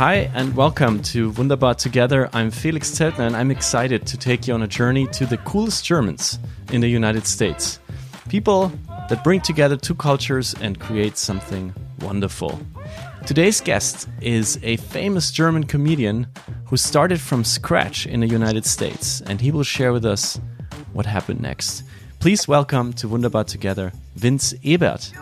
Hi 0.00 0.30
and 0.32 0.56
welcome 0.56 1.02
to 1.12 1.28
Wunderbar 1.32 1.74
Together. 1.74 2.30
I'm 2.32 2.50
Felix 2.50 2.90
Zeltner 2.90 3.26
and 3.26 3.36
I'm 3.36 3.50
excited 3.50 4.06
to 4.06 4.16
take 4.16 4.48
you 4.48 4.54
on 4.54 4.62
a 4.62 4.66
journey 4.66 5.06
to 5.08 5.26
the 5.26 5.36
coolest 5.36 5.84
Germans 5.84 6.38
in 6.72 6.80
the 6.80 6.88
United 6.88 7.26
States. 7.26 7.78
People 8.30 8.72
that 9.10 9.22
bring 9.22 9.42
together 9.42 9.76
two 9.76 9.94
cultures 9.94 10.54
and 10.62 10.80
create 10.80 11.18
something 11.18 11.74
wonderful. 12.00 12.58
Today's 13.26 13.60
guest 13.60 14.08
is 14.22 14.58
a 14.62 14.78
famous 14.78 15.30
German 15.30 15.64
comedian 15.64 16.28
who 16.64 16.78
started 16.78 17.20
from 17.20 17.44
scratch 17.44 18.06
in 18.06 18.20
the 18.20 18.26
United 18.26 18.64
States 18.64 19.20
and 19.20 19.38
he 19.38 19.50
will 19.50 19.64
share 19.64 19.92
with 19.92 20.06
us 20.06 20.40
what 20.94 21.04
happened 21.04 21.42
next. 21.42 21.82
Please 22.20 22.48
welcome 22.48 22.94
to 22.94 23.06
Wunderbar 23.06 23.44
Together, 23.44 23.92
Vince 24.16 24.54
Ebert. 24.64 25.12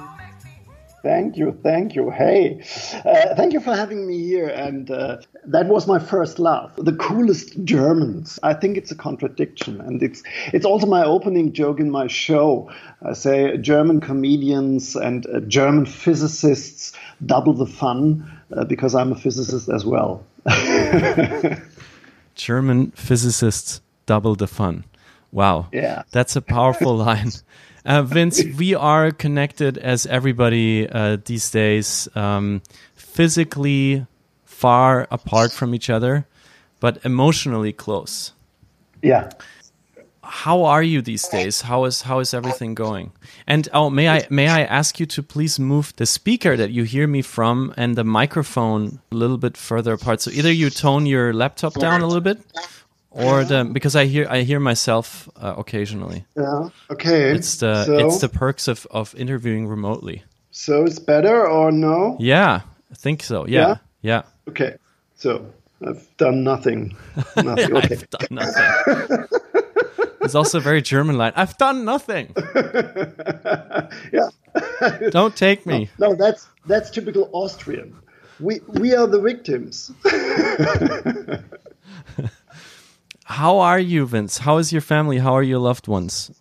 Thank 1.09 1.39
you, 1.39 1.59
thank 1.63 1.95
you. 1.95 2.11
Hey, 2.11 2.61
uh, 2.93 3.35
thank 3.35 3.55
you 3.55 3.61
for 3.61 3.75
having 3.75 4.07
me 4.07 4.19
here. 4.27 4.49
And 4.49 4.91
uh, 4.91 5.23
that 5.47 5.67
was 5.67 5.87
my 5.87 5.99
first 5.99 6.39
laugh. 6.39 6.71
The 6.77 6.93
coolest 6.93 7.65
Germans. 7.65 8.39
I 8.43 8.53
think 8.53 8.77
it's 8.77 8.91
a 8.91 8.95
contradiction, 8.95 9.81
and 9.81 10.03
it's 10.03 10.23
it's 10.53 10.67
also 10.67 10.87
my 10.87 11.03
opening 11.03 11.55
joke 11.55 11.81
in 11.81 11.91
my 11.91 12.09
show. 12.09 12.71
I 13.01 13.15
say 13.15 13.57
German 13.57 14.03
comedians 14.03 14.97
and 14.97 15.27
uh, 15.29 15.41
German 15.41 15.87
physicists 15.87 16.93
double 17.25 17.55
the 17.55 17.65
fun 17.67 18.31
uh, 18.55 18.65
because 18.65 18.95
I'm 18.95 19.13
a 19.13 19.17
physicist 19.17 19.71
as 19.71 19.87
well. 19.87 20.23
German 22.35 22.91
physicists 22.91 23.81
double 24.05 24.35
the 24.35 24.47
fun. 24.47 24.85
Wow. 25.33 25.69
Yeah. 25.73 26.03
That's 26.11 26.37
a 26.37 26.43
powerful 26.43 26.95
line. 27.07 27.33
Uh, 27.89 28.03
Vince, 28.03 28.45
we 28.59 28.75
are 28.75 29.11
connected 29.11 29.79
as 29.79 30.05
everybody 30.05 30.87
uh, 30.87 31.17
these 31.25 31.51
days, 31.51 32.07
um, 32.15 32.61
physically 32.95 34.07
far 34.45 35.09
apart 35.11 35.53
from 35.53 35.75
each 35.75 35.89
other, 35.89 36.27
but 36.81 36.99
emotionally 37.03 37.73
close. 37.73 38.33
Yeah. 39.03 39.31
How 40.23 40.65
are 40.65 40.83
you 40.83 41.01
these 41.01 41.27
days? 41.29 41.63
How 41.63 41.87
is 41.87 42.03
how 42.03 42.19
is 42.19 42.35
everything 42.35 42.75
going? 42.75 43.13
And 43.47 43.67
oh, 43.73 43.89
may 43.89 44.11
I 44.11 44.27
may 44.29 44.49
I 44.49 44.65
ask 44.65 45.01
you 45.01 45.07
to 45.07 45.23
please 45.23 45.59
move 45.59 45.95
the 45.97 46.05
speaker 46.05 46.59
that 46.59 46.71
you 46.71 46.85
hear 46.85 47.07
me 47.07 47.23
from 47.23 47.73
and 47.79 47.97
the 47.97 48.05
microphone 48.05 49.01
a 49.11 49.15
little 49.15 49.39
bit 49.39 49.57
further 49.57 49.95
apart. 49.95 50.21
So 50.21 50.31
either 50.31 50.53
you 50.53 50.69
tone 50.69 51.07
your 51.07 51.33
laptop 51.33 51.73
down 51.73 52.03
a 52.03 52.07
little 52.07 52.21
bit, 52.21 52.39
or 53.19 53.45
the 53.45 53.65
because 53.65 53.97
I 53.97 54.07
hear 54.07 54.27
I 54.29 54.43
hear 54.43 54.61
myself 54.61 55.29
uh, 55.37 55.55
occasionally. 55.57 56.25
Yeah. 56.37 56.69
Okay. 56.91 57.31
It's 57.33 57.57
the 57.57 57.85
so, 57.85 58.07
it's 58.07 58.21
the 58.21 58.29
perks 58.29 58.69
of 58.69 58.87
of 58.91 59.15
interviewing 59.15 59.67
remotely. 59.67 60.23
So 60.51 60.85
it's 60.85 60.99
better 60.99 61.47
or 61.47 61.71
no? 61.71 62.17
Yeah, 62.19 62.63
I 62.91 62.95
think 62.95 63.23
so. 63.23 63.47
Yeah. 63.47 63.69
Yeah. 63.69 63.77
yeah. 64.03 64.23
Okay. 64.49 64.77
So 65.17 65.47
I've 65.87 66.07
done 66.17 66.45
nothing. 66.45 66.97
Nothing. 67.37 67.77
Okay. 67.77 67.95
I've 67.95 68.11
done 68.11 68.29
nothing. 68.31 69.25
it's 70.21 70.35
also 70.35 70.59
a 70.59 70.61
very 70.61 70.83
German 70.83 71.17
line. 71.17 71.33
I've 71.37 71.57
done 71.59 71.85
nothing. 71.85 72.35
yeah. 74.13 74.29
Don't 75.11 75.37
take 75.37 75.67
me. 75.67 75.91
No, 75.99 76.11
no, 76.11 76.15
that's 76.17 76.49
that's 76.67 76.91
typical 76.91 77.31
Austrian. 77.33 77.97
We 78.41 78.61
we 78.67 78.95
are 78.95 79.07
the 79.07 79.21
victims. 79.21 79.91
How 83.29 83.59
are 83.59 83.79
you, 83.79 84.07
Vince? 84.07 84.39
How 84.39 84.57
is 84.57 84.73
your 84.73 84.81
family? 84.81 85.19
How 85.19 85.35
are 85.35 85.43
your 85.43 85.59
loved 85.59 85.87
ones? 85.87 86.33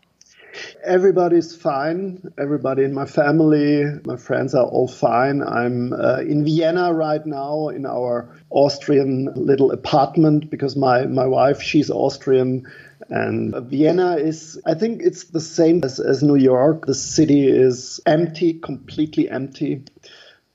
Everybody's 0.86 1.54
fine. 1.54 2.32
Everybody 2.40 2.86
in 2.86 2.94
my 2.94 3.06
family, 3.06 3.84
my 4.06 4.16
friends 4.16 4.56
are 4.56 4.66
all 4.66 4.88
fine. 4.88 5.44
I'm 5.44 5.92
uh, 5.92 6.20
in 6.22 6.46
Vienna 6.46 6.94
right 6.94 7.24
now 7.26 7.68
in 7.68 7.86
our 7.86 8.34
Austrian 8.52 9.30
little 9.36 9.72
apartment 9.72 10.50
because 10.50 10.78
my, 10.78 11.06
my 11.06 11.26
wife, 11.26 11.62
she's 11.62 11.92
Austrian. 11.92 12.66
And 13.10 13.54
Vienna 13.70 14.16
is, 14.16 14.60
I 14.66 14.74
think 14.74 15.02
it's 15.04 15.26
the 15.26 15.42
same 15.42 15.82
as, 15.84 16.00
as 16.00 16.24
New 16.24 16.38
York. 16.38 16.86
The 16.86 16.96
city 16.96 17.50
is 17.50 18.00
empty, 18.06 18.54
completely 18.54 19.30
empty. 19.30 19.84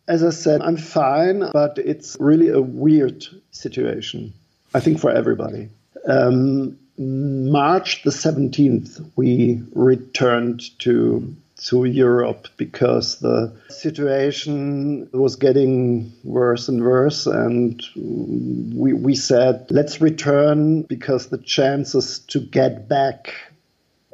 As 0.08 0.24
I 0.24 0.30
said, 0.30 0.62
I'm 0.62 0.78
fine, 0.78 1.44
but 1.52 1.76
it's 1.76 2.16
really 2.18 2.48
a 2.48 2.62
weird 2.62 3.22
situation, 3.50 4.32
I 4.74 4.80
think, 4.80 4.98
for 4.98 5.10
everybody. 5.10 5.68
Um, 6.06 6.78
March 6.98 8.02
the 8.02 8.10
17th, 8.10 9.10
we 9.16 9.62
returned 9.72 10.78
to 10.80 11.36
to 11.64 11.84
Europe 11.84 12.48
because 12.56 13.20
the 13.20 13.52
situation 13.68 15.08
was 15.12 15.36
getting 15.36 16.12
worse 16.24 16.68
and 16.68 16.82
worse. 16.82 17.26
And 17.26 17.80
we, 17.94 18.92
we 18.92 19.14
said, 19.14 19.66
let's 19.70 20.00
return 20.00 20.82
because 20.82 21.28
the 21.28 21.38
chances 21.38 22.18
to 22.30 22.40
get 22.40 22.88
back. 22.88 23.34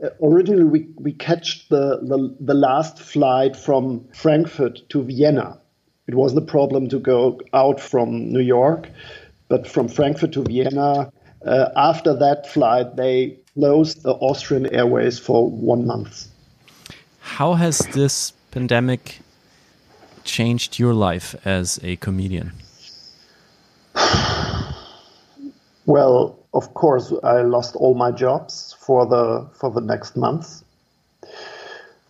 Uh, 0.03 0.11
originally, 0.23 0.65
we, 0.65 0.89
we 0.97 1.13
catched 1.13 1.71
the, 1.71 2.01
the, 2.03 2.37
the 2.39 2.55
last 2.55 2.99
flight 2.99 3.57
from 3.57 4.07
Frankfurt 4.13 4.87
to 4.91 5.03
Vienna. 5.03 5.59
It 6.07 6.15
wasn't 6.15 6.43
a 6.43 6.51
problem 6.51 6.89
to 6.91 6.99
go 6.99 7.41
out 7.55 7.81
from 7.81 8.31
New 8.31 8.41
York, 8.41 8.91
but 9.49 9.67
from 9.67 9.89
Frankfurt 9.89 10.33
to 10.33 10.43
Vienna, 10.43 11.11
uh, 11.45 11.69
after 11.77 12.15
that 12.15 12.47
flight, 12.47 12.97
they 12.97 13.37
closed 13.55 14.03
the 14.03 14.15
Austrian 14.15 14.67
Airways 14.75 15.19
for 15.19 15.51
one 15.51 15.87
month. 15.87 16.29
How 17.21 17.55
has 17.55 17.79
this 17.93 18.33
pandemic 18.51 19.21
changed 20.25 20.79
your 20.79 20.95
life 20.95 21.35
as 21.45 21.79
a 21.83 21.97
comedian? 21.97 22.53
well, 25.87 26.39
of 26.55 26.75
course, 26.75 27.13
I 27.23 27.43
lost 27.43 27.77
all 27.77 27.95
my 27.95 28.11
jobs 28.11 28.75
for 28.81 29.07
the 29.07 29.49
for 29.55 29.71
the 29.71 29.81
next 29.81 30.17
month, 30.17 30.63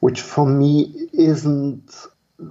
which 0.01 0.21
for 0.21 0.47
me 0.47 1.09
isn't 1.13 2.07
uh, 2.41 2.45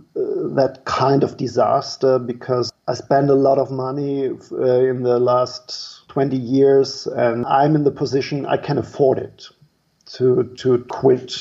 that 0.56 0.82
kind 0.86 1.24
of 1.24 1.38
disaster 1.38 2.20
because 2.20 2.72
I 2.88 2.94
spent 2.94 3.30
a 3.30 3.36
lot 3.36 3.58
of 3.58 3.72
money 3.72 4.28
uh, 4.28 4.92
in 4.92 5.04
the 5.04 5.20
last 5.20 5.97
20 6.18 6.36
years, 6.36 7.06
and 7.06 7.46
I'm 7.46 7.76
in 7.76 7.84
the 7.84 7.92
position 7.92 8.48
I 8.48 8.58
can 8.58 8.80
afford 8.80 9.20
it 9.20 9.46
to 10.14 10.52
to 10.58 10.80
quit 10.90 11.32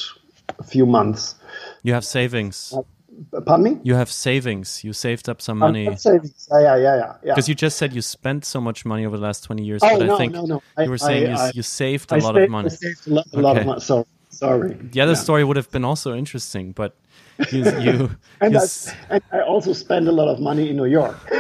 a 0.59 0.63
few 0.63 0.85
months. 0.85 1.35
You 1.83 1.95
have 1.95 2.05
savings. 2.05 2.75
Uh, 2.77 3.41
pardon 3.41 3.65
me? 3.65 3.81
You 3.85 3.95
have 3.95 4.11
savings. 4.13 4.85
You 4.85 4.93
saved 4.93 5.31
up 5.31 5.41
some 5.41 5.57
money. 5.57 5.97
savings. 5.97 6.47
Yeah, 6.51 6.61
yeah, 6.61 6.77
yeah, 6.77 6.97
yeah. 6.97 7.15
Because 7.23 7.49
you 7.49 7.55
just 7.55 7.79
said 7.79 7.95
you 7.95 8.03
spent 8.03 8.45
so 8.45 8.61
much 8.61 8.85
money 8.85 9.07
over 9.07 9.17
the 9.17 9.23
last 9.23 9.45
20 9.45 9.65
years. 9.65 9.81
Oh, 9.83 9.99
but 9.99 10.05
no, 10.05 10.15
I 10.15 10.19
think 10.19 10.35
no, 10.35 10.45
no. 10.45 10.63
you 10.79 10.91
were 10.91 10.99
saying 10.99 11.33
I, 11.33 11.47
you, 11.47 11.53
you, 11.55 11.63
saved 11.63 12.13
a 12.13 12.17
I 12.17 12.19
lot 12.19 12.35
saved, 12.35 12.45
of 12.45 12.51
money. 12.51 12.67
I 12.67 12.69
saved 12.69 13.07
a 13.07 13.11
lot, 13.15 13.27
a 13.33 13.41
lot 13.41 13.57
of 13.57 13.67
money. 13.67 13.81
So, 13.81 14.07
sorry. 14.37 14.75
The 14.75 15.01
other 15.01 15.13
yeah. 15.13 15.19
story 15.19 15.45
would 15.45 15.57
have 15.57 15.71
been 15.71 15.85
also 15.85 16.15
interesting, 16.15 16.73
but 16.73 16.97
you, 17.51 17.65
you, 17.81 18.11
and, 18.41 18.55
you 18.55 18.61
I, 18.61 19.15
and, 19.15 19.23
I, 19.33 19.41
also 19.41 19.73
spend 19.73 20.09
a 20.09 20.13
lot 20.13 20.29
of 20.29 20.41
money 20.41 20.71
in 20.71 20.77
New 20.77 20.87
York. 20.87 21.17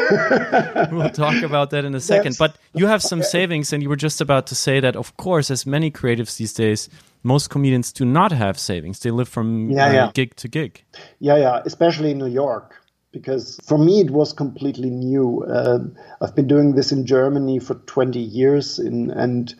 we'll 0.90 1.10
talk 1.10 1.42
about 1.42 1.70
that 1.70 1.84
in 1.84 1.94
a 1.94 2.00
second. 2.00 2.36
but 2.38 2.56
you 2.74 2.86
have 2.86 3.02
some 3.02 3.22
savings, 3.22 3.72
and 3.72 3.82
you 3.82 3.88
were 3.88 3.96
just 3.96 4.20
about 4.20 4.46
to 4.48 4.54
say 4.54 4.80
that, 4.80 4.96
of 4.96 5.16
course, 5.16 5.50
as 5.50 5.66
many 5.66 5.90
creatives 5.90 6.36
these 6.36 6.52
days, 6.52 6.88
most 7.22 7.50
comedians 7.50 7.92
do 7.92 8.04
not 8.04 8.32
have 8.32 8.58
savings. 8.58 9.00
They 9.00 9.10
live 9.10 9.28
from 9.28 9.70
yeah, 9.70 9.86
uh, 9.86 9.92
yeah. 9.92 10.10
gig 10.14 10.36
to 10.36 10.48
gig. 10.48 10.84
Yeah, 11.18 11.36
yeah, 11.36 11.62
especially 11.64 12.10
in 12.10 12.18
New 12.18 12.28
York. 12.28 12.74
Because 13.12 13.58
for 13.64 13.78
me, 13.78 14.00
it 14.00 14.10
was 14.10 14.34
completely 14.34 14.90
new. 14.90 15.42
Uh, 15.44 15.78
I've 16.20 16.34
been 16.34 16.46
doing 16.46 16.74
this 16.74 16.92
in 16.92 17.06
Germany 17.06 17.58
for 17.60 17.74
20 17.74 18.18
years, 18.18 18.78
in, 18.78 19.10
and 19.10 19.54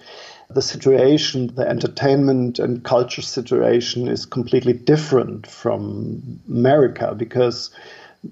the 0.50 0.62
situation, 0.62 1.54
the 1.54 1.68
entertainment 1.68 2.58
and 2.58 2.84
culture 2.84 3.22
situation 3.22 4.08
is 4.08 4.24
completely 4.24 4.72
different 4.72 5.46
from 5.46 6.40
America 6.48 7.14
because 7.14 7.70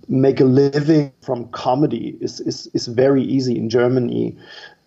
make 0.09 0.41
a 0.41 0.45
living 0.45 1.13
from 1.23 1.49
comedy 1.49 2.17
is, 2.21 2.41
is, 2.41 2.69
is 2.75 2.87
very 2.87 3.23
easy 3.23 3.57
in 3.57 3.69
Germany. 3.69 4.37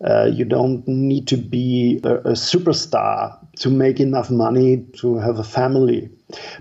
Uh, 0.04 0.24
you 0.32 0.44
don't 0.44 0.86
need 0.86 1.26
to 1.28 1.36
be 1.36 2.00
a, 2.04 2.16
a, 2.16 2.32
superstar 2.32 3.36
to 3.56 3.68
make 3.68 4.00
enough 4.00 4.30
money 4.30 4.84
to 4.94 5.16
have 5.16 5.38
a 5.38 5.44
family. 5.44 6.08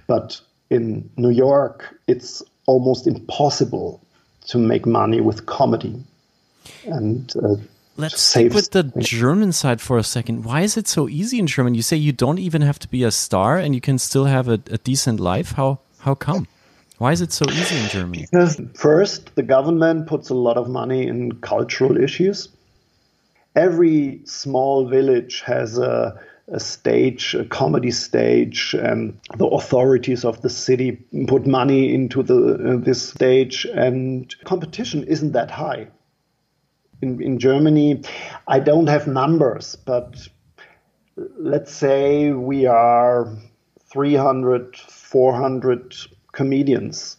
But 0.08 0.40
in 0.70 1.10
New 1.18 1.30
York, 1.30 1.96
it's 2.08 2.42
almost 2.66 3.08
impossible 3.08 4.02
to 4.48 4.58
make 4.58 4.86
money 4.86 5.22
with 5.22 5.46
comedy. 5.46 5.96
And 6.86 7.34
uh, 7.44 7.56
Let's 7.98 8.22
stick 8.22 8.54
with 8.54 8.72
the 8.72 8.84
German 9.00 9.52
side 9.52 9.82
for 9.82 9.98
a 9.98 10.04
second. 10.04 10.46
Why 10.46 10.62
is 10.62 10.78
it 10.78 10.88
so 10.88 11.10
easy 11.10 11.40
in 11.40 11.48
German? 11.48 11.74
You 11.74 11.82
say 11.82 11.98
you 11.98 12.12
don't 12.12 12.38
even 12.38 12.62
have 12.62 12.78
to 12.80 12.88
be 12.88 13.04
a 13.04 13.10
star 13.10 13.58
and 13.58 13.74
you 13.74 13.82
can 13.82 13.98
still 13.98 14.26
have 14.26 14.48
a, 14.48 14.60
a 14.70 14.78
decent 14.78 15.20
life. 15.20 15.54
How 15.54 15.80
how 16.00 16.14
come? 16.14 16.48
Why 17.00 17.12
is 17.12 17.22
it 17.22 17.32
so 17.32 17.46
easy 17.50 17.76
in 17.76 17.90
Germany? 17.90 18.28
Because 18.32 18.62
first, 18.76 19.36
the 19.36 19.44
government 19.44 20.08
puts 20.08 20.30
a 20.30 20.36
lot 20.36 20.58
of 20.58 20.70
money 20.70 21.08
in 21.08 21.34
cultural 21.42 21.98
issues. 21.98 22.50
Every 23.56 24.22
small 24.26 24.88
village 24.88 25.42
has 25.42 25.78
a, 25.80 26.20
a 26.48 26.60
stage, 26.60 27.36
a 27.36 27.46
comedy 27.46 27.92
stage, 27.92 28.76
and 28.76 29.20
the 29.38 29.48
authorities 29.48 30.24
of 30.24 30.42
the 30.42 30.50
city 30.50 30.92
put 31.28 31.48
money 31.48 31.94
into 31.94 32.22
the 32.22 32.54
uh, 32.54 32.78
this 32.78 33.10
stage, 33.10 33.66
and 33.66 34.34
competition 34.44 35.04
isn't 35.04 35.32
that 35.32 35.50
high 35.50 35.88
in, 37.02 37.22
in 37.22 37.40
Germany. 37.40 38.02
I 38.48 38.60
don't 38.60 38.88
have 38.88 39.08
numbers, 39.08 39.76
but 39.76 40.28
let's 41.38 41.74
say 41.74 42.32
we 42.32 42.66
are 42.66 43.36
300, 43.90 44.78
400 44.78 45.96
comedians. 46.32 47.18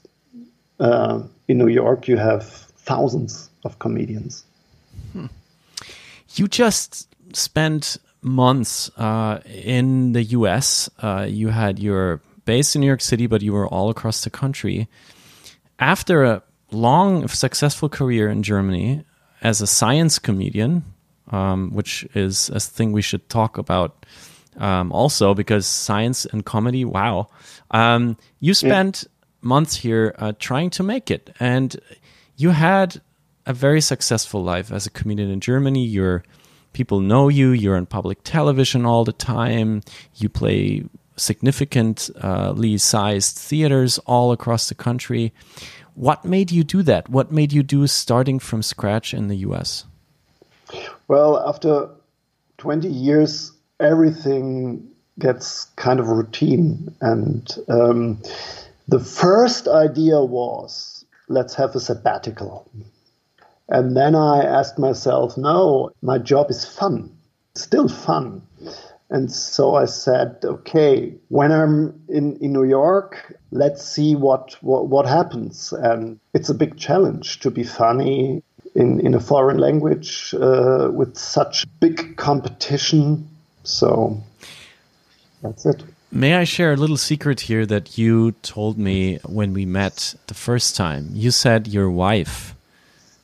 Uh, 0.80 1.22
in 1.48 1.58
New 1.58 1.68
York, 1.68 2.06
you 2.06 2.16
have 2.16 2.44
thousands 2.44 3.50
of 3.64 3.78
comedians. 3.80 4.44
Hmm. 5.12 5.26
You 6.34 6.46
just 6.46 7.08
spent 7.34 7.96
months 8.22 8.90
uh, 8.96 9.40
in 9.46 10.12
the 10.12 10.22
US. 10.22 10.88
Uh, 11.02 11.26
you 11.28 11.48
had 11.48 11.78
your 11.78 12.20
base 12.44 12.74
in 12.74 12.80
New 12.80 12.86
York 12.86 13.00
City, 13.00 13.26
but 13.26 13.42
you 13.42 13.52
were 13.52 13.66
all 13.66 13.90
across 13.90 14.22
the 14.22 14.30
country. 14.30 14.88
After 15.78 16.24
a 16.24 16.42
long, 16.70 17.26
successful 17.28 17.88
career 17.88 18.28
in 18.28 18.42
Germany 18.42 19.04
as 19.42 19.60
a 19.60 19.66
science 19.66 20.18
comedian, 20.18 20.84
um, 21.30 21.70
which 21.72 22.06
is 22.14 22.48
a 22.50 22.60
thing 22.60 22.92
we 22.92 23.02
should 23.02 23.28
talk 23.28 23.58
about 23.58 24.06
um, 24.58 24.92
also 24.92 25.34
because 25.34 25.66
science 25.66 26.24
and 26.26 26.44
comedy, 26.44 26.84
wow. 26.84 27.28
Um, 27.70 28.16
you 28.40 28.54
spent 28.54 29.04
yeah. 29.04 29.08
months 29.42 29.76
here 29.76 30.14
uh, 30.18 30.32
trying 30.38 30.70
to 30.70 30.82
make 30.82 31.10
it, 31.10 31.34
and 31.38 31.76
you 32.36 32.50
had 32.50 33.00
a 33.46 33.52
very 33.52 33.80
successful 33.80 34.42
life 34.42 34.72
as 34.72 34.86
a 34.86 34.90
comedian 34.90 35.30
in 35.30 35.40
Germany. 35.40 35.84
Your 35.84 36.24
people 36.72 37.00
know 37.00 37.28
you. 37.28 37.50
You're 37.50 37.76
on 37.76 37.86
public 37.86 38.18
television 38.24 38.84
all 38.84 39.04
the 39.04 39.12
time. 39.12 39.82
You 40.16 40.28
play 40.28 40.84
significantly 41.16 42.78
sized 42.78 43.36
theaters 43.36 43.98
all 44.06 44.32
across 44.32 44.68
the 44.68 44.74
country. 44.74 45.32
What 45.98 46.24
made 46.24 46.52
you 46.52 46.62
do 46.62 46.84
that? 46.84 47.08
What 47.08 47.32
made 47.32 47.52
you 47.52 47.64
do 47.64 47.84
starting 47.88 48.38
from 48.38 48.62
scratch 48.62 49.12
in 49.12 49.26
the 49.26 49.38
US? 49.48 49.84
Well, 51.08 51.36
after 51.44 51.88
20 52.58 52.86
years, 52.86 53.50
everything 53.80 54.88
gets 55.18 55.64
kind 55.74 55.98
of 55.98 56.06
routine. 56.06 56.94
And 57.00 57.50
um, 57.68 58.22
the 58.86 59.00
first 59.00 59.66
idea 59.66 60.22
was 60.22 61.04
let's 61.26 61.56
have 61.56 61.74
a 61.74 61.80
sabbatical. 61.80 62.70
And 63.68 63.96
then 63.96 64.14
I 64.14 64.44
asked 64.44 64.78
myself, 64.78 65.36
no, 65.36 65.90
my 66.00 66.18
job 66.18 66.48
is 66.48 66.64
fun, 66.64 67.10
it's 67.50 67.62
still 67.62 67.88
fun. 67.88 68.42
And 69.10 69.32
so 69.32 69.74
I 69.74 69.86
said, 69.86 70.36
okay, 70.44 71.14
when 71.28 71.50
I'm 71.50 71.98
in, 72.08 72.36
in 72.36 72.52
New 72.52 72.64
York, 72.64 73.34
let's 73.50 73.82
see 73.82 74.14
what, 74.14 74.56
what, 74.60 74.88
what 74.88 75.06
happens. 75.06 75.72
And 75.72 76.20
it's 76.34 76.50
a 76.50 76.54
big 76.54 76.76
challenge 76.76 77.40
to 77.40 77.50
be 77.50 77.64
funny 77.64 78.42
in, 78.74 79.00
in 79.00 79.14
a 79.14 79.20
foreign 79.20 79.58
language 79.58 80.34
uh, 80.34 80.90
with 80.92 81.16
such 81.16 81.66
big 81.80 82.16
competition. 82.16 83.26
So 83.64 84.22
that's 85.42 85.64
it. 85.64 85.82
May 86.10 86.34
I 86.34 86.44
share 86.44 86.72
a 86.72 86.76
little 86.76 86.96
secret 86.96 87.40
here 87.40 87.66
that 87.66 87.98
you 87.98 88.32
told 88.42 88.78
me 88.78 89.18
when 89.24 89.52
we 89.52 89.66
met 89.66 90.14
the 90.26 90.34
first 90.34 90.76
time? 90.76 91.10
You 91.12 91.30
said 91.30 91.66
your 91.66 91.90
wife 91.90 92.54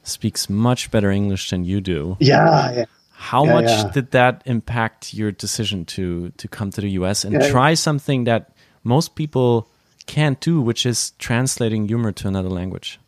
speaks 0.03 0.51
much 0.51 0.91
better 0.91 1.11
English 1.11 1.51
than 1.51 1.65
you 1.65 1.81
do. 1.81 2.17
Yeah, 2.21 2.73
yeah. 2.73 2.85
How 3.25 3.47
yeah, 3.47 3.53
much 3.55 3.71
yeah. 3.71 3.91
did 3.95 4.11
that 4.11 4.43
impact 4.45 5.15
your 5.15 5.33
decision 5.33 5.87
to 5.97 6.29
to 6.37 6.47
come 6.47 6.71
to 6.73 6.83
the 6.83 6.91
US 7.01 7.25
and 7.25 7.33
yeah, 7.33 7.51
try 7.51 7.73
something 7.73 8.25
that 8.25 8.53
most 8.83 9.15
people 9.15 9.67
can't 10.05 10.39
do, 10.41 10.61
which 10.61 10.85
is 10.85 11.13
translating 11.13 11.89
humor 11.89 12.13
to 12.13 12.29
another 12.29 12.51
language? 12.51 13.01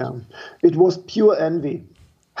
Yeah. 0.00 0.18
It 0.62 0.74
was 0.74 0.98
pure 0.98 1.38
envy. 1.38 1.84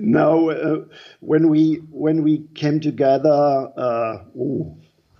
now, 0.00 0.48
uh, 0.48 0.84
when 1.20 1.48
we 1.48 1.74
when 1.92 2.24
we 2.24 2.38
came 2.56 2.80
together, 2.80 3.70
uh, 3.76 4.24
ooh, 4.36 4.76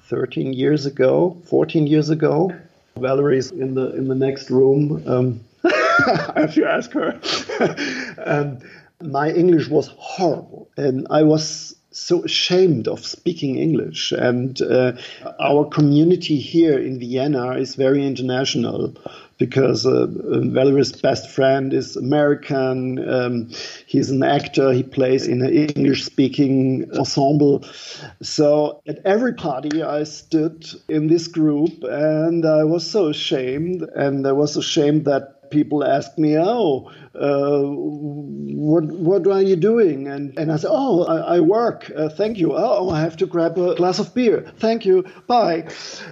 13 0.08 0.52
years 0.52 0.84
ago, 0.84 1.40
14 1.48 1.86
years 1.86 2.10
ago, 2.10 2.50
Valerie's 2.96 3.52
in 3.52 3.74
the 3.74 3.94
in 3.94 4.08
the 4.08 4.16
next 4.16 4.50
room. 4.50 5.04
Um, 5.06 5.40
I 6.06 6.40
have 6.40 6.54
to 6.54 6.66
ask 6.66 6.92
her. 6.92 7.20
um, 8.24 8.58
my 9.02 9.30
English 9.30 9.68
was 9.68 9.88
horrible, 9.96 10.68
and 10.76 11.06
I 11.10 11.22
was 11.22 11.76
so 11.92 12.22
ashamed 12.22 12.86
of 12.86 13.04
speaking 13.04 13.56
English. 13.56 14.12
And 14.12 14.60
uh, 14.62 14.92
our 15.40 15.64
community 15.64 16.38
here 16.38 16.78
in 16.78 17.00
Vienna 17.00 17.52
is 17.52 17.74
very 17.74 18.06
international 18.06 18.94
because 19.38 19.86
uh, 19.86 20.06
Valerie's 20.06 20.92
best 20.92 21.30
friend 21.30 21.72
is 21.72 21.96
American. 21.96 22.98
Um, 23.10 23.50
he's 23.86 24.10
an 24.10 24.22
actor. 24.22 24.72
He 24.72 24.82
plays 24.82 25.26
in 25.26 25.42
an 25.42 25.52
English 25.52 26.04
speaking 26.04 26.90
ensemble. 26.96 27.64
So 28.22 28.82
at 28.86 28.98
every 29.04 29.34
party, 29.34 29.82
I 29.82 30.04
stood 30.04 30.66
in 30.88 31.08
this 31.08 31.26
group 31.26 31.82
and 31.82 32.44
I 32.44 32.64
was 32.64 32.88
so 32.88 33.08
ashamed. 33.08 33.82
And 33.82 34.26
I 34.26 34.32
was 34.32 34.56
ashamed 34.56 35.06
that 35.06 35.39
people 35.50 35.84
ask 35.84 36.16
me, 36.18 36.38
"Oh, 36.38 36.90
uh, 37.14 37.62
what 37.62 38.84
what 38.84 39.26
are 39.26 39.42
you 39.42 39.56
doing?" 39.56 40.08
And 40.08 40.38
and 40.38 40.52
I 40.52 40.56
say, 40.56 40.68
"Oh, 40.70 41.04
I, 41.04 41.36
I 41.36 41.40
work. 41.40 41.90
Uh, 41.94 42.08
thank 42.08 42.38
you. 42.38 42.52
Oh, 42.56 42.90
I 42.90 43.00
have 43.00 43.16
to 43.18 43.26
grab 43.26 43.58
a 43.58 43.74
glass 43.74 43.98
of 43.98 44.14
beer. 44.14 44.44
Thank 44.58 44.84
you. 44.86 45.04
Bye." 45.26 45.68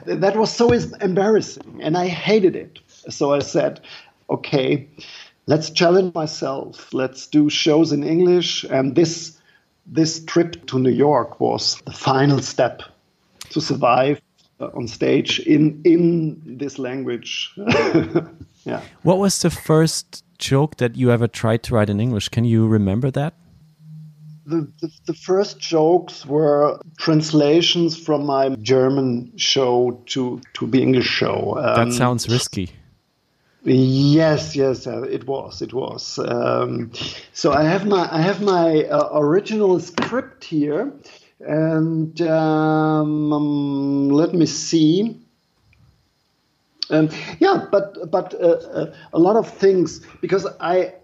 That 0.07 0.37
was 0.37 0.53
so 0.53 0.73
embarrassing, 0.73 1.81
and 1.83 1.97
I 1.97 2.07
hated 2.09 2.57
it. 2.57 2.79
So 3.09 3.33
I 3.33 3.41
said, 3.41 3.81
"Okay, 4.29 4.89
let's 5.47 5.71
challenge 5.71 6.15
myself. 6.15 6.93
Let's 6.93 7.27
do 7.27 7.49
shows 7.51 7.93
in 7.93 8.05
English." 8.05 8.65
And 8.65 8.95
this 8.95 9.39
this 9.87 10.25
trip 10.25 10.67
to 10.67 10.79
New 10.79 10.91
York 10.91 11.41
was 11.41 11.81
the 11.87 11.93
final 11.93 12.41
step 12.41 12.83
to 13.51 13.61
survive 13.61 14.21
uh, 14.61 14.71
on 14.75 14.89
stage 14.89 15.41
in 15.41 15.81
in 15.85 16.59
this 16.59 16.79
language. 16.79 17.55
yeah. 18.69 18.83
What 19.03 19.19
was 19.19 19.41
the 19.41 19.51
first 19.51 20.25
joke 20.39 20.77
that 20.77 20.97
you 20.97 21.11
ever 21.11 21.27
tried 21.27 21.63
to 21.65 21.75
write 21.75 21.91
in 21.91 22.01
English? 22.01 22.29
Can 22.29 22.45
you 22.45 22.69
remember 22.69 23.11
that? 23.11 23.35
The, 24.47 24.71
the, 24.81 24.91
the, 25.07 25.15
first 25.15 25.59
jokes 25.59 26.25
were 26.25 26.81
translations 26.97 27.99
from 27.99 28.25
my 28.25 28.49
German 28.63 29.31
show 29.37 30.03
to, 30.07 30.41
to 30.55 30.67
the 30.67 30.83
English 30.83 31.07
show. 31.07 31.59
Um, 31.59 31.91
that 31.91 31.95
sounds 31.95 32.29
risky. 32.29 32.71
Yes, 33.65 34.57
yes, 34.57 34.87
uh, 34.87 35.03
it 35.03 35.27
was. 35.27 35.61
It 35.61 35.75
was. 35.75 36.19
Um, 36.19 36.93
so 37.35 37.53
I 37.53 37.65
have 37.65 37.85
my 37.87 38.09
I 38.11 38.23
have 38.23 38.41
my 38.41 38.85
uh, 38.85 39.11
original 39.13 39.81
script 39.81 40.45
here, 40.45 40.93
and 41.41 42.19
um, 42.23 43.33
um, 43.33 44.09
let 44.09 44.33
me 44.33 44.47
see. 44.47 45.17
Um, 46.91 47.11
yeah, 47.39 47.67
but 47.71 48.11
but 48.11 48.35
uh, 48.35 48.47
uh, 48.47 48.95
a 49.13 49.19
lot 49.19 49.37
of 49.37 49.49
things 49.49 50.01
because 50.21 50.47
I 50.61 50.95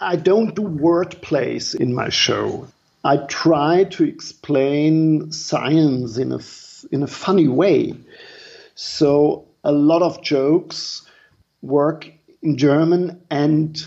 I 0.00 0.16
don't 0.16 0.54
do 0.54 0.62
word 0.62 1.20
plays 1.22 1.74
in 1.74 1.94
my 1.94 2.08
show. 2.08 2.66
I 3.04 3.18
try 3.28 3.84
to 3.84 4.04
explain 4.04 5.30
science 5.32 6.18
in 6.18 6.32
a 6.32 6.40
in 6.90 7.02
a 7.02 7.06
funny 7.06 7.48
way. 7.48 7.94
So 8.74 9.44
a 9.64 9.72
lot 9.72 10.02
of 10.02 10.22
jokes 10.22 11.02
work 11.62 12.10
in 12.42 12.56
German 12.56 13.20
and 13.30 13.84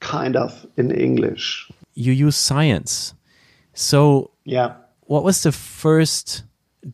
kind 0.00 0.36
of 0.36 0.66
in 0.76 0.90
English. 0.90 1.70
You 1.94 2.12
use 2.12 2.36
science. 2.36 3.14
So 3.74 4.30
yeah. 4.44 4.74
What 5.08 5.22
was 5.22 5.44
the 5.44 5.52
first 5.52 6.42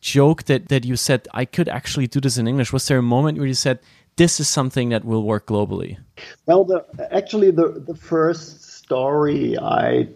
joke 0.01 0.45
that 0.45 0.69
that 0.69 0.85
you 0.85 0.97
said 0.97 1.29
I 1.33 1.45
could 1.45 1.69
actually 1.69 2.07
do 2.07 2.21
this 2.21 2.39
in 2.39 2.49
English? 2.49 2.73
Was 2.73 2.87
there 2.87 2.99
a 2.99 3.03
moment 3.03 3.39
where 3.39 3.47
you 3.47 3.55
said 3.55 3.79
this 4.17 4.41
is 4.41 4.49
something 4.49 4.91
that 4.91 5.05
will 5.05 5.23
work 5.23 5.47
globally? 5.47 5.99
Well, 6.47 6.65
the, 6.65 6.85
actually, 7.11 7.51
the 7.51 7.83
the 7.87 7.95
first 7.95 8.63
story 8.63 9.59
I 9.59 10.09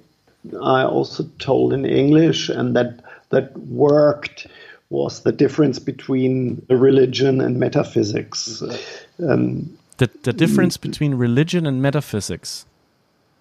I 0.61 0.85
also 0.85 1.25
told 1.39 1.73
in 1.73 1.85
English, 1.85 2.49
and 2.49 2.77
that 2.77 3.01
that 3.31 3.57
worked 3.59 4.47
was 4.91 5.23
the 5.23 5.33
difference 5.33 5.79
between 5.79 6.63
religion 6.71 7.41
and 7.41 7.59
metaphysics. 7.59 8.63
Um, 9.19 9.77
the 9.97 10.11
the 10.23 10.33
difference 10.33 10.77
between 10.77 11.15
religion 11.15 11.67
and 11.67 11.83
metaphysics. 11.83 12.67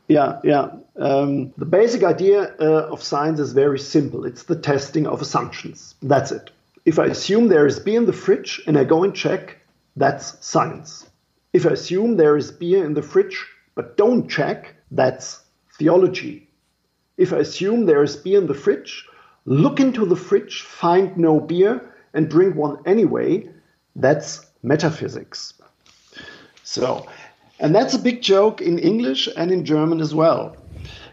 Yeah, 0.07 0.39
yeah. 0.43 0.69
Um, 0.97 1.53
the 1.57 1.65
basic 1.65 2.03
idea 2.03 2.55
uh, 2.59 2.89
of 2.91 3.01
science 3.01 3.39
is 3.39 3.53
very 3.53 3.79
simple. 3.79 4.25
It's 4.25 4.43
the 4.43 4.55
testing 4.55 5.07
of 5.07 5.21
assumptions. 5.21 5.95
That's 6.01 6.31
it. 6.31 6.51
If 6.85 6.99
I 6.99 7.05
assume 7.05 7.47
there 7.47 7.65
is 7.65 7.79
beer 7.79 7.97
in 7.97 8.05
the 8.05 8.13
fridge 8.13 8.61
and 8.67 8.77
I 8.77 8.83
go 8.83 9.03
and 9.03 9.15
check, 9.15 9.57
that's 9.95 10.45
science. 10.45 11.09
If 11.53 11.65
I 11.65 11.71
assume 11.71 12.17
there 12.17 12.37
is 12.37 12.51
beer 12.51 12.85
in 12.85 12.93
the 12.93 13.01
fridge 13.01 13.45
but 13.75 13.97
don't 13.97 14.29
check, 14.29 14.75
that's 14.91 15.43
theology. 15.77 16.49
If 17.17 17.33
I 17.33 17.37
assume 17.37 17.85
there 17.85 18.03
is 18.03 18.15
beer 18.15 18.39
in 18.39 18.47
the 18.47 18.53
fridge, 18.53 19.05
look 19.45 19.79
into 19.79 20.05
the 20.05 20.15
fridge, 20.15 20.61
find 20.61 21.15
no 21.17 21.39
beer, 21.39 21.93
and 22.13 22.29
drink 22.29 22.55
one 22.55 22.77
anyway, 22.85 23.49
that's 23.95 24.45
metaphysics. 24.63 25.53
So, 26.63 27.07
and 27.59 27.73
that's 27.73 27.93
a 27.93 27.99
big 27.99 28.21
joke 28.21 28.61
in 28.61 28.79
English 28.79 29.29
and 29.37 29.51
in 29.51 29.65
German 29.65 30.01
as 30.01 30.13
well. 30.13 30.55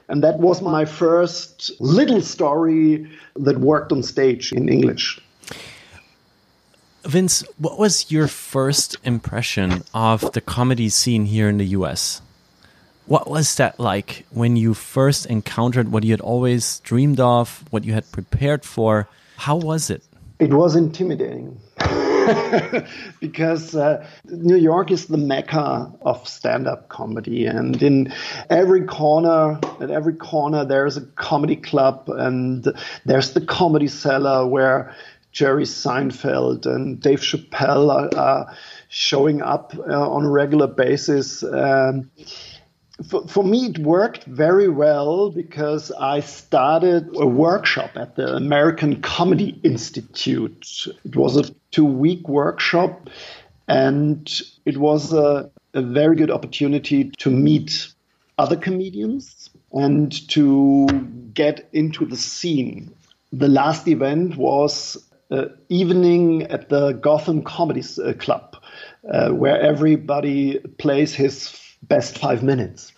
And 0.09 0.23
that 0.23 0.39
was 0.39 0.61
my 0.61 0.85
first 0.85 1.71
little 1.81 2.21
story 2.21 3.09
that 3.37 3.59
worked 3.59 3.93
on 3.93 4.03
stage 4.03 4.53
in 4.53 4.69
English. 4.69 5.21
Vince, 7.05 7.45
what 7.59 7.79
was 7.79 8.11
your 8.13 8.29
first 8.29 8.97
impression 9.05 9.83
of 9.95 10.33
the 10.33 10.41
comedy 10.41 10.89
scene 10.89 11.27
here 11.27 11.49
in 11.49 11.59
the 11.59 11.67
US? 11.79 12.21
What 13.07 13.29
was 13.29 13.57
that 13.57 13.81
like 13.81 14.25
when 14.31 14.57
you 14.57 14.75
first 14.75 15.27
encountered 15.27 15.91
what 15.91 16.05
you 16.05 16.13
had 16.13 16.21
always 16.21 16.79
dreamed 16.81 17.19
of, 17.19 17.65
what 17.71 17.85
you 17.85 17.93
had 17.93 18.11
prepared 18.13 18.65
for? 18.65 19.09
How 19.37 19.57
was 19.57 19.91
it? 19.91 20.03
It 20.39 20.53
was 20.53 20.77
intimidating. 20.77 21.59
because 23.21 23.75
uh, 23.75 24.07
New 24.25 24.57
York 24.57 24.91
is 24.91 25.07
the 25.07 25.19
mecca 25.19 25.93
of 26.03 26.27
stand-up 26.29 26.89
comedy, 26.89 27.47
and 27.47 27.83
in 27.83 28.13
every 28.51 28.85
corner, 28.85 29.59
at 29.81 29.91
every 29.91 30.15
corner, 30.15 30.65
there's 30.65 30.97
a 30.97 31.03
comedy 31.03 31.57
club, 31.57 32.09
and 32.09 32.67
there's 33.05 33.33
the 33.33 33.41
comedy 33.41 33.89
cellar 33.89 34.47
where 34.47 34.95
Jerry 35.33 35.65
Seinfeld 35.65 36.67
and 36.67 37.01
Dave 37.01 37.21
Chappelle 37.21 37.91
are, 37.91 38.19
are 38.19 38.57
showing 38.89 39.41
up 39.41 39.75
uh, 39.75 40.11
on 40.11 40.25
a 40.25 40.31
regular 40.31 40.67
basis. 40.67 41.43
Um, 41.43 42.11
for, 43.07 43.27
for, 43.29 43.45
me, 43.45 43.67
it 43.67 43.79
worked 43.79 44.25
very 44.25 44.69
well 44.69 45.31
because 45.31 45.91
I 45.93 46.21
started 46.21 47.09
a 47.17 47.27
workshop 47.27 47.91
at 47.97 48.17
the 48.17 48.37
American 48.37 49.01
Comedy 49.01 49.61
Institute. 49.63 50.87
It 51.05 51.17
was 51.17 51.37
a 51.37 51.53
two 51.71 51.85
week 51.85 52.29
workshop, 52.29 53.09
and 53.69 54.31
it 54.65 54.77
was 54.77 55.13
a, 55.13 55.51
a 55.75 55.83
very 55.83 56.17
good 56.17 56.31
opportunity 56.31 57.11
to 57.19 57.31
meet 57.31 57.89
other 58.39 58.57
comedians 58.57 59.51
and 59.73 60.13
to 60.29 60.87
get 61.35 61.69
into 61.73 62.05
the 62.05 62.17
scene. 62.17 62.93
The 63.33 63.49
last 63.49 63.89
event 63.89 64.37
was 64.37 65.03
uh, 65.31 65.47
evening 65.71 66.43
at 66.45 66.69
the 66.69 66.93
Gotham 66.93 67.43
Comedy 67.43 67.83
uh, 68.05 68.13
Club, 68.15 68.57
uh, 69.11 69.31
where 69.31 69.59
everybody 69.59 70.59
plays 70.79 71.15
his 71.15 71.49
best 71.83 72.19
five 72.19 72.43
minutes. 72.43 72.93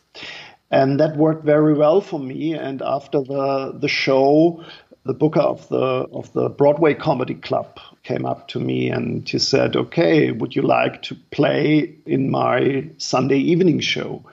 And 0.70 0.98
that 0.98 1.16
worked 1.16 1.44
very 1.44 1.74
well 1.74 2.00
for 2.00 2.18
me. 2.18 2.54
And 2.54 2.82
after 2.82 3.20
the, 3.20 3.76
the 3.78 3.88
show, 3.88 4.64
the 5.04 5.14
booker 5.14 5.40
of 5.40 5.68
the 5.68 6.08
of 6.12 6.32
the 6.32 6.48
Broadway 6.48 6.94
Comedy 6.94 7.34
Club 7.34 7.78
came 8.02 8.24
up 8.24 8.48
to 8.48 8.60
me 8.60 8.90
and 8.90 9.28
he 9.28 9.38
said, 9.38 9.76
"Okay, 9.76 10.30
would 10.30 10.56
you 10.56 10.62
like 10.62 11.02
to 11.02 11.14
play 11.30 11.94
in 12.06 12.30
my 12.30 12.88
Sunday 12.96 13.38
evening 13.38 13.80
show?" 13.80 14.24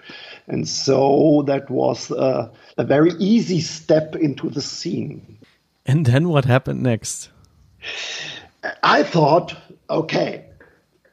And 0.48 0.68
so 0.68 1.44
that 1.48 1.70
was 1.70 2.10
a, 2.12 2.50
a 2.78 2.84
very 2.84 3.12
easy 3.20 3.62
step 3.62 4.16
into 4.16 4.50
the 4.50 4.62
scene. 4.62 5.38
And 5.86 6.06
then 6.06 6.30
what 6.30 6.46
happened 6.46 6.82
next? 6.82 7.30
I 8.84 9.04
thought, 9.04 9.56
okay, 9.90 10.46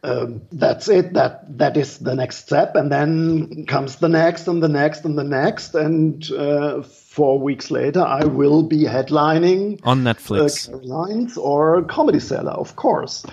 um, 0.02 0.42
that's 0.52 0.88
it. 0.88 1.14
That 1.14 1.58
that 1.58 1.76
is 1.76 1.98
the 1.98 2.14
next 2.14 2.36
step, 2.36 2.74
and 2.76 2.90
then 2.90 3.66
comes 3.66 3.96
the 3.96 4.08
next, 4.08 4.46
and 4.46 4.62
the 4.62 4.68
next, 4.68 5.04
and 5.04 5.18
the 5.18 5.24
next, 5.24 5.74
and 5.74 6.30
uh, 6.32 6.82
four 6.82 7.38
weeks 7.38 7.70
later, 7.70 8.02
I 8.02 8.24
will 8.24 8.62
be 8.62 8.84
headlining 8.84 9.80
on 9.82 10.04
Netflix, 10.04 10.68
uh, 10.68 10.72
Carolines 10.72 11.36
or 11.36 11.82
Comedy 11.82 12.20
Cellar, 12.20 12.52
of 12.52 12.76
course. 12.76 13.24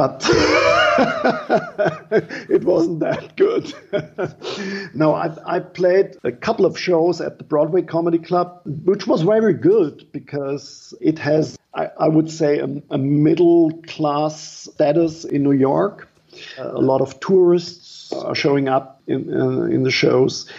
But 0.00 0.24
it 2.48 2.64
wasn't 2.64 3.00
that 3.00 3.36
good. 3.36 3.74
no, 4.94 5.12
I, 5.14 5.30
I 5.44 5.60
played 5.60 6.16
a 6.24 6.32
couple 6.32 6.64
of 6.64 6.78
shows 6.78 7.20
at 7.20 7.36
the 7.36 7.44
Broadway 7.44 7.82
Comedy 7.82 8.16
Club, 8.16 8.62
which 8.64 9.06
was 9.06 9.20
very 9.20 9.52
good 9.52 10.10
because 10.10 10.94
it 11.02 11.18
has 11.18 11.58
I, 11.74 11.90
I 11.98 12.08
would 12.08 12.30
say, 12.30 12.60
a, 12.60 12.82
a, 12.88 12.96
middle 12.96 13.82
class 13.88 14.40
status 14.72 15.26
in 15.26 15.42
New 15.42 15.52
York. 15.52 16.08
A 16.56 16.80
lot 16.80 17.02
of 17.02 17.20
tourists 17.20 18.10
are 18.14 18.34
showing 18.34 18.70
up 18.70 19.02
in, 19.06 19.30
uh, 19.30 19.64
in 19.64 19.82
the 19.82 19.90
shows. 19.90 20.50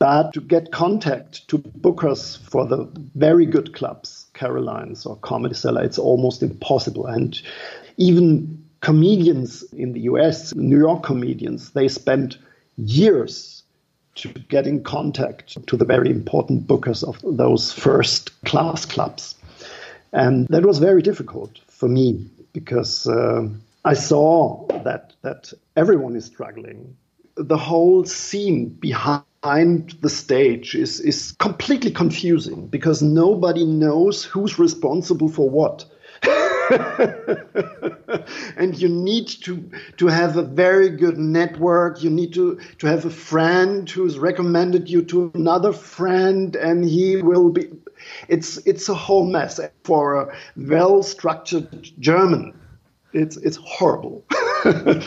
But 0.00 0.32
to 0.34 0.40
get 0.40 0.72
contact 0.72 1.46
to 1.48 1.58
bookers 1.58 2.38
for 2.38 2.66
the 2.66 2.88
very 3.14 3.46
good 3.46 3.74
clubs, 3.74 4.26
Carolines 4.32 5.06
or 5.06 5.16
Comedy 5.16 5.54
Cellar, 5.54 5.82
it's 5.82 5.98
almost 5.98 6.42
impossible. 6.42 7.06
And 7.06 7.40
even 7.98 8.64
comedians 8.80 9.62
in 9.72 9.92
the 9.92 10.00
US, 10.02 10.54
New 10.54 10.78
York 10.78 11.02
comedians, 11.02 11.72
they 11.72 11.88
spend 11.88 12.38
years 12.76 13.62
to 14.14 14.28
get 14.28 14.66
in 14.66 14.82
contact 14.82 15.64
to 15.66 15.76
the 15.76 15.84
very 15.84 16.10
important 16.10 16.66
bookers 16.66 17.04
of 17.04 17.18
those 17.36 17.72
first 17.72 18.40
class 18.44 18.84
clubs. 18.84 19.34
And 20.12 20.48
that 20.48 20.64
was 20.64 20.78
very 20.78 21.02
difficult 21.02 21.58
for 21.68 21.88
me 21.88 22.26
because 22.52 23.06
uh, 23.06 23.48
I 23.84 23.94
saw 23.94 24.66
that, 24.84 25.12
that 25.22 25.52
everyone 25.76 26.16
is 26.16 26.24
struggling. 26.24 26.96
The 27.36 27.56
whole 27.56 28.04
scene 28.04 28.68
behind 28.68 29.24
the 30.00 30.10
stage 30.10 30.74
is, 30.74 30.98
is 31.00 31.32
completely 31.38 31.90
confusing 31.90 32.66
because 32.66 33.02
nobody 33.02 33.64
knows 33.64 34.24
who's 34.24 34.58
responsible 34.58 35.28
for 35.28 35.48
what. 35.48 35.84
and 38.56 38.76
you 38.76 38.88
need 38.88 39.28
to 39.28 39.70
to 39.96 40.06
have 40.06 40.36
a 40.36 40.42
very 40.42 40.90
good 40.90 41.18
network. 41.18 42.02
You 42.02 42.10
need 42.10 42.34
to 42.34 42.58
to 42.78 42.86
have 42.86 43.04
a 43.04 43.10
friend 43.10 43.88
who's 43.88 44.18
recommended 44.18 44.88
you 44.88 45.02
to 45.04 45.30
another 45.34 45.72
friend 45.72 46.54
and 46.56 46.84
he 46.84 47.16
will 47.22 47.50
be 47.50 47.68
it's 48.28 48.58
it's 48.58 48.88
a 48.88 48.94
whole 48.94 49.26
mess 49.26 49.60
for 49.84 50.16
a 50.16 50.36
well 50.56 51.02
structured 51.02 51.90
german. 51.98 52.58
It's 53.12 53.36
it's 53.38 53.56
horrible. 53.56 54.24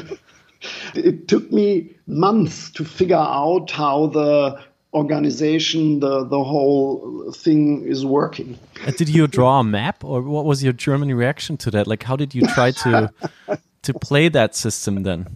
It 0.93 1.27
took 1.27 1.51
me 1.51 1.95
months 2.05 2.69
to 2.71 2.85
figure 2.85 3.15
out 3.15 3.71
how 3.71 4.07
the 4.07 4.61
organization, 4.93 5.99
the 5.99 6.23
the 6.25 6.43
whole 6.43 7.31
thing 7.31 7.83
is 7.85 8.05
working. 8.05 8.59
Did 8.97 9.09
you 9.09 9.27
draw 9.27 9.59
a 9.59 9.63
map, 9.63 10.03
or 10.03 10.21
what 10.21 10.45
was 10.45 10.63
your 10.63 10.73
German 10.73 11.13
reaction 11.13 11.57
to 11.57 11.71
that? 11.71 11.87
Like, 11.87 12.03
how 12.03 12.15
did 12.15 12.35
you 12.35 12.45
try 12.47 12.71
to 12.71 13.13
to 13.83 13.93
play 13.93 14.29
that 14.29 14.55
system 14.55 15.03
then, 15.03 15.27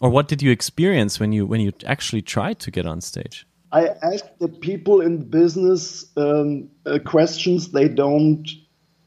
or 0.00 0.10
what 0.10 0.28
did 0.28 0.42
you 0.42 0.50
experience 0.50 1.20
when 1.20 1.32
you 1.32 1.46
when 1.46 1.60
you 1.60 1.72
actually 1.86 2.22
tried 2.22 2.58
to 2.60 2.70
get 2.70 2.86
on 2.86 3.00
stage? 3.00 3.46
I 3.72 3.88
asked 4.02 4.38
the 4.38 4.48
people 4.48 5.00
in 5.00 5.28
business 5.28 6.06
um, 6.16 6.70
uh, 6.86 7.00
questions 7.04 7.72
they 7.72 7.88
don't 7.88 8.48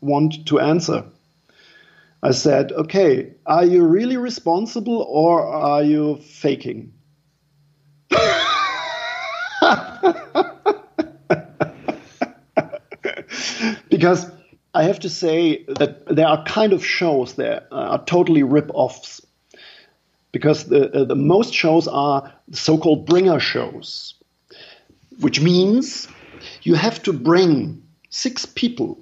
want 0.01 0.45
to 0.47 0.59
answer. 0.59 1.05
I 2.21 2.31
said, 2.31 2.71
"Okay, 2.71 3.33
are 3.45 3.65
you 3.65 3.85
really 3.85 4.17
responsible, 4.17 5.01
or 5.09 5.41
are 5.45 5.83
you 5.83 6.17
faking?" 6.17 6.93
because 13.89 14.31
I 14.73 14.83
have 14.83 14.99
to 14.99 15.09
say 15.09 15.63
that 15.63 16.05
there 16.05 16.27
are 16.27 16.43
kind 16.45 16.73
of 16.73 16.85
shows 16.85 17.35
that 17.35 17.67
are 17.71 18.03
totally 18.05 18.43
rip-offs. 18.43 19.21
Because 20.31 20.65
the, 20.65 20.91
uh, 20.91 21.05
the 21.05 21.15
most 21.15 21.53
shows 21.53 21.87
are 21.87 22.31
so-called 22.51 23.07
bringer 23.07 23.39
shows, 23.39 24.13
which 25.19 25.41
means 25.41 26.07
you 26.61 26.75
have 26.75 27.01
to 27.03 27.13
bring 27.13 27.81
six 28.09 28.45
people, 28.45 28.99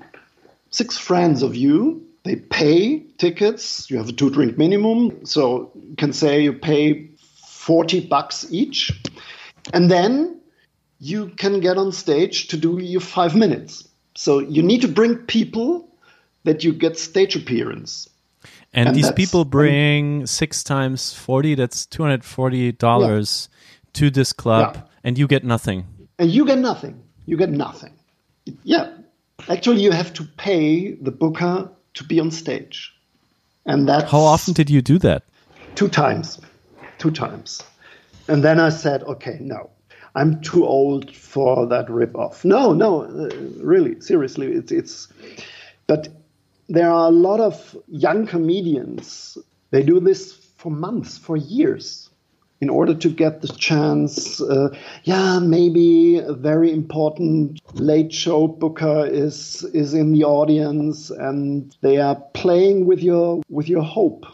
six 0.70 0.98
friends 0.98 1.44
of 1.44 1.56
you. 1.56 2.02
They 2.24 2.38
pay 2.38 3.00
tickets. 3.18 3.90
You 3.90 3.98
have 3.98 4.08
a 4.08 4.14
two-drink 4.14 4.58
minimum, 4.58 5.26
so 5.26 5.72
you 5.76 5.96
can 5.98 6.14
say 6.14 6.42
you 6.42 6.54
pay 6.54 7.10
forty 7.18 8.00
bucks 8.00 8.48
each, 8.50 8.94
and 9.74 9.92
then 9.92 10.40
you 11.00 11.30
can 11.38 11.60
get 11.60 11.78
on 11.78 11.92
stage 11.92 12.48
to 12.48 12.58
do 12.58 12.80
your 12.80 13.02
five 13.02 13.36
minutes. 13.36 13.88
So 14.16 14.40
you 14.40 14.64
need 14.64 14.82
to 14.82 14.88
bring 14.88 15.18
people 15.18 15.90
that 16.44 16.64
you 16.64 16.74
get 16.74 16.98
stage 16.98 17.36
appearance. 17.36 18.10
And, 18.74 18.90
and 18.90 18.98
these 18.98 19.12
people 19.12 19.46
bring 19.46 20.22
um, 20.22 20.28
six 20.28 20.64
times 20.64 21.14
40, 21.14 21.56
that's 21.56 21.86
$240 21.86 23.48
yeah. 23.48 23.92
to 23.94 24.10
this 24.10 24.34
club, 24.34 24.76
yeah. 24.76 24.82
and 25.04 25.18
you 25.18 25.28
get 25.28 25.44
nothing. 25.44 25.86
And 26.20 26.30
you 26.30 26.46
get 26.46 26.60
nothing. 26.60 27.02
You 27.26 27.38
get 27.38 27.50
nothing. 27.50 27.94
Yeah. 28.64 28.92
Actually, 29.50 29.82
you 29.82 29.92
have 29.92 30.14
to 30.14 30.24
pay 30.38 30.94
the 30.96 31.12
booker 31.12 31.70
to 31.96 32.04
be 32.04 32.20
on 32.20 32.32
stage. 32.32 32.94
And 33.66 33.88
that. 33.88 34.10
How 34.10 34.20
often 34.20 34.54
did 34.54 34.70
you 34.70 34.82
do 34.82 35.00
that? 35.00 35.24
Two 35.76 35.90
times. 35.90 36.40
Two 36.98 37.12
times. 37.12 37.64
And 38.28 38.44
then 38.44 38.60
I 38.60 38.70
said, 38.70 39.04
okay, 39.04 39.38
no. 39.40 39.70
I'm 40.16 40.42
too 40.42 40.66
old 40.66 41.14
for 41.14 41.68
that 41.68 41.88
ripoff. 41.88 42.46
No, 42.46 42.74
no, 42.74 43.04
uh, 43.04 43.30
really, 43.58 44.00
seriously, 44.02 44.52
it's 44.54 44.72
it's. 44.72 45.08
But 45.88 46.08
there 46.68 46.90
are 46.90 47.08
a 47.08 47.12
lot 47.12 47.40
of 47.40 47.78
young 47.88 48.26
comedians. 48.26 49.38
They 49.72 49.84
do 49.84 50.00
this 50.00 50.34
for 50.34 50.72
months, 50.72 51.18
for 51.18 51.38
years, 51.38 52.10
in 52.62 52.70
order 52.70 52.96
to 52.96 53.10
get 53.10 53.42
the 53.42 53.50
chance, 53.50 54.42
uh, 54.42 54.70
yeah, 55.04 55.40
maybe 55.40 56.18
a 56.18 56.34
very 56.34 56.72
important 56.72 57.62
late 57.74 58.14
show 58.14 58.48
booker 58.48 59.06
is 59.06 59.64
is 59.74 59.94
in 59.94 60.14
the 60.14 60.24
audience 60.24 61.10
and 61.10 61.76
they 61.82 61.98
are 61.98 62.16
playing 62.34 62.86
with 62.86 63.04
your 63.04 63.44
with 63.50 63.68
your 63.68 63.84
hope. 63.84 64.26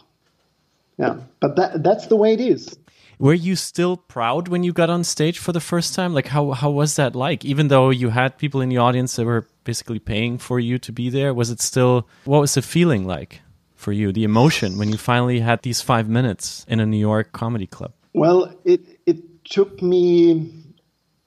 Yeah, 0.97 1.17
but 1.39 1.55
that 1.55 1.83
that's 1.83 2.07
the 2.07 2.15
way 2.15 2.33
it 2.33 2.41
is. 2.41 2.77
Were 3.21 3.35
you 3.35 3.55
still 3.55 3.97
proud 3.97 4.47
when 4.47 4.63
you 4.63 4.73
got 4.73 4.89
on 4.89 5.03
stage 5.03 5.37
for 5.37 5.51
the 5.51 5.59
first 5.59 5.93
time? 5.93 6.11
Like 6.11 6.29
how 6.29 6.53
how 6.53 6.71
was 6.71 6.95
that 6.95 7.15
like? 7.15 7.45
Even 7.45 7.67
though 7.67 7.91
you 7.91 8.09
had 8.09 8.39
people 8.39 8.61
in 8.61 8.69
the 8.69 8.79
audience 8.79 9.15
that 9.15 9.25
were 9.25 9.47
basically 9.63 9.99
paying 9.99 10.39
for 10.39 10.59
you 10.59 10.79
to 10.79 10.91
be 10.91 11.11
there, 11.11 11.31
was 11.31 11.51
it 11.51 11.61
still 11.61 12.07
what 12.25 12.41
was 12.41 12.55
the 12.55 12.63
feeling 12.63 13.05
like 13.05 13.41
for 13.75 13.91
you? 13.91 14.11
The 14.11 14.23
emotion 14.23 14.79
when 14.79 14.89
you 14.89 14.97
finally 14.97 15.39
had 15.39 15.61
these 15.61 15.83
5 15.83 16.09
minutes 16.09 16.65
in 16.67 16.79
a 16.79 16.85
New 16.87 16.97
York 16.97 17.31
comedy 17.31 17.67
club? 17.67 17.93
Well, 18.13 18.57
it 18.65 18.81
it 19.05 19.45
took 19.45 19.83
me, 19.83 20.51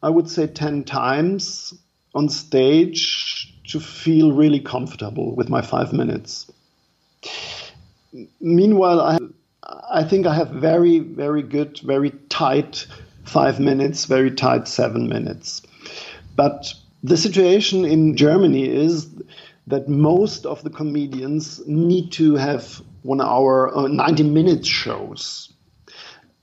I 0.03 0.11
would 0.11 0.29
say, 0.29 0.49
ten 0.49 0.83
times 0.83 1.75
on 2.13 2.29
stage 2.29 3.55
to 3.69 3.79
feel 3.79 4.33
really 4.33 4.61
comfortable 4.61 5.37
with 5.37 5.49
my 5.49 5.63
five 5.63 5.93
minutes. 5.93 6.51
Meanwhile, 8.41 9.01
I 9.01 9.19
I 9.91 10.05
think 10.05 10.27
I 10.27 10.35
have 10.35 10.51
very 10.51 10.99
very 10.99 11.43
good, 11.43 11.81
very 11.81 12.11
tight 12.29 12.87
five 13.25 13.61
minutes, 13.61 14.05
very 14.05 14.31
tight 14.31 14.69
seven 14.69 15.09
minutes. 15.09 15.63
But 16.37 16.73
the 17.03 17.17
situation 17.17 17.85
in 17.85 18.17
Germany 18.17 18.69
is 18.69 19.09
that 19.67 19.89
most 19.89 20.45
of 20.47 20.63
the 20.63 20.71
comedians 20.71 21.61
need 21.67 22.13
to 22.13 22.35
have 22.35 22.83
one 23.03 23.21
hour, 23.21 23.75
uh, 23.77 23.89
90 23.89 24.23
minute 24.25 24.67
shows 24.67 25.55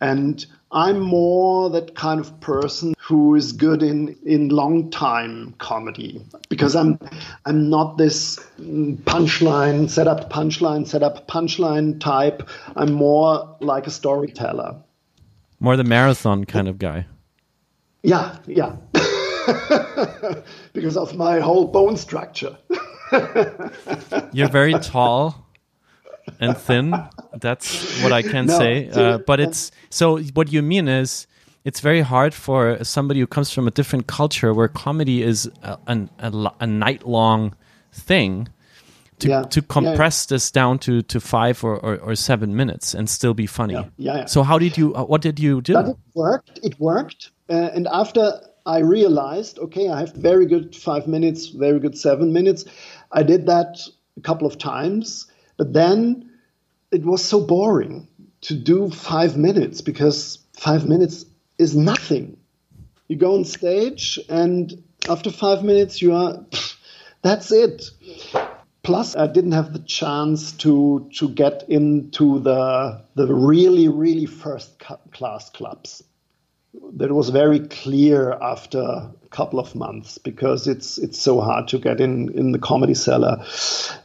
and 0.02 0.46
I'm 0.72 1.00
more 1.00 1.70
that 1.70 1.96
kind 1.96 2.20
of 2.20 2.40
person 2.42 2.96
who 3.12 3.36
is 3.36 3.51
good 3.51 3.84
in, 3.84 4.15
in 4.25 4.48
long 4.48 4.89
time 4.89 5.53
comedy 5.58 6.25
because 6.48 6.77
I'm 6.77 6.98
I'm 7.46 7.70
not 7.70 7.98
this 7.98 8.39
punchline, 8.62 9.89
set 9.89 10.08
up 10.08 10.32
punchline, 10.32 10.88
set 10.88 11.03
up 11.03 11.27
punchline 11.27 12.00
type. 12.00 12.50
I'm 12.77 12.94
more 12.94 13.58
like 13.60 13.86
a 13.86 13.91
storyteller. 13.91 14.77
More 15.60 15.75
the 15.75 15.84
marathon 15.84 16.46
kind 16.46 16.70
of 16.70 16.80
guy. 16.80 17.06
Yeah, 18.01 18.38
yeah. 18.48 18.77
because 20.74 20.96
of 20.96 21.13
my 21.13 21.41
whole 21.41 21.68
bone 21.68 21.98
structure. 21.98 22.58
You're 24.32 24.48
very 24.48 24.74
tall 24.80 25.50
and 26.39 26.58
thin. 26.58 26.96
That's 27.34 28.01
what 28.03 28.13
I 28.13 28.22
can 28.22 28.46
no, 28.46 28.58
say. 28.58 28.89
Uh, 28.89 29.18
but 29.18 29.41
it's 29.41 29.72
so 29.89 30.20
what 30.34 30.50
you 30.53 30.62
mean 30.62 30.88
is 30.88 31.27
it's 31.63 31.80
very 31.80 32.01
hard 32.01 32.34
for 32.34 32.84
somebody 32.84 33.20
who 33.20 33.27
comes 33.27 33.51
from 33.51 33.68
a 33.68 33.72
different 33.72 34.08
culture 34.08 34.53
where 34.53 34.68
comedy 34.68 35.22
is 35.22 35.50
a, 35.63 35.77
a, 36.20 36.51
a 36.60 36.68
night 36.68 37.08
long 37.08 37.56
thing 37.91 38.48
to, 39.20 39.30
yeah. 39.30 39.44
to 39.44 39.62
compress 39.62 40.25
yeah, 40.25 40.34
yeah. 40.34 40.36
this 40.36 40.51
down 40.51 40.80
to, 40.80 41.01
to 41.03 41.20
five 41.20 41.63
or, 41.63 41.77
or, 41.77 41.98
or, 41.98 42.15
seven 42.15 42.56
minutes 42.56 42.94
and 42.96 43.08
still 43.10 43.36
be 43.36 43.46
funny. 43.46 43.74
Yeah, 43.98 44.25
So 44.25 44.41
how 44.41 44.58
did 44.58 44.77
you? 44.77 44.96
Uh, 44.96 45.03
what 45.03 45.22
did 45.22 45.39
you 45.39 45.62
do? 45.62 45.74
But 45.74 45.89
it 45.89 45.98
worked. 46.15 46.60
It 46.63 46.80
worked. 46.80 47.30
Uh, 47.50 47.70
and 47.75 47.88
after 47.91 48.41
I 48.65 48.80
realized, 48.80 49.60
okay, 49.60 49.89
I 49.89 50.00
have 50.00 50.13
very 50.13 50.46
good 50.46 50.75
five 50.75 51.07
minutes, 51.07 51.48
very 51.48 51.79
good 51.79 51.98
seven 51.98 52.33
minutes. 52.33 52.66
I 53.12 53.24
did 53.24 53.46
that 53.46 53.88
a 54.18 54.22
couple 54.22 54.48
of 54.48 54.57
times, 54.57 55.27
but 55.57 55.74
then 55.74 56.29
it 56.92 57.03
was 57.03 57.24
so 57.24 57.42
boring 57.42 58.07
to 58.42 58.55
do 58.55 58.90
five 58.90 59.38
minutes 59.38 59.81
because 59.81 60.40
five 60.53 60.88
minutes 60.88 61.25
is 61.62 61.76
nothing. 61.76 62.38
You 63.08 63.18
go 63.18 63.36
on 63.36 63.46
stage, 63.46 64.20
and 64.30 64.84
after 65.08 65.32
five 65.32 65.64
minutes, 65.64 66.02
you 66.02 66.14
are, 66.16 66.46
that's 67.22 67.52
it. 67.52 67.90
Plus, 68.84 69.16
I 69.16 69.28
didn't 69.28 69.52
have 69.52 69.74
the 69.74 69.80
chance 69.80 70.54
to 70.64 71.10
to 71.18 71.30
get 71.30 71.70
into 71.70 72.40
the 72.40 73.04
the 73.16 73.28
really 73.34 73.88
really 73.88 74.26
first 74.26 74.80
class 75.12 75.52
clubs 75.52 76.04
that 76.94 77.12
was 77.12 77.30
very 77.30 77.60
clear 77.60 78.32
after 78.32 78.80
a 78.80 79.14
couple 79.30 79.60
of 79.60 79.76
months 79.76 80.18
because 80.18 80.68
it's 80.68 80.98
it's 80.98 81.20
so 81.20 81.42
hard 81.42 81.68
to 81.68 81.78
get 81.78 82.00
in 82.00 82.32
in 82.32 82.54
the 82.54 82.60
comedy 82.60 82.94
cellar 82.94 83.44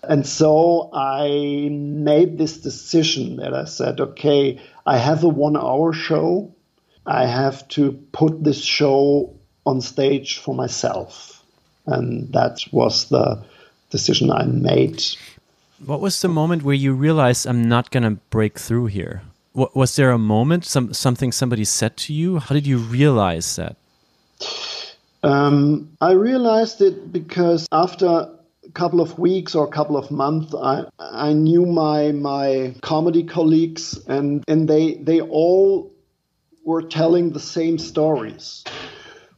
and 0.02 0.26
so 0.26 0.90
i 0.92 1.68
made 1.70 2.38
this 2.38 2.58
decision 2.58 3.36
that 3.36 3.54
i 3.54 3.64
said 3.64 4.00
okay 4.00 4.60
i 4.84 4.98
have 4.98 5.22
a 5.22 5.28
one 5.28 5.56
hour 5.56 5.92
show 5.92 6.55
i 7.06 7.26
have 7.26 7.66
to 7.68 7.92
put 8.12 8.42
this 8.42 8.62
show 8.62 9.34
on 9.64 9.80
stage 9.80 10.38
for 10.38 10.54
myself 10.54 11.42
and 11.86 12.32
that 12.32 12.60
was 12.72 13.08
the 13.08 13.42
decision 13.90 14.30
i 14.30 14.44
made 14.44 15.02
what 15.84 16.00
was 16.00 16.20
the 16.22 16.28
moment 16.28 16.62
where 16.62 16.74
you 16.74 16.92
realized 16.92 17.46
i'm 17.46 17.68
not 17.68 17.90
going 17.90 18.02
to 18.02 18.18
break 18.30 18.58
through 18.58 18.86
here 18.86 19.22
was 19.56 19.96
there 19.96 20.10
a 20.10 20.18
moment, 20.18 20.64
some 20.64 20.92
something 20.92 21.32
somebody 21.32 21.64
said 21.64 21.96
to 21.96 22.12
you? 22.12 22.38
How 22.38 22.54
did 22.54 22.66
you 22.66 22.78
realize 22.78 23.56
that? 23.56 23.76
Um, 25.22 25.96
I 26.00 26.12
realized 26.12 26.82
it 26.82 27.10
because 27.10 27.66
after 27.72 28.06
a 28.06 28.70
couple 28.74 29.00
of 29.00 29.18
weeks 29.18 29.54
or 29.54 29.66
a 29.66 29.70
couple 29.70 29.96
of 29.96 30.10
months, 30.10 30.54
I 30.54 30.84
I 30.98 31.32
knew 31.32 31.64
my 31.64 32.12
my 32.12 32.74
comedy 32.82 33.24
colleagues, 33.24 33.98
and 34.06 34.44
and 34.46 34.68
they 34.68 34.94
they 34.94 35.22
all 35.22 35.90
were 36.66 36.82
telling 36.82 37.30
the 37.30 37.40
same 37.40 37.78
stories. 37.78 38.64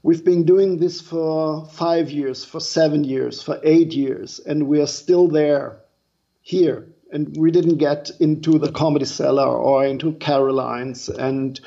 We've 0.02 0.24
been 0.24 0.44
doing 0.44 0.78
this 0.78 1.00
for 1.00 1.66
five 1.66 2.10
years, 2.10 2.44
for 2.44 2.58
seven 2.58 3.04
years, 3.04 3.40
for 3.42 3.60
eight 3.62 3.92
years, 3.92 4.40
and 4.40 4.66
we 4.66 4.80
are 4.80 4.86
still 4.86 5.28
there, 5.28 5.78
here 6.42 6.88
and 7.10 7.36
we 7.36 7.50
didn't 7.50 7.78
get 7.78 8.10
into 8.20 8.58
the 8.58 8.70
comedy 8.70 9.04
cellar 9.04 9.46
or 9.46 9.84
into 9.84 10.12
Caroline's. 10.14 11.08
And 11.08 11.58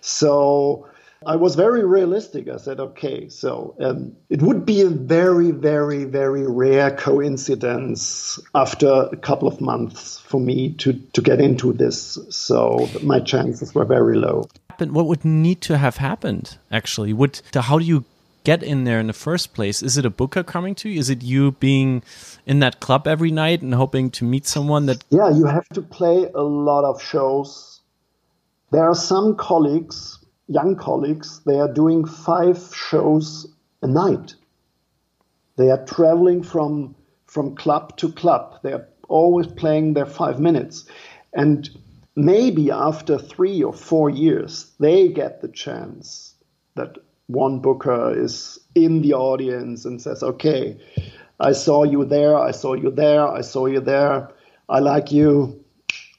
so 0.00 0.88
I 1.24 1.36
was 1.36 1.54
very 1.54 1.84
realistic. 1.84 2.48
I 2.48 2.56
said, 2.56 2.80
okay, 2.80 3.28
so 3.28 3.74
um, 3.80 4.16
it 4.30 4.42
would 4.42 4.64
be 4.64 4.82
a 4.82 4.88
very, 4.88 5.50
very, 5.50 6.04
very 6.04 6.46
rare 6.46 6.90
coincidence 6.90 8.38
after 8.54 9.08
a 9.12 9.16
couple 9.16 9.48
of 9.48 9.60
months 9.60 10.18
for 10.18 10.40
me 10.40 10.72
to, 10.74 10.94
to 11.12 11.20
get 11.20 11.40
into 11.40 11.72
this. 11.72 12.18
So 12.30 12.88
my 13.02 13.20
chances 13.20 13.74
were 13.74 13.84
very 13.84 14.16
low. 14.16 14.48
What 14.80 15.06
would 15.06 15.24
need 15.24 15.60
to 15.62 15.78
have 15.78 15.96
happened, 15.96 16.58
actually? 16.70 17.12
Would 17.12 17.40
how 17.54 17.78
do 17.78 17.84
you 17.84 18.04
get 18.44 18.62
in 18.62 18.84
there 18.84 19.00
in 19.00 19.08
the 19.08 19.12
first 19.12 19.54
place? 19.54 19.82
Is 19.82 19.98
it 19.98 20.06
a 20.06 20.10
booker 20.10 20.44
coming 20.44 20.74
to 20.76 20.88
you? 20.88 21.00
Is 21.00 21.10
it 21.10 21.22
you 21.22 21.52
being 21.52 22.02
in 22.46 22.60
that 22.60 22.78
club 22.80 23.08
every 23.08 23.30
night 23.30 23.60
and 23.62 23.74
hoping 23.74 24.10
to 24.12 24.24
meet 24.24 24.46
someone 24.46 24.86
that? 24.86 25.04
Yeah, 25.10 25.30
you 25.30 25.46
have 25.46 25.68
to 25.70 25.82
play 25.82 26.28
a 26.34 26.42
lot 26.42 26.84
of 26.84 27.02
shows. 27.02 27.80
There 28.70 28.84
are 28.84 28.94
some 28.94 29.36
colleagues, 29.36 30.18
young 30.48 30.76
colleagues, 30.76 31.40
they 31.46 31.58
are 31.58 31.72
doing 31.72 32.04
five 32.04 32.58
shows 32.74 33.46
a 33.82 33.86
night. 33.86 34.34
They 35.56 35.70
are 35.70 35.84
traveling 35.84 36.42
from 36.42 36.94
from 37.26 37.56
club 37.56 37.96
to 37.96 38.12
club. 38.12 38.60
They 38.62 38.72
are 38.72 38.86
always 39.08 39.46
playing 39.46 39.94
their 39.94 40.06
five 40.06 40.38
minutes. 40.40 40.84
And 41.32 41.68
maybe 42.16 42.70
after 42.70 43.18
three 43.18 43.62
or 43.62 43.72
four 43.72 44.10
years, 44.10 44.72
they 44.80 45.08
get 45.08 45.42
the 45.42 45.48
chance 45.48 46.34
that 46.74 46.96
one 47.26 47.60
booker 47.60 48.18
is 48.18 48.58
in 48.74 49.02
the 49.02 49.12
audience 49.12 49.84
and 49.84 50.00
says, 50.00 50.22
okay, 50.22 50.76
I 51.38 51.52
saw 51.52 51.84
you 51.84 52.04
there, 52.04 52.36
I 52.36 52.50
saw 52.50 52.74
you 52.74 52.90
there, 52.90 53.26
I 53.28 53.42
saw 53.42 53.66
you 53.66 53.80
there, 53.80 54.30
I 54.68 54.78
like 54.80 55.12
you, 55.12 55.62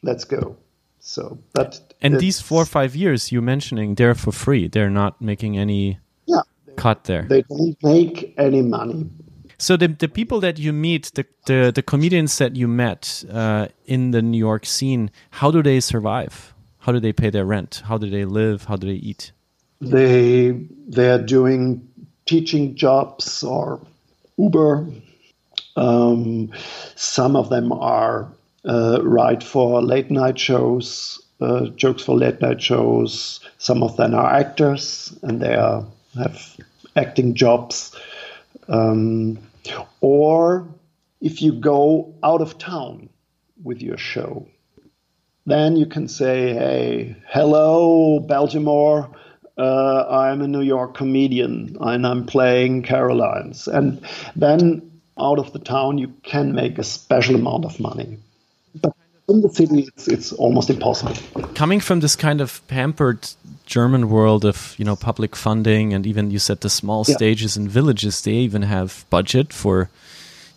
let's 0.03 0.23
go. 0.23 0.55
So 0.99 1.39
that. 1.53 1.79
And 2.01 2.19
these 2.19 2.39
four 2.41 2.61
or 2.61 2.65
five 2.65 2.95
years 2.95 3.31
you 3.31 3.41
mentioning, 3.41 3.95
they're 3.95 4.13
for 4.13 4.31
free. 4.31 4.67
They're 4.67 4.89
not 4.89 5.21
making 5.21 5.57
any 5.57 5.99
yeah, 6.25 6.41
cut 6.75 7.05
there. 7.05 7.23
They 7.23 7.43
don't 7.43 7.77
make 7.81 8.33
any 8.37 8.61
money. 8.61 9.09
So 9.57 9.75
the 9.75 9.87
the 9.87 10.07
people 10.07 10.39
that 10.41 10.59
you 10.59 10.71
meet, 10.73 11.11
the 11.15 11.25
the, 11.45 11.71
the 11.73 11.81
comedians 11.81 12.37
that 12.37 12.55
you 12.55 12.67
met 12.67 13.23
uh, 13.31 13.67
in 13.85 14.11
the 14.11 14.21
New 14.21 14.37
York 14.37 14.65
scene, 14.65 15.09
how 15.31 15.51
do 15.51 15.63
they 15.63 15.79
survive? 15.79 16.53
How 16.79 16.91
do 16.91 16.99
they 16.99 17.13
pay 17.13 17.29
their 17.29 17.45
rent? 17.45 17.81
How 17.85 17.97
do 17.97 18.09
they 18.09 18.25
live? 18.25 18.65
How 18.65 18.75
do 18.75 18.87
they 18.87 18.93
eat? 18.93 19.31
They 19.81 20.51
they're 20.87 21.21
doing 21.21 21.87
teaching 22.25 22.75
jobs 22.75 23.43
or 23.43 23.81
Uber. 24.37 24.87
Um, 25.75 26.51
some 26.95 27.35
of 27.35 27.49
them 27.49 27.71
are 27.71 28.31
uh, 28.65 28.99
write 29.03 29.43
for 29.43 29.81
late 29.81 30.11
night 30.11 30.39
shows, 30.39 31.21
uh, 31.41 31.67
jokes 31.75 32.03
for 32.03 32.15
late 32.15 32.41
night 32.41 32.61
shows. 32.61 33.39
Some 33.57 33.83
of 33.83 33.95
them 33.97 34.13
are 34.13 34.33
actors 34.33 35.17
and 35.23 35.39
they 35.39 35.55
are, 35.55 35.85
have 36.15 36.57
acting 36.95 37.33
jobs. 37.33 37.95
Um, 38.67 39.39
or 40.01 40.67
if 41.21 41.41
you 41.41 41.53
go 41.53 42.13
out 42.23 42.41
of 42.41 42.57
town 42.57 43.09
with 43.63 43.81
your 43.81 43.97
show, 43.97 44.47
then 45.45 45.77
you 45.77 45.85
can 45.85 46.07
say, 46.07 46.53
hey, 46.53 47.15
hello, 47.27 48.19
Baltimore. 48.19 49.09
Uh, 49.57 50.05
I'm 50.09 50.41
a 50.41 50.47
New 50.47 50.61
York 50.61 50.95
comedian 50.95 51.77
and 51.79 52.05
I'm 52.05 52.25
playing 52.25 52.83
Carolines. 52.83 53.67
And 53.67 54.05
then 54.35 54.91
out 55.17 55.39
of 55.39 55.53
the 55.53 55.59
town, 55.59 55.97
you 55.97 56.13
can 56.23 56.53
make 56.53 56.77
a 56.77 56.83
special 56.83 57.35
amount 57.35 57.65
of 57.65 57.79
money. 57.79 58.17
But 58.75 58.93
in 59.27 59.41
the 59.41 59.49
city, 59.49 59.87
it's, 59.87 60.07
it's 60.07 60.31
almost 60.33 60.69
impossible. 60.69 61.15
Coming 61.55 61.79
from 61.79 62.01
this 62.01 62.15
kind 62.15 62.39
of 62.39 62.65
pampered 62.67 63.29
German 63.67 64.09
world 64.09 64.45
of 64.45 64.73
you 64.79 64.85
know 64.85 64.95
public 64.95 65.35
funding 65.35 65.93
and 65.93 66.07
even 66.07 66.31
you 66.31 66.39
said 66.39 66.61
the 66.61 66.69
small 66.69 67.03
yeah. 67.07 67.15
stages 67.15 67.57
in 67.57 67.67
villages, 67.67 68.21
they 68.21 68.31
even 68.31 68.63
have 68.63 69.05
budget 69.09 69.53
for 69.53 69.89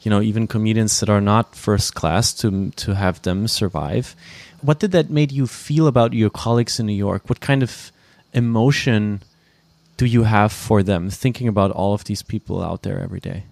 you 0.03 0.11
know 0.11 0.23
even 0.23 0.47
comedians 0.47 1.01
that 1.01 1.11
are 1.11 1.21
not 1.21 1.55
first 1.55 1.95
class 1.95 2.33
to 2.35 2.71
to 2.77 2.95
have 2.95 3.21
them 3.23 3.49
survive. 3.49 4.17
What 4.63 4.79
did 4.79 4.93
that 4.93 5.11
made 5.11 5.33
you 5.33 5.47
feel 5.47 5.87
about 5.87 6.15
your 6.15 6.31
colleagues 6.31 6.79
in 6.81 6.87
New 6.87 6.97
York? 6.97 7.29
What 7.29 7.41
kind 7.41 7.63
of 7.63 7.93
emotion 8.33 9.23
do 9.97 10.07
you 10.07 10.23
have 10.23 10.53
for 10.53 10.83
them 10.83 11.11
thinking 11.11 11.49
about 11.49 11.73
all 11.73 11.93
of 11.93 12.05
these 12.05 12.23
people 12.23 12.63
out 12.63 12.83
there 12.83 13.01
every 13.01 13.21
day? 13.21 13.45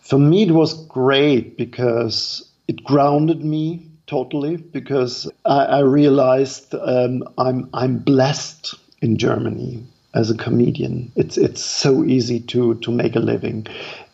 For 0.00 0.18
me, 0.18 0.42
it 0.42 0.52
was 0.52 0.74
great 0.86 1.56
because 1.56 2.50
it 2.68 2.82
grounded 2.84 3.44
me 3.44 3.86
totally 4.06 4.56
because 4.56 5.30
I, 5.44 5.64
I 5.64 5.80
realized 5.80 6.74
um, 6.74 7.24
I'm 7.38 7.68
I'm 7.74 7.98
blessed 7.98 8.74
in 9.02 9.16
Germany 9.16 9.84
as 10.14 10.30
a 10.30 10.36
comedian. 10.36 11.12
It's 11.16 11.36
it's 11.36 11.62
so 11.62 12.04
easy 12.04 12.40
to 12.40 12.74
to 12.76 12.90
make 12.90 13.16
a 13.16 13.20
living, 13.20 13.66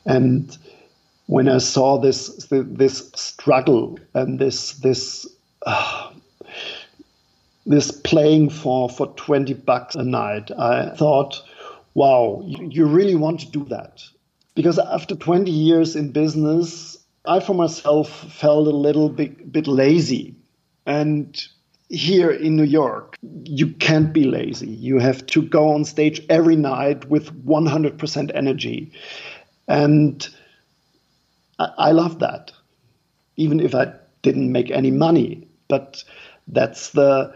and 0.04 0.56
when 1.26 1.48
I 1.48 1.58
saw 1.58 1.98
this 1.98 2.46
this 2.50 3.10
struggle 3.14 3.98
and 4.14 4.38
this 4.38 4.74
this 4.74 5.26
uh, 5.64 6.12
this 7.66 7.90
playing 7.90 8.50
for 8.50 8.88
for 8.88 9.06
20 9.14 9.54
bucks 9.54 9.94
a 9.94 10.02
night 10.02 10.50
i 10.58 10.90
thought 10.96 11.40
wow 11.94 12.42
you, 12.44 12.68
you 12.68 12.86
really 12.86 13.14
want 13.14 13.40
to 13.40 13.50
do 13.50 13.64
that 13.66 14.02
because 14.54 14.78
after 14.78 15.14
20 15.14 15.50
years 15.50 15.94
in 15.94 16.10
business 16.10 16.91
i 17.24 17.40
for 17.40 17.54
myself 17.54 18.08
felt 18.32 18.66
a 18.66 18.70
little 18.70 19.08
bit, 19.08 19.52
bit 19.52 19.66
lazy 19.66 20.34
and 20.86 21.46
here 21.92 22.30
in 22.30 22.56
New 22.56 22.64
York, 22.64 23.16
you 23.44 23.68
can't 23.68 24.12
be 24.12 24.24
lazy. 24.24 24.68
You 24.68 24.98
have 24.98 25.26
to 25.26 25.42
go 25.42 25.68
on 25.68 25.84
stage 25.84 26.22
every 26.30 26.56
night 26.56 27.04
with 27.10 27.44
100% 27.44 28.30
energy. 28.34 28.92
And 29.68 30.26
I, 31.58 31.68
I 31.78 31.92
love 31.92 32.18
that, 32.20 32.52
even 33.36 33.60
if 33.60 33.74
I 33.74 33.92
didn't 34.22 34.50
make 34.50 34.70
any 34.70 34.90
money. 34.90 35.46
But 35.68 36.02
that's 36.48 36.90
the 36.90 37.34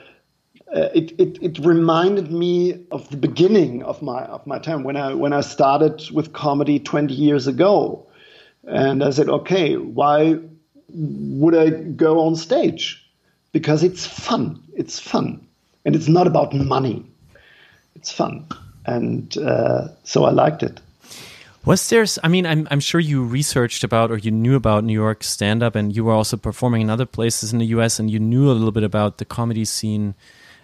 uh, 0.74 0.88
it, 0.94 1.12
it, 1.20 1.38
it 1.42 1.58
reminded 1.64 2.32
me 2.32 2.86
of 2.90 3.08
the 3.10 3.16
beginning 3.16 3.82
of 3.84 4.02
my 4.02 4.24
of 4.24 4.44
my 4.46 4.58
time 4.58 4.82
when 4.82 4.96
I 4.96 5.14
when 5.14 5.32
I 5.32 5.40
started 5.40 6.10
with 6.10 6.32
comedy 6.32 6.80
20 6.80 7.14
years 7.14 7.46
ago, 7.46 8.05
and 8.66 9.02
I 9.02 9.10
said, 9.10 9.28
okay, 9.28 9.76
why 9.76 10.38
would 10.88 11.54
I 11.54 11.70
go 11.70 12.20
on 12.20 12.36
stage? 12.36 13.02
Because 13.52 13.82
it's 13.82 14.06
fun. 14.06 14.62
It's 14.74 14.98
fun, 14.98 15.46
and 15.84 15.96
it's 15.96 16.08
not 16.08 16.26
about 16.26 16.52
money. 16.54 17.04
It's 17.94 18.12
fun, 18.12 18.46
and 18.84 19.36
uh, 19.38 19.88
so 20.04 20.24
I 20.24 20.30
liked 20.30 20.62
it. 20.62 20.80
Was 21.64 21.88
there? 21.88 22.04
I 22.22 22.28
mean, 22.28 22.46
I'm 22.46 22.68
I'm 22.70 22.80
sure 22.80 23.00
you 23.00 23.24
researched 23.24 23.82
about 23.82 24.10
or 24.10 24.18
you 24.18 24.30
knew 24.30 24.54
about 24.54 24.84
New 24.84 24.92
York 24.92 25.24
stand 25.24 25.62
up, 25.62 25.74
and 25.74 25.94
you 25.96 26.04
were 26.04 26.12
also 26.12 26.36
performing 26.36 26.82
in 26.82 26.90
other 26.90 27.06
places 27.06 27.52
in 27.52 27.58
the 27.58 27.66
U.S. 27.76 27.98
and 27.98 28.10
you 28.10 28.20
knew 28.20 28.50
a 28.50 28.54
little 28.54 28.70
bit 28.70 28.84
about 28.84 29.18
the 29.18 29.24
comedy 29.24 29.64
scene 29.64 30.14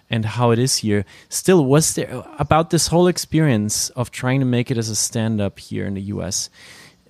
and 0.09 0.25
how 0.25 0.51
it 0.51 0.59
is 0.59 0.77
here. 0.77 1.03
Still, 1.27 1.65
was 1.65 1.95
there 1.95 2.23
about 2.37 2.69
this 2.69 2.87
whole 2.87 3.07
experience 3.07 3.89
of 3.91 4.11
trying 4.11 4.39
to 4.39 4.45
make 4.45 4.69
it 4.69 4.77
as 4.77 4.89
a 4.89 4.95
stand 4.95 5.41
up 5.41 5.59
here 5.59 5.85
in 5.85 5.95
the 5.95 6.01
US? 6.13 6.49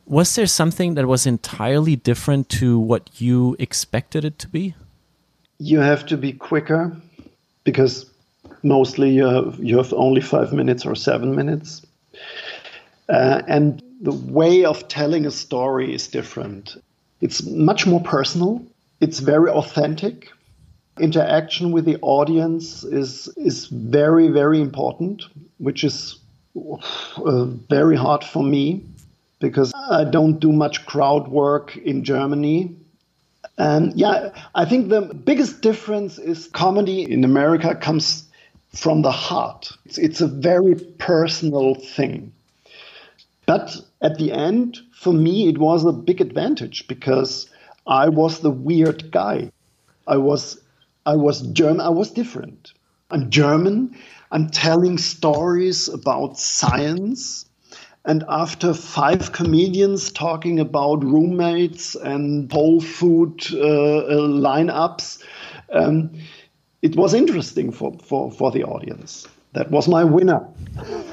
Was 0.05 0.35
there 0.35 0.47
something 0.47 0.95
that 0.95 1.07
was 1.07 1.25
entirely 1.25 1.95
different 1.95 2.49
to 2.49 2.77
what 2.77 3.09
you 3.21 3.55
expected 3.59 4.25
it 4.25 4.37
to 4.39 4.47
be? 4.47 4.75
You 5.59 5.79
have 5.79 6.05
to 6.07 6.17
be 6.17 6.33
quicker 6.33 6.95
because 7.63 8.05
mostly 8.63 9.11
you 9.11 9.25
have, 9.25 9.57
you 9.59 9.77
have 9.77 9.93
only 9.93 10.21
five 10.21 10.51
minutes 10.51 10.85
or 10.85 10.95
seven 10.95 11.35
minutes. 11.35 11.85
Uh, 13.07 13.41
and 13.47 13.81
the 14.01 14.11
way 14.11 14.65
of 14.65 14.87
telling 14.87 15.25
a 15.25 15.31
story 15.31 15.93
is 15.93 16.07
different. 16.07 16.75
It's 17.21 17.43
much 17.43 17.87
more 17.87 18.01
personal, 18.01 18.65
it's 18.99 19.19
very 19.19 19.49
authentic 19.49 20.29
interaction 20.99 21.71
with 21.71 21.85
the 21.85 21.97
audience 22.01 22.83
is 22.83 23.27
is 23.35 23.65
very 23.67 24.27
very 24.27 24.61
important 24.61 25.23
which 25.57 25.83
is 25.83 26.19
uh, 26.55 27.45
very 27.69 27.95
hard 27.95 28.23
for 28.23 28.43
me 28.43 28.83
because 29.43 29.73
I 29.89 30.06
don't 30.06 30.39
do 30.39 30.51
much 30.51 30.86
crowd 30.86 31.27
work 31.27 31.75
in 31.77 32.03
Germany 32.03 32.75
and 33.58 33.93
yeah 33.95 34.29
I 34.56 34.65
think 34.65 34.89
the 34.89 35.01
biggest 35.01 35.62
difference 35.62 36.17
is 36.17 36.47
comedy 36.47 36.99
in 37.03 37.23
America 37.23 37.75
comes 37.75 38.08
from 38.73 39.01
the 39.03 39.12
heart 39.12 39.71
it's, 39.86 39.97
it's 39.97 40.21
a 40.21 40.27
very 40.27 40.75
personal 40.97 41.75
thing 41.75 42.32
but 43.45 43.75
at 44.01 44.17
the 44.17 44.32
end 44.32 44.79
for 44.93 45.13
me 45.13 45.47
it 45.49 45.58
was 45.58 45.86
a 45.86 45.91
big 45.91 46.21
advantage 46.21 46.88
because 46.88 47.49
I 47.86 48.10
was 48.10 48.39
the 48.39 48.56
weird 48.69 49.12
guy 49.12 49.51
I 50.08 50.17
was 50.17 50.60
I 51.06 51.15
was 51.15 51.41
German. 51.41 51.82
I 51.82 51.89
was 51.89 52.12
different. 52.12 52.73
I'm 53.12 53.29
German. 53.29 53.95
I'm 54.32 54.49
telling 54.49 54.97
stories 54.97 55.89
about 55.89 56.39
science. 56.39 57.45
And 58.05 58.23
after 58.27 58.73
five 58.73 59.31
comedians 59.31 60.11
talking 60.11 60.59
about 60.59 61.03
roommates 61.03 61.95
and 61.95 62.51
whole 62.51 62.81
food 62.81 63.45
uh, 63.53 63.59
uh, 63.59 64.27
lineups, 64.27 65.23
um, 65.71 66.11
it 66.81 66.97
was 66.97 67.13
interesting 67.13 67.71
for, 67.71 67.97
for, 67.99 68.29
for 68.31 68.51
the 68.51 68.63
audience 68.63 69.27
that 69.53 69.69
was 69.69 69.87
my 69.87 70.03
winner. 70.03 70.45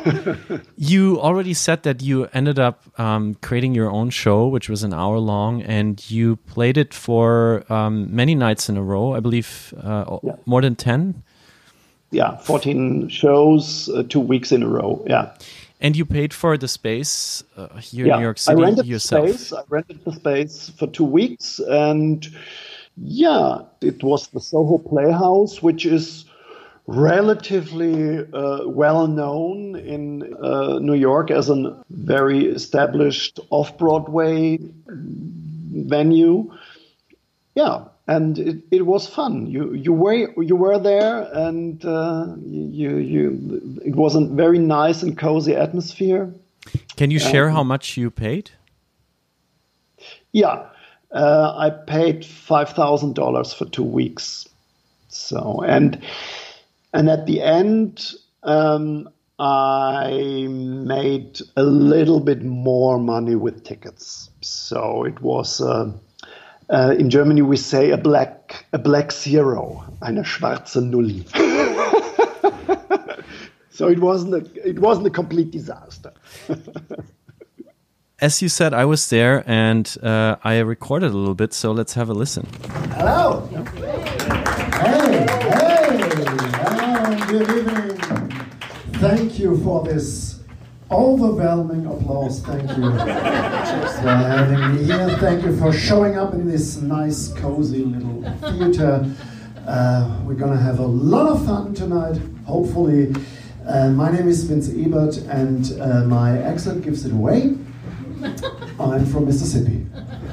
you 0.76 1.20
already 1.20 1.54
said 1.54 1.82
that 1.82 2.02
you 2.02 2.28
ended 2.32 2.58
up 2.58 2.82
um, 2.98 3.36
creating 3.42 3.74
your 3.74 3.90
own 3.90 4.10
show, 4.10 4.48
which 4.48 4.68
was 4.68 4.82
an 4.82 4.92
hour 4.92 5.18
long, 5.18 5.62
and 5.62 6.10
you 6.10 6.36
played 6.36 6.76
it 6.76 6.92
for 6.94 7.70
um, 7.72 8.14
many 8.14 8.34
nights 8.34 8.68
in 8.68 8.76
a 8.76 8.82
row. 8.82 9.14
I 9.14 9.20
believe 9.20 9.74
uh, 9.82 10.18
yeah. 10.22 10.36
more 10.46 10.62
than 10.62 10.74
ten. 10.74 11.22
Yeah, 12.10 12.38
fourteen 12.38 13.08
shows, 13.08 13.88
uh, 13.90 14.02
two 14.08 14.20
weeks 14.20 14.52
in 14.52 14.62
a 14.62 14.68
row. 14.68 15.04
Yeah. 15.06 15.32
And 15.80 15.96
you 15.96 16.04
paid 16.04 16.34
for 16.34 16.58
the 16.58 16.68
space 16.68 17.42
uh, 17.56 17.68
here 17.78 18.06
yeah, 18.06 18.14
in 18.14 18.20
New 18.20 18.26
York 18.26 18.38
City 18.38 18.60
I 18.60 18.64
rented 18.66 18.86
yourself. 18.86 19.26
The 19.26 19.38
space. 19.38 19.52
I 19.52 19.62
rented 19.68 20.04
the 20.04 20.12
space 20.12 20.68
for 20.78 20.86
two 20.86 21.04
weeks, 21.04 21.58
and 21.58 22.26
yeah, 22.98 23.62
it 23.80 24.02
was 24.02 24.28
the 24.28 24.40
Soho 24.40 24.76
Playhouse, 24.76 25.62
which 25.62 25.86
is 25.86 26.26
relatively 26.86 28.18
uh, 28.32 28.66
well 28.66 29.06
known 29.06 29.76
in 29.76 30.34
uh, 30.42 30.78
New 30.80 30.94
York 30.94 31.30
as 31.30 31.48
a 31.48 31.82
very 31.90 32.46
established 32.46 33.40
off 33.50 33.78
Broadway 33.78 34.58
venue. 34.86 36.52
Yeah, 37.54 37.84
and 38.10 38.38
it, 38.40 38.56
it 38.72 38.86
was 38.86 39.06
fun. 39.08 39.46
You 39.46 39.72
you 39.72 39.92
were 39.92 40.42
you 40.42 40.56
were 40.56 40.78
there, 40.80 41.28
and 41.32 41.82
uh, 41.84 42.34
you 42.44 42.96
you 42.96 43.80
it 43.84 43.94
was 43.94 44.16
a 44.16 44.26
very 44.26 44.58
nice 44.58 45.04
and 45.04 45.16
cozy 45.16 45.54
atmosphere. 45.54 46.34
Can 46.96 47.12
you 47.12 47.20
share 47.20 47.50
how 47.50 47.62
much 47.62 47.96
you 47.96 48.10
paid? 48.10 48.50
Yeah, 50.32 50.66
uh, 51.12 51.54
I 51.56 51.70
paid 51.70 52.24
five 52.24 52.70
thousand 52.70 53.14
dollars 53.14 53.54
for 53.54 53.64
two 53.66 53.84
weeks. 53.84 54.48
So 55.08 55.62
and 55.62 56.02
and 56.92 57.08
at 57.08 57.26
the 57.26 57.42
end, 57.42 58.12
um, 58.42 59.08
I 59.38 60.48
made 60.50 61.40
a 61.56 61.62
little 61.62 62.18
bit 62.18 62.42
more 62.42 62.98
money 62.98 63.36
with 63.36 63.64
tickets. 63.64 64.30
So 64.40 65.04
it 65.04 65.22
was, 65.22 65.60
uh, 65.60 65.92
uh, 66.70 66.94
in 66.98 67.10
Germany 67.10 67.42
we 67.42 67.56
say 67.56 67.90
a 67.90 67.96
black, 67.96 68.66
a 68.72 68.78
black 68.78 69.12
zero, 69.12 69.84
eine 70.02 70.24
schwarze 70.24 70.80
Null. 70.80 71.24
so 73.70 73.88
it 73.88 73.98
wasn't 73.98 74.34
a, 74.34 74.68
it 74.68 74.78
wasn't 74.78 75.06
a 75.06 75.10
complete 75.10 75.50
disaster. 75.50 76.12
As 78.20 78.42
you 78.42 78.50
said, 78.50 78.74
I 78.74 78.84
was 78.84 79.08
there 79.08 79.42
and 79.46 79.96
uh, 80.02 80.36
I 80.44 80.58
recorded 80.58 81.10
a 81.10 81.16
little 81.16 81.34
bit, 81.34 81.54
so 81.54 81.72
let's 81.72 81.94
have 81.94 82.10
a 82.10 82.14
listen. 82.14 82.46
Hello. 82.92 83.48
Hey, 84.80 85.26
hey 85.26 85.70
good 87.30 87.50
evening. 87.50 87.96
Thank 89.00 89.38
you 89.38 89.56
for 89.64 89.82
this 89.84 90.29
overwhelming 90.90 91.86
applause. 91.86 92.40
Thank 92.40 92.68
you 92.76 92.90
for 92.90 94.08
having 94.08 94.74
me 94.74 94.84
here. 94.84 95.08
Thank 95.18 95.44
you 95.44 95.56
for 95.56 95.72
showing 95.72 96.18
up 96.18 96.34
in 96.34 96.48
this 96.48 96.78
nice, 96.78 97.32
cozy 97.34 97.84
little 97.84 98.22
theater. 98.40 99.14
Uh, 99.66 100.20
we're 100.24 100.34
going 100.34 100.52
to 100.52 100.62
have 100.62 100.80
a 100.80 100.86
lot 100.86 101.28
of 101.28 101.44
fun 101.46 101.74
tonight, 101.74 102.20
hopefully. 102.44 103.14
Uh, 103.66 103.90
my 103.90 104.10
name 104.10 104.26
is 104.26 104.42
Vince 104.44 104.68
Ebert, 104.70 105.18
and 105.28 105.80
uh, 105.80 106.04
my 106.04 106.38
accent 106.42 106.82
gives 106.82 107.06
it 107.06 107.12
away. 107.12 107.56
I'm 108.80 109.06
from 109.06 109.26
Mississippi. 109.26 109.86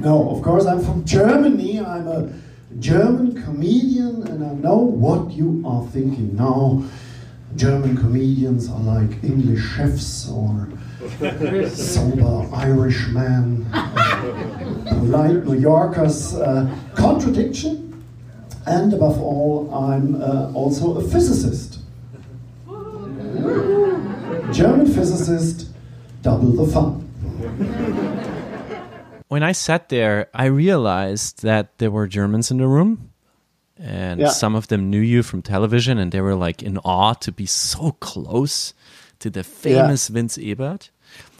no, 0.00 0.30
of 0.30 0.42
course, 0.42 0.66
I'm 0.66 0.80
from 0.80 1.04
Germany. 1.04 1.80
I'm 1.80 2.06
a 2.06 2.32
German 2.78 3.42
comedian, 3.42 4.26
and 4.28 4.44
I 4.44 4.54
know 4.54 4.76
what 4.76 5.32
you 5.32 5.62
are 5.66 5.84
thinking. 5.88 6.36
Now, 6.36 6.84
German 7.56 7.96
comedians 7.96 8.70
are 8.70 8.80
like 8.80 9.22
English 9.22 9.62
chefs 9.76 10.28
or 10.28 10.68
sober 11.68 12.48
Irishman, 12.54 13.66
polite 14.88 15.44
New 15.44 15.58
Yorkers. 15.58 16.34
Uh, 16.34 16.74
contradiction, 16.94 18.04
and 18.66 18.92
above 18.92 19.20
all, 19.20 19.72
I'm 19.74 20.20
uh, 20.22 20.52
also 20.54 20.98
a 20.98 21.02
physicist. 21.02 21.80
German 24.52 24.86
physicist, 24.86 25.70
double 26.22 26.52
the 26.52 26.72
fun. 26.72 27.00
When 29.28 29.42
I 29.42 29.52
sat 29.52 29.88
there, 29.88 30.28
I 30.34 30.44
realized 30.44 31.42
that 31.42 31.78
there 31.78 31.90
were 31.90 32.06
Germans 32.06 32.50
in 32.50 32.58
the 32.58 32.68
room 32.68 33.11
and 33.82 34.20
Yeah. 34.20 34.28
some 34.30 34.54
of 34.54 34.68
them 34.68 34.90
knew 34.90 35.00
you 35.00 35.22
from 35.22 35.42
television 35.42 35.98
and 35.98 36.12
they 36.12 36.20
were 36.20 36.36
like 36.36 36.62
in 36.62 36.78
awe 36.78 37.14
to 37.14 37.32
be 37.32 37.46
so 37.46 37.92
close 38.00 38.74
to 39.18 39.28
the 39.30 39.42
famous 39.42 40.08
Vince 40.08 40.38
Ebert. 40.38 40.90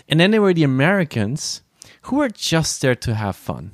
And 0.09 0.19
then 0.19 0.31
there 0.33 0.43
were 0.43 0.55
the 0.55 0.65
Americans 0.65 1.63
who 2.03 2.17
were 2.17 2.29
just 2.29 2.81
there 2.83 2.97
to 2.97 3.15
have 3.15 3.37
fun. 3.37 3.71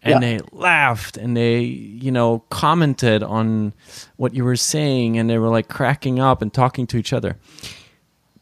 And 0.00 0.22
Yeah. 0.22 0.38
they 0.38 0.40
laughed 0.52 1.16
and 1.16 1.36
they, 1.36 1.60
you 1.60 2.12
know, 2.12 2.44
commented 2.50 3.22
on 3.24 3.72
what 4.16 4.32
you 4.32 4.44
were 4.44 4.56
saying 4.56 5.18
and 5.18 5.28
they 5.28 5.38
were 5.38 5.48
like 5.50 5.68
cracking 5.68 6.20
up 6.20 6.40
and 6.40 6.52
talking 6.54 6.86
to 6.86 6.96
each 6.96 7.12
other. 7.12 7.36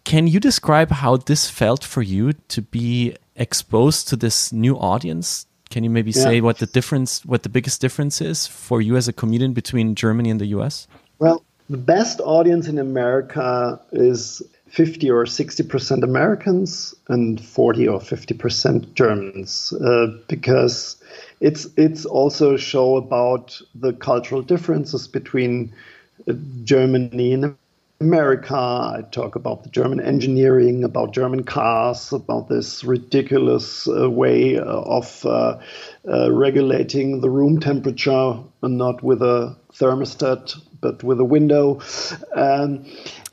Can 0.05 0.27
you 0.29 0.38
describe 0.38 0.90
how 0.90 1.16
this 1.16 1.49
felt 1.51 1.83
for 1.83 2.03
you 2.03 2.33
to 2.49 2.62
be 2.62 3.16
exposed 3.35 4.07
to 4.09 4.16
this 4.16 4.53
new 4.53 4.77
audience? 4.77 5.47
Can 5.70 5.85
you 5.85 5.90
maybe 5.90 6.12
say 6.12 6.40
what 6.40 6.59
the 6.59 6.66
difference, 6.66 7.24
what 7.24 7.42
the 7.42 7.48
biggest 7.48 7.81
difference 7.81 8.20
is 8.20 8.46
for 8.46 8.81
you 8.81 8.96
as 8.96 9.09
a 9.09 9.12
comedian 9.12 9.52
between 9.52 9.94
Germany 9.94 10.31
and 10.31 10.40
the 10.40 10.46
US? 10.46 10.87
Well, 11.18 11.44
the 11.68 11.76
best 11.76 12.20
audience 12.20 12.68
in 12.68 12.79
America 12.79 13.81
is 13.92 14.42
50 14.68 15.11
or 15.11 15.24
60% 15.24 16.02
Americans 16.02 16.94
and 17.09 17.40
40 17.40 17.88
or 17.88 17.98
50% 17.98 18.94
Germans 18.94 19.72
uh, 19.72 20.07
because 20.29 20.96
it's 21.40 21.66
it's 21.76 22.05
also 22.05 22.55
a 22.55 22.59
show 22.59 22.96
about 22.96 23.61
the 23.74 23.92
cultural 23.92 24.42
differences 24.42 25.09
between 25.09 25.72
uh, 26.29 26.35
Germany 26.64 27.33
and 27.33 27.57
America. 28.00 28.54
I 28.54 29.02
talk 29.11 29.37
about 29.37 29.62
the 29.62 29.70
German 29.70 30.00
engineering, 30.00 30.85
about 30.85 31.12
German 31.12 31.44
cars, 31.44 32.12
about 32.12 32.48
this 32.48 32.85
ridiculous 32.85 33.88
uh, 33.88 34.11
way 34.11 34.59
uh, 34.59 34.62
of 34.64 35.24
uh, 35.24 35.59
uh, 36.09 36.32
regulating 36.32 37.20
the 37.20 37.30
room 37.30 37.61
temperature, 37.61 38.38
and 38.62 38.78
not 38.78 39.02
with 39.02 39.22
a 39.22 39.56
thermostat, 39.72 40.54
but 40.80 41.02
with 41.02 41.20
a 41.20 41.24
window. 41.24 41.80
Um, 42.35 42.85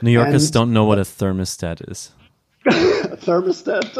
New 0.01 0.11
Yorkers 0.11 0.45
And- 0.45 0.53
don't 0.53 0.73
know 0.73 0.85
what 0.85 0.99
a 0.99 1.03
thermostat 1.03 1.89
is. 1.91 2.11
a 2.65 2.69
thermostat. 3.17 3.93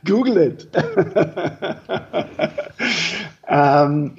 Google 0.04 0.38
it. 0.38 0.66
um, 3.48 4.16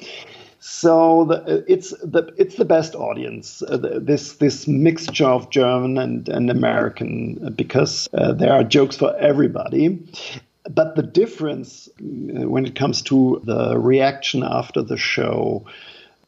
so 0.62 1.26
the, 1.26 1.65
it's 1.67 1.89
the 2.04 2.32
it's 2.38 2.56
the 2.56 2.65
best 2.65 2.93
audience. 2.93 3.63
Uh, 3.67 3.78
the, 3.78 4.00
this 4.00 4.34
this 4.34 4.67
mixture 4.67 5.26
of 5.26 5.50
German 5.50 5.97
and 5.97 6.30
and 6.30 6.52
American 6.52 7.39
uh, 7.43 7.50
because 7.50 8.08
uh, 8.13 8.32
there 8.34 8.54
are 8.54 8.63
jokes 8.63 8.95
for 8.95 9.15
everybody. 9.17 10.00
But 10.69 10.95
the 10.95 11.02
difference 11.02 11.89
uh, 12.00 12.47
when 12.47 12.67
it 12.67 12.76
comes 12.76 13.02
to 13.04 13.41
the 13.43 13.76
reaction 13.80 14.43
after 14.43 14.84
the 14.84 14.97
show, 14.97 15.65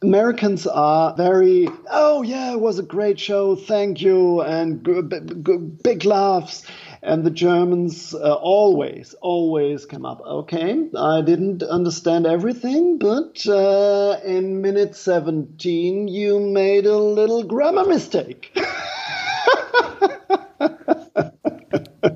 Americans 0.02 0.66
are 0.66 1.16
very, 1.16 1.68
oh 1.92 2.24
yeah, 2.24 2.54
it 2.54 2.60
was 2.60 2.80
a 2.80 2.84
great 2.84 3.20
show, 3.20 3.56
thank 3.56 4.02
you, 4.02 4.42
and 4.42 4.84
g- 4.84 5.02
b- 5.02 5.20
g- 5.44 5.58
big 5.58 6.06
laughs. 6.06 6.66
And 7.06 7.26
the 7.26 7.32
Germans 7.32 8.16
uh, 8.16 8.34
always, 8.36 9.14
always 9.20 9.86
come 9.86 10.06
up. 10.06 10.22
Okay, 10.22 10.88
I 10.98 11.22
didn't 11.22 11.62
understand 11.62 12.26
everything, 12.26 12.98
but 12.98 13.46
uh, 13.46 14.22
in 14.24 14.62
minute 14.62 14.96
17, 14.96 16.08
you 16.08 16.40
made 16.40 16.86
a 16.86 16.98
little 16.98 17.44
grammar 17.44 17.86
mistake. 17.86 18.52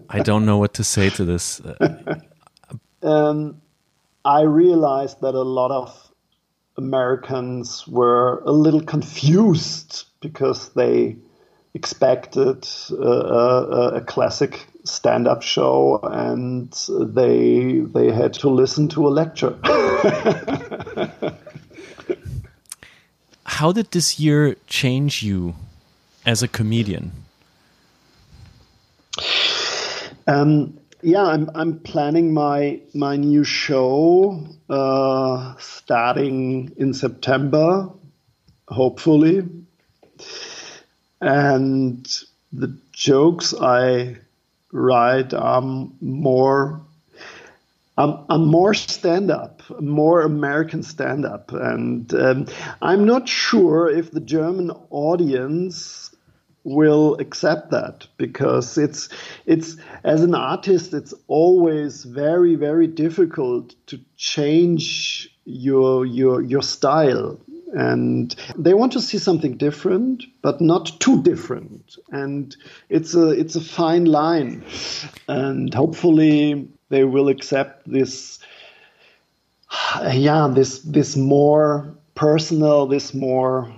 I 0.10 0.20
don't 0.24 0.46
know 0.46 0.58
what 0.58 0.76
to 0.76 0.86
say 0.86 1.10
to 1.10 1.26
this. 1.26 1.62
Um, 3.04 3.62
I 4.24 4.42
realized 4.42 5.20
that 5.20 5.36
a 5.36 5.42
lot 5.42 5.72
of 5.72 6.12
Americans 6.78 7.86
were 7.88 8.42
a 8.46 8.52
little 8.52 8.82
confused 8.82 10.06
because 10.22 10.70
they 10.70 11.18
expected 11.78 12.68
uh, 12.92 12.96
a, 12.98 13.98
a 14.00 14.02
classic 14.02 14.68
stand-up 14.84 15.42
show 15.44 16.00
and 16.04 16.72
they 16.90 17.82
they 17.94 18.12
had 18.12 18.34
to 18.34 18.50
listen 18.50 18.88
to 18.88 19.08
a 19.08 19.12
lecture. 19.22 19.54
how 23.58 23.72
did 23.72 23.92
this 23.92 24.20
year 24.20 24.56
change 24.68 25.24
you 25.24 25.54
as 26.26 26.44
a 26.44 26.48
comedian? 26.48 27.12
Um, 30.28 30.78
yeah, 31.02 31.24
I'm 31.24 31.50
I'm 31.56 31.80
planning 31.80 32.34
my 32.34 32.82
my 32.94 33.16
new 33.16 33.44
show 33.44 34.44
uh, 34.70 35.56
starting 35.60 36.72
in 36.78 36.94
September, 36.94 37.90
hopefully, 38.68 39.48
and 41.22 42.08
the 42.52 42.76
jokes 42.92 43.54
I 43.60 44.18
write 44.72 45.34
are 45.34 45.62
more. 46.02 46.82
I'm, 48.00 48.20
I'm 48.30 48.46
more 48.46 48.76
stand 48.76 49.32
up, 49.32 49.64
more 49.82 50.22
American 50.22 50.84
stand 50.84 51.26
up. 51.26 51.52
And 51.52 52.14
um, 52.14 52.48
I'm 52.80 53.06
not 53.06 53.28
sure 53.28 53.90
if 53.90 54.12
the 54.12 54.20
German 54.20 54.70
audience 54.92 56.16
will 56.68 57.16
accept 57.20 57.72
that 57.72 58.06
because 58.18 58.78
it's 58.78 59.08
it's 59.46 59.78
as 60.04 60.22
an 60.22 60.36
artist 60.36 60.94
it's 60.94 61.14
always 61.30 62.04
very 62.04 62.56
very 62.56 62.88
difficult 62.88 63.74
to 63.86 63.98
change 64.18 65.30
your 65.46 66.06
your 66.06 66.42
your 66.42 66.62
style 66.62 67.40
and 67.74 68.36
they 68.58 68.74
want 68.74 68.94
to 68.94 69.02
see 69.02 69.18
something 69.18 69.58
different 69.58 70.24
but 70.42 70.62
not 70.62 70.92
too 71.00 71.22
different 71.24 71.98
and 72.12 72.56
it's 72.90 73.14
a 73.14 73.30
it's 73.32 73.56
a 73.56 73.62
fine 73.62 74.06
line 74.06 74.64
and 75.28 75.74
hopefully 75.74 76.68
they 76.90 77.04
will 77.04 77.28
accept 77.28 77.90
this 77.92 78.40
yeah 80.06 80.48
this 80.54 80.80
this 80.80 81.18
more 81.18 81.94
personal 82.16 82.88
this 82.88 83.14
more 83.14 83.70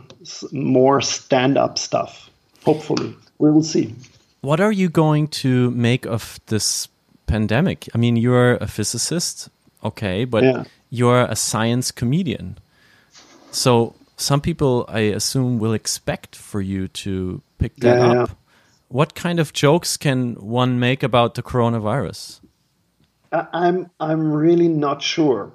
more 0.52 1.02
stand 1.02 1.58
up 1.58 1.78
stuff 1.80 2.30
hopefully 2.64 3.16
we 3.40 3.50
will 3.52 3.64
see 3.64 3.94
What 4.42 4.60
are 4.62 4.72
you 4.72 4.88
going 4.90 5.28
to 5.44 5.72
make 5.72 6.06
of 6.06 6.40
this 6.46 6.88
pandemic? 7.28 7.88
I 7.94 7.98
mean, 7.98 8.16
you're 8.16 8.56
a 8.62 8.68
physicist, 8.68 9.50
okay, 9.84 10.26
but 10.26 10.44
Yeah. 10.44 10.64
you're 10.90 11.28
a 11.30 11.36
science 11.36 11.92
comedian. 11.92 12.56
So 13.52 13.96
some 14.18 14.42
people, 14.42 14.86
I 14.88 15.00
assume, 15.16 15.60
will 15.60 15.74
expect 15.74 16.36
for 16.36 16.62
you 16.62 16.88
to 16.90 17.42
pick 17.58 17.76
that 17.78 17.98
Yeah, 17.98 18.06
up. 18.08 18.30
yeah. 18.30 18.36
What 18.90 19.14
kind 19.16 19.40
of 19.40 19.54
jokes 19.54 19.98
can 19.98 20.34
one 20.36 20.80
make 20.80 21.04
about 21.04 21.36
the 21.36 21.44
coronavirus? 21.44 22.40
I- 23.32 23.48
I'm 23.54 23.90
I'm 24.00 24.32
really 24.34 24.68
not 24.68 25.02
sure 25.04 25.52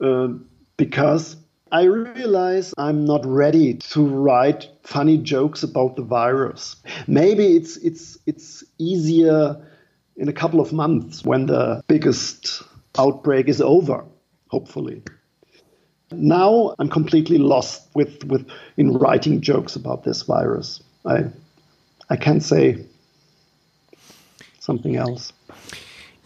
uh, 0.00 0.28
because 0.76 1.36
I 1.70 1.84
realize 1.84 2.74
I'm 2.76 3.04
not 3.04 3.24
ready 3.24 3.74
to 3.74 4.04
write 4.06 4.68
funny 4.82 5.18
jokes 5.18 5.62
about 5.62 5.94
the 5.96 6.02
virus. 6.02 6.76
Maybe 7.06 7.56
it's 7.56 7.76
it's 7.76 8.18
it's 8.26 8.64
easier 8.78 9.56
in 10.16 10.28
a 10.28 10.32
couple 10.32 10.60
of 10.60 10.72
months 10.72 11.24
when 11.24 11.46
the 11.46 11.82
biggest 11.86 12.62
outbreak 12.98 13.48
is 13.48 13.60
over, 13.60 14.04
hopefully. 14.48 15.02
Now 16.16 16.74
I'm 16.78 16.88
completely 16.88 17.38
lost 17.38 17.88
with, 17.94 18.24
with 18.24 18.46
in 18.76 18.92
writing 18.94 19.40
jokes 19.40 19.76
about 19.76 20.04
this 20.04 20.22
virus. 20.22 20.82
I 21.06 21.24
I 22.10 22.16
can't 22.16 22.42
say 22.42 22.84
something 24.60 24.96
else. 24.96 25.32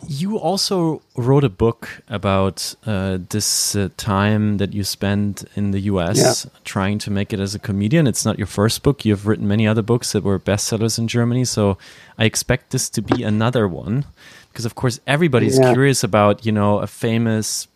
You 0.07 0.39
also 0.39 1.03
wrote 1.17 1.43
a 1.43 1.49
book 1.49 2.03
about 2.09 2.75
uh, 2.87 3.19
this 3.31 3.75
uh, 3.75 3.89
time 3.97 4.59
that 4.59 4.73
you 4.73 4.85
spent 4.85 5.45
in 5.57 5.73
the 5.73 5.81
US 5.93 6.17
Yeah. 6.45 6.51
trying 6.65 6.99
to 7.01 7.11
make 7.11 7.33
it 7.33 7.41
as 7.41 7.57
a 7.57 7.59
comedian. 7.59 8.07
It's 8.07 8.25
not 8.25 8.39
your 8.39 8.47
first 8.47 8.85
book. 8.85 9.05
You've 9.05 9.27
written 9.27 9.49
many 9.49 9.67
other 9.67 9.83
books 9.83 10.13
that 10.13 10.23
were 10.23 10.39
bestsellers 10.39 10.99
in 11.01 11.09
Germany. 11.09 11.45
So 11.45 11.79
I 12.17 12.27
expect 12.27 12.71
this 12.71 12.89
to 12.91 13.03
be 13.03 13.25
another 13.25 13.67
one 13.67 14.05
because, 14.53 14.65
of 14.65 14.77
course, 14.77 15.01
everybody's 15.05 15.59
Yeah. 15.59 15.73
curious 15.73 16.05
about, 16.05 16.47
you 16.47 16.53
know, 16.53 16.79
a 16.79 16.87
famous 16.87 17.67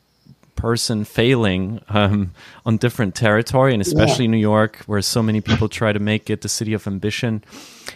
person 0.57 1.05
failing 1.05 1.81
um, 1.89 2.33
on 2.65 2.77
different 2.77 3.15
territory, 3.15 3.73
and 3.73 3.83
especially 3.83 4.29
New 4.29 4.37
York, 4.37 4.79
where 4.87 5.03
so 5.03 5.23
many 5.23 5.41
people 5.41 5.69
try 5.69 5.93
to 5.93 5.99
make 5.99 6.31
it 6.31 6.43
the 6.43 6.49
city 6.49 6.73
of 6.73 6.87
ambition. 6.87 7.43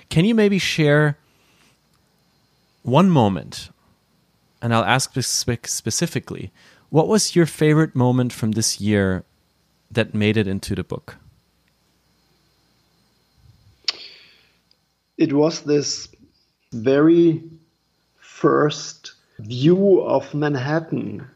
Can 0.09 0.25
you 0.25 0.35
maybe 0.35 0.59
share 0.59 1.19
one 2.83 3.11
moment? 3.11 3.71
And 4.62 4.75
I'll 4.75 4.85
ask 4.85 5.14
spe- 5.21 5.66
specifically 5.66 6.51
what 6.88 7.09
was 7.09 7.35
your 7.35 7.47
favorite 7.47 7.95
moment 7.95 8.33
from 8.33 8.53
this 8.53 8.81
year 8.81 9.25
that 9.90 10.14
made 10.14 10.37
it 10.37 10.47
into 10.47 10.75
the 10.75 10.85
book? 10.85 11.16
it 15.16 15.33
was 15.33 15.62
this 15.62 16.09
very 16.73 17.42
first 18.19 19.12
view 19.38 20.01
of 20.03 20.35
Manhattan 20.35 21.27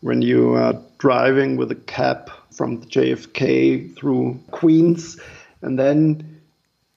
when 0.00 0.22
you 0.22 0.54
are 0.54 0.80
driving 0.98 1.56
with 1.56 1.70
a 1.70 1.74
cab 1.74 2.30
from 2.52 2.82
JFK 2.82 3.96
through 3.96 4.38
Queens, 4.50 5.18
and 5.62 5.78
then 5.78 6.40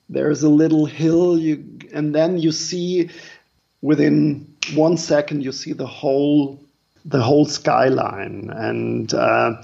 there's 0.10 0.44
a 0.44 0.50
little 0.50 0.86
hill, 0.86 1.38
you, 1.38 1.64
and 1.94 2.14
then 2.14 2.38
you 2.38 2.52
see 2.52 3.10
within 3.82 4.48
one 4.76 4.98
second 4.98 5.44
you 5.44 5.52
see 5.52 5.74
the 5.74 5.88
whole 5.88 6.60
the 7.06 7.22
whole 7.22 7.46
skyline, 7.46 8.52
and 8.54 9.14
uh, 9.14 9.62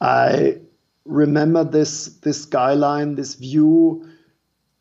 I 0.00 0.56
remember 1.04 1.64
this 1.64 2.06
this 2.22 2.42
skyline, 2.42 3.16
this 3.16 3.34
view 3.34 4.08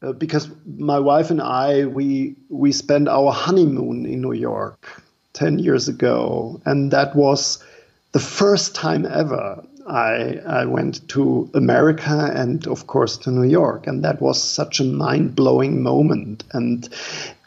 uh, 0.01 0.13
because 0.13 0.49
my 0.77 0.97
wife 0.97 1.29
and 1.29 1.41
I 1.41 1.85
we 1.85 2.35
we 2.49 2.71
spent 2.71 3.09
our 3.09 3.31
honeymoon 3.31 4.05
in 4.05 4.21
New 4.21 4.33
York 4.33 5.03
10 5.33 5.59
years 5.59 5.87
ago. 5.87 6.61
And 6.65 6.91
that 6.91 7.15
was 7.15 7.63
the 8.11 8.19
first 8.19 8.75
time 8.75 9.05
ever 9.05 9.63
I 9.87 10.39
I 10.45 10.65
went 10.65 11.07
to 11.09 11.49
America 11.53 12.31
and 12.35 12.67
of 12.67 12.87
course 12.87 13.17
to 13.17 13.31
New 13.31 13.49
York 13.49 13.87
and 13.87 14.03
that 14.03 14.21
was 14.21 14.41
such 14.41 14.79
a 14.79 14.83
mind-blowing 14.83 15.81
moment 15.81 16.43
and 16.51 16.87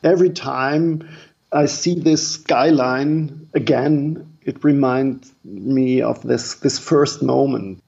every 0.02 0.30
time 0.30 1.08
I 1.52 1.66
see 1.66 1.98
this 1.98 2.32
skyline 2.32 3.48
again 3.54 4.26
it 4.42 4.64
reminds 4.64 5.32
me 5.44 6.02
of 6.02 6.22
this 6.22 6.54
this 6.54 6.78
first 6.78 7.22
moment 7.22 7.80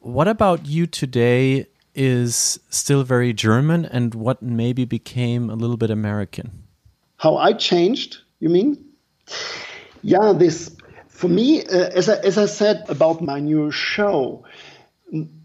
What 0.00 0.28
about 0.28 0.66
you 0.66 0.86
today 0.86 1.66
is 1.94 2.60
still 2.68 3.02
very 3.04 3.32
German 3.32 3.86
and 3.86 4.14
what 4.14 4.42
maybe 4.42 4.84
became 4.84 5.48
a 5.48 5.54
little 5.54 5.78
bit 5.78 5.90
American? 5.90 6.66
how 7.18 7.36
I 7.36 7.52
changed, 7.52 8.18
you 8.40 8.48
mean? 8.48 8.84
Yeah, 10.02 10.32
this 10.36 10.75
for 11.16 11.28
me, 11.28 11.64
uh, 11.64 11.90
as 11.94 12.08
I, 12.08 12.16
as 12.18 12.38
I 12.38 12.46
said 12.46 12.84
about 12.88 13.22
my 13.22 13.40
new 13.40 13.70
show, 13.70 14.44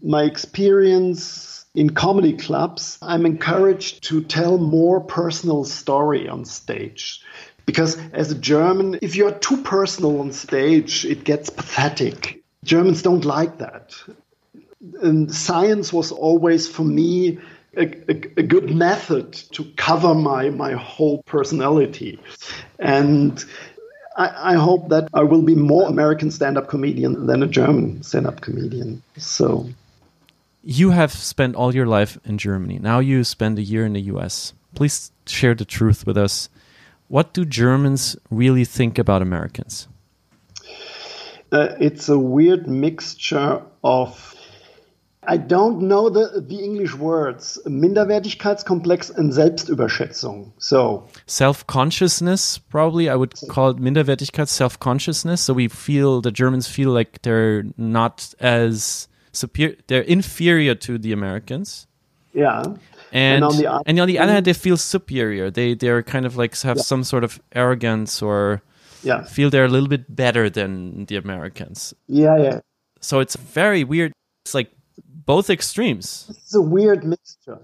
my 0.02 0.24
experience 0.24 1.64
in 1.74 1.90
comedy 1.90 2.34
clubs, 2.34 2.98
I'm 3.00 3.24
encouraged 3.24 4.04
to 4.04 4.22
tell 4.22 4.58
more 4.58 5.00
personal 5.00 5.64
story 5.64 6.28
on 6.28 6.44
stage. 6.44 7.22
Because 7.64 7.96
as 8.12 8.32
a 8.32 8.34
German, 8.34 8.98
if 9.02 9.16
you're 9.16 9.32
too 9.32 9.62
personal 9.62 10.20
on 10.20 10.32
stage, 10.32 11.04
it 11.04 11.24
gets 11.24 11.48
pathetic. 11.48 12.42
Germans 12.64 13.02
don't 13.02 13.24
like 13.24 13.58
that 13.58 13.94
and 15.00 15.32
science 15.32 15.92
was 15.92 16.12
always 16.12 16.68
for 16.68 16.82
me 16.82 17.38
a, 17.76 17.86
a, 18.08 18.14
a 18.36 18.42
good 18.42 18.74
method 18.74 19.32
to 19.32 19.64
cover 19.76 20.14
my, 20.14 20.50
my 20.50 20.72
whole 20.72 21.22
personality. 21.22 22.18
And 22.78 23.42
I, 24.16 24.52
I 24.52 24.54
hope 24.54 24.88
that 24.88 25.08
I 25.14 25.22
will 25.22 25.42
be 25.42 25.54
more 25.54 25.88
American 25.88 26.30
stand 26.30 26.58
up 26.58 26.68
comedian 26.68 27.26
than 27.26 27.42
a 27.42 27.46
German 27.46 28.02
stand 28.02 28.26
up 28.26 28.40
comedian. 28.40 29.02
So, 29.16 29.68
You 30.62 30.90
have 30.90 31.12
spent 31.12 31.56
all 31.56 31.74
your 31.74 31.86
life 31.86 32.18
in 32.24 32.38
Germany. 32.38 32.78
Now 32.78 33.00
you 33.00 33.24
spend 33.24 33.58
a 33.58 33.62
year 33.62 33.84
in 33.84 33.94
the 33.94 34.02
US. 34.12 34.52
Please 34.74 35.10
share 35.26 35.54
the 35.54 35.64
truth 35.64 36.06
with 36.06 36.16
us. 36.16 36.48
What 37.08 37.34
do 37.34 37.44
Germans 37.44 38.16
really 38.30 38.64
think 38.64 38.98
about 38.98 39.22
Americans? 39.22 39.88
uh, 41.52 41.76
it's 41.78 42.08
a 42.08 42.18
weird 42.18 42.66
mixture 42.66 43.62
of. 43.84 44.31
I 45.24 45.36
don't 45.36 45.82
know 45.82 46.10
the, 46.10 46.40
the 46.44 46.58
English 46.64 46.94
words. 46.96 47.58
Minderwertigkeitskomplex 47.66 49.16
and 49.16 49.32
Selbstüberschätzung. 49.32 50.52
So, 50.58 51.04
Self 51.26 51.66
consciousness, 51.66 52.58
probably. 52.58 53.08
I 53.08 53.14
would 53.14 53.34
call 53.48 53.70
it 53.70 53.76
Minderwertigkeit, 53.78 54.48
self 54.48 54.78
consciousness. 54.78 55.40
So 55.42 55.54
we 55.54 55.68
feel, 55.68 56.20
the 56.20 56.32
Germans 56.32 56.66
feel 56.68 56.90
like 56.90 57.22
they're 57.22 57.64
not 57.76 58.34
as 58.40 59.08
superior, 59.32 59.76
they're 59.86 60.02
inferior 60.02 60.74
to 60.76 60.98
the 60.98 61.12
Americans. 61.12 61.86
yeah. 62.32 62.62
And, 63.14 63.44
And 63.44 63.44
on 63.44 63.56
the 63.58 63.66
oth- 63.66 63.82
and 63.86 64.00
on 64.00 64.08
the 64.08 64.18
other 64.18 64.32
hand, 64.32 64.46
they 64.46 64.54
feel 64.54 64.78
superior. 64.78 65.50
They 65.50 65.74
they're 65.74 66.02
kind 66.02 66.24
of 66.24 66.36
like 66.38 66.58
have 66.62 66.80
some 66.80 67.04
sort 67.04 67.24
of 67.24 67.38
arrogance 67.54 68.22
or 68.22 68.62
Yeah. 69.02 69.22
feel 69.24 69.50
they're 69.50 69.66
a 69.66 69.68
little 69.68 69.88
bit 69.88 70.06
better 70.16 70.48
than 70.48 71.04
the 71.04 71.16
Americans. 71.16 71.92
Yeah, 72.08 72.38
yeah. 72.38 72.60
So 73.00 73.20
it's 73.20 73.36
very 73.36 73.84
weird. 73.84 74.12
It's 74.46 74.54
like 74.54 74.70
both 75.24 75.50
extremes. 75.50 76.26
It's 76.28 76.54
a 76.54 76.60
weird 76.60 77.04
mixture. 77.04 77.60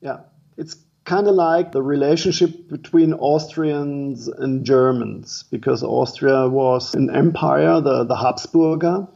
Yeah. 0.00 0.20
It's 0.56 0.76
kind 1.04 1.26
of 1.26 1.34
like 1.34 1.72
the 1.72 1.82
relationship 1.82 2.68
between 2.68 3.12
Austrians 3.14 4.28
and 4.28 4.64
Germans, 4.64 5.44
because 5.50 5.82
Austria 5.82 6.48
was 6.48 6.94
an 6.94 7.14
empire, 7.14 7.80
the, 7.80 8.04
the 8.04 8.14
Habsburger, 8.14 9.08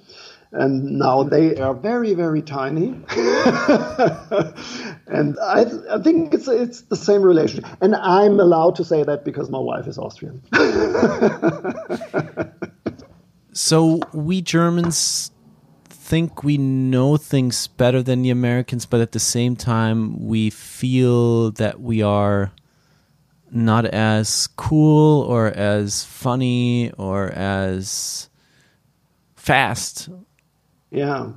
and 0.53 0.99
now 0.99 1.23
they 1.23 1.57
are 1.57 1.75
very, 1.75 2.15
very 2.15 2.43
tiny. 2.43 2.87
and 5.07 5.39
I, 5.41 5.67
I 5.91 6.03
think 6.03 6.35
it's, 6.35 6.49
it's 6.49 6.83
the 6.83 6.97
same 6.97 7.23
relationship. 7.23 7.71
And 7.81 7.95
I'm 7.95 8.41
allowed 8.41 8.77
to 8.77 8.85
say 8.85 9.03
that 9.03 9.25
because 9.25 9.51
my 9.51 9.59
wife 9.59 9.87
is 9.87 9.99
Austrian. 9.99 10.43
So 13.57 14.01
we 14.13 14.43
Germans 14.43 15.31
think 16.07 16.45
we 16.45 16.57
know 16.57 17.17
things 17.17 17.67
better 17.67 18.01
than 18.01 18.23
the 18.23 18.31
Americans, 18.31 18.87
but 18.87 19.01
at 19.01 19.11
the 19.11 19.19
same 19.19 19.57
time, 19.57 20.25
we 20.25 20.51
feel 20.51 21.51
that 21.53 21.81
we 21.81 22.01
are 22.01 22.53
not 23.51 23.87
as 23.87 24.47
cool 24.57 25.23
or 25.23 25.49
as 25.49 26.05
funny 26.05 26.93
or 26.93 27.31
as 27.33 28.29
fast. 29.35 30.09
yeah. 30.91 31.33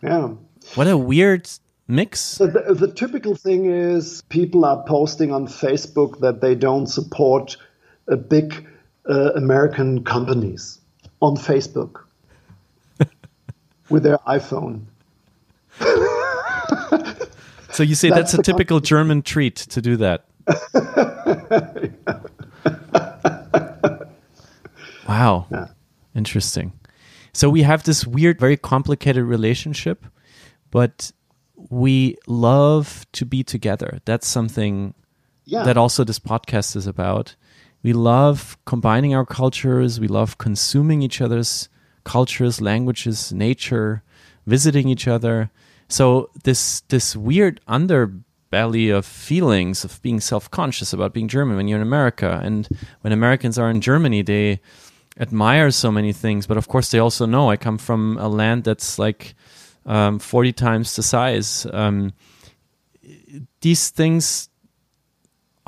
Yeah. 0.00 0.34
What 0.76 0.86
a 0.86 0.96
weird 0.96 1.50
mix. 1.88 2.38
The, 2.38 2.76
the, 2.78 2.92
typical 2.92 3.34
thing 3.34 3.64
is 3.64 4.22
people 4.28 4.64
are 4.64 4.84
posting 4.84 5.32
on 5.32 5.48
Facebook 5.48 6.20
that 6.20 6.40
they 6.40 6.54
don't 6.54 6.86
support 6.86 7.56
uh, 8.06 8.14
big 8.14 8.64
uh, 9.08 9.32
American 9.34 10.04
companies 10.04 10.78
on 11.20 11.36
Facebook 11.36 12.04
with 13.88 14.02
their 14.02 14.18
iPhone. 14.26 14.82
So 17.70 17.84
you 17.84 17.94
say 17.94 18.08
that's, 18.08 18.32
That's 18.32 18.48
a 18.48 18.50
typical 18.50 18.80
German 18.80 19.22
treat 19.22 19.54
to 19.54 19.80
do 19.80 19.96
that. 19.98 20.24
wow. 25.08 25.46
Yeah. 25.50 25.66
Interesting. 26.14 26.72
So 27.32 27.48
we 27.50 27.62
have 27.62 27.84
this 27.84 28.04
weird, 28.06 28.40
very 28.40 28.56
complicated 28.56 29.22
relationship, 29.24 30.04
but 30.72 31.12
we 31.70 32.16
love 32.26 33.06
to 33.12 33.24
be 33.24 33.44
together. 33.44 34.00
That's 34.04 34.26
something 34.26 34.94
Yeah. 35.44 35.62
that 35.62 35.76
also 35.76 36.02
this 36.02 36.18
podcast 36.18 36.74
is 36.74 36.88
about. 36.88 37.36
We 37.82 37.92
love 37.92 38.56
combining 38.64 39.14
our 39.14 39.26
cultures, 39.26 40.00
we 40.00 40.08
love 40.08 40.38
consuming 40.38 41.02
each 41.02 41.20
other's 41.20 41.68
cultures, 42.08 42.60
languages, 42.60 43.32
nature, 43.34 44.02
visiting 44.46 44.88
each 44.88 45.06
other. 45.06 45.50
So 45.88 46.30
this 46.44 46.80
this 46.88 47.14
weird 47.14 47.60
underbelly 47.68 48.88
of 48.96 49.04
feelings 49.04 49.84
of 49.84 50.00
being 50.00 50.20
self-conscious 50.20 50.94
about 50.94 51.12
being 51.12 51.28
German 51.28 51.56
when 51.56 51.68
you're 51.68 51.80
in 51.80 51.86
America 51.86 52.40
and 52.42 52.66
when 53.02 53.12
Americans 53.12 53.58
are 53.58 53.70
in 53.70 53.82
Germany, 53.82 54.22
they 54.22 54.60
admire 55.20 55.70
so 55.70 55.92
many 55.92 56.12
things, 56.14 56.46
but 56.46 56.56
of 56.56 56.66
course 56.68 56.90
they 56.90 56.98
also 56.98 57.26
know 57.26 57.50
I 57.50 57.56
come 57.56 57.78
from 57.78 58.16
a 58.16 58.28
land 58.28 58.64
that's 58.64 58.98
like 58.98 59.34
um, 59.84 60.18
40 60.18 60.52
times 60.52 60.96
the 60.96 61.02
size. 61.02 61.66
Um, 61.72 62.12
these 63.60 63.90
things 63.90 64.48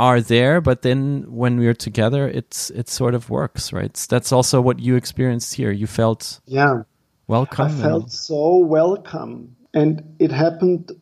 are 0.00 0.22
there, 0.22 0.62
but 0.62 0.80
then 0.80 1.26
when 1.28 1.58
we're 1.58 1.74
together, 1.74 2.26
it's 2.26 2.70
it 2.70 2.88
sort 2.88 3.14
of 3.14 3.28
works, 3.28 3.70
right? 3.70 3.92
That's 4.08 4.32
also 4.32 4.58
what 4.62 4.80
you 4.80 4.96
experienced 4.96 5.54
here. 5.54 5.70
You 5.70 5.86
felt 5.86 6.40
yeah 6.46 6.84
welcome. 7.26 7.66
I 7.66 7.68
felt 7.68 8.10
so 8.10 8.56
welcome, 8.56 9.54
and 9.74 10.02
it 10.18 10.32
happened 10.32 10.92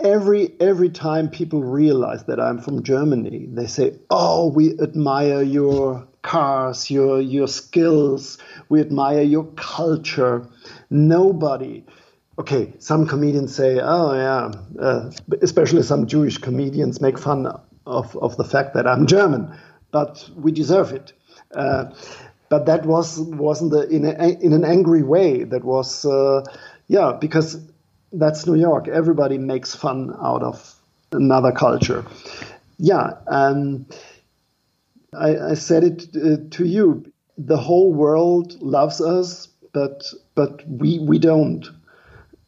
every 0.00 0.52
every 0.58 0.90
time 0.90 1.30
people 1.30 1.62
realize 1.62 2.24
that 2.24 2.40
I'm 2.40 2.58
from 2.58 2.82
Germany. 2.82 3.46
They 3.48 3.68
say, 3.68 3.94
"Oh, 4.10 4.48
we 4.48 4.76
admire 4.80 5.42
your 5.42 6.08
cars, 6.22 6.90
your 6.90 7.20
your 7.20 7.46
skills. 7.46 8.36
We 8.68 8.80
admire 8.80 9.22
your 9.22 9.44
culture." 9.54 10.44
Nobody 10.90 11.84
okay, 12.40 12.72
some 12.78 13.06
comedians 13.06 13.54
say, 13.54 13.80
oh, 13.82 14.14
yeah, 14.14 14.50
uh, 14.80 15.10
especially 15.42 15.82
some 15.82 16.06
Jewish 16.06 16.38
comedians 16.38 16.98
make 16.98 17.18
fun 17.18 17.44
of, 17.90 18.16
of 18.16 18.36
the 18.36 18.44
fact 18.44 18.74
that 18.74 18.86
I'm 18.86 19.06
German, 19.06 19.52
but 19.90 20.28
we 20.36 20.52
deserve 20.52 20.92
it. 20.92 21.12
Uh, 21.54 21.86
but 22.48 22.66
that 22.66 22.84
was 22.86 23.18
wasn't 23.18 23.72
the, 23.72 23.88
in 23.88 24.04
a, 24.04 24.28
in 24.40 24.52
an 24.52 24.64
angry 24.64 25.02
way. 25.02 25.44
That 25.44 25.64
was 25.64 26.04
uh, 26.04 26.42
yeah 26.88 27.16
because 27.20 27.60
that's 28.12 28.46
New 28.46 28.56
York. 28.56 28.88
Everybody 28.88 29.38
makes 29.38 29.74
fun 29.74 30.14
out 30.22 30.42
of 30.42 30.74
another 31.12 31.52
culture. 31.52 32.04
Yeah, 32.78 33.12
um, 33.26 33.86
I, 35.14 35.36
I, 35.50 35.54
said 35.54 35.84
it 35.84 36.08
uh, 36.16 36.36
to 36.50 36.64
you. 36.64 37.12
The 37.36 37.56
whole 37.56 37.92
world 37.92 38.60
loves 38.60 39.00
us, 39.00 39.48
but 39.72 40.04
but 40.34 40.66
we 40.68 40.98
we 40.98 41.18
don't. 41.18 41.68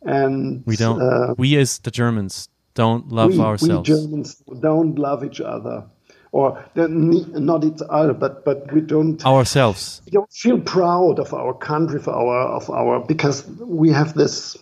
And 0.02 0.64
we 0.66 0.74
don't. 0.74 1.00
Uh, 1.00 1.34
we 1.38 1.56
as 1.58 1.78
the 1.78 1.90
Germans 1.90 2.48
don't 2.74 3.10
love 3.10 3.32
we, 3.32 3.40
ourselves. 3.40 3.88
We 3.88 3.94
Germans 3.94 4.36
don't 4.60 4.98
love 4.98 5.24
each 5.24 5.40
other, 5.40 5.84
or 6.32 6.64
not 6.74 7.64
each 7.64 7.80
other, 7.88 8.14
but 8.14 8.44
but 8.44 8.72
we 8.72 8.80
don't 8.80 9.24
ourselves. 9.24 10.02
We 10.06 10.12
don't 10.12 10.32
feel 10.32 10.60
proud 10.60 11.18
of 11.18 11.34
our 11.34 11.54
country, 11.54 12.00
for 12.00 12.12
our 12.12 12.56
of 12.56 12.70
our 12.70 13.00
because 13.00 13.46
we 13.46 13.90
have 13.90 14.14
this 14.14 14.56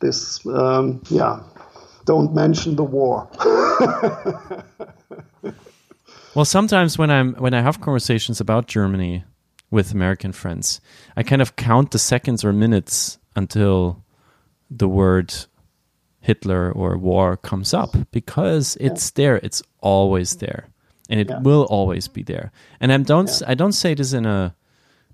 this 0.00 0.44
um, 0.46 1.02
yeah. 1.10 1.40
Don't 2.06 2.34
mention 2.34 2.76
the 2.76 2.82
war. 2.82 3.28
well, 6.34 6.44
sometimes 6.44 6.98
when 6.98 7.10
I'm 7.10 7.34
when 7.34 7.54
I 7.54 7.60
have 7.60 7.80
conversations 7.80 8.40
about 8.40 8.66
Germany 8.66 9.24
with 9.70 9.92
American 9.92 10.32
friends, 10.32 10.80
I 11.16 11.22
kind 11.22 11.42
of 11.42 11.56
count 11.56 11.92
the 11.92 11.98
seconds 11.98 12.42
or 12.42 12.52
minutes 12.52 13.18
until 13.36 14.02
the 14.70 14.88
word 14.88 15.32
Hitler 16.20 16.70
or 16.72 16.96
war 16.96 17.36
comes 17.36 17.72
up 17.74 17.96
because 18.10 18.76
it's 18.80 19.08
yeah. 19.08 19.22
there. 19.22 19.36
It's 19.36 19.62
always 19.80 20.30
mm-hmm. 20.36 20.46
there, 20.46 20.68
and 21.08 21.20
it 21.20 21.28
yeah. 21.28 21.40
will 21.40 21.64
always 21.64 22.08
be 22.08 22.22
there. 22.22 22.52
And 22.80 22.92
I 22.92 22.98
don't 22.98 23.28
yeah. 23.40 23.50
I 23.50 23.54
don't 23.54 23.72
say 23.72 23.94
this 23.94 24.12
in 24.12 24.26
a 24.26 24.54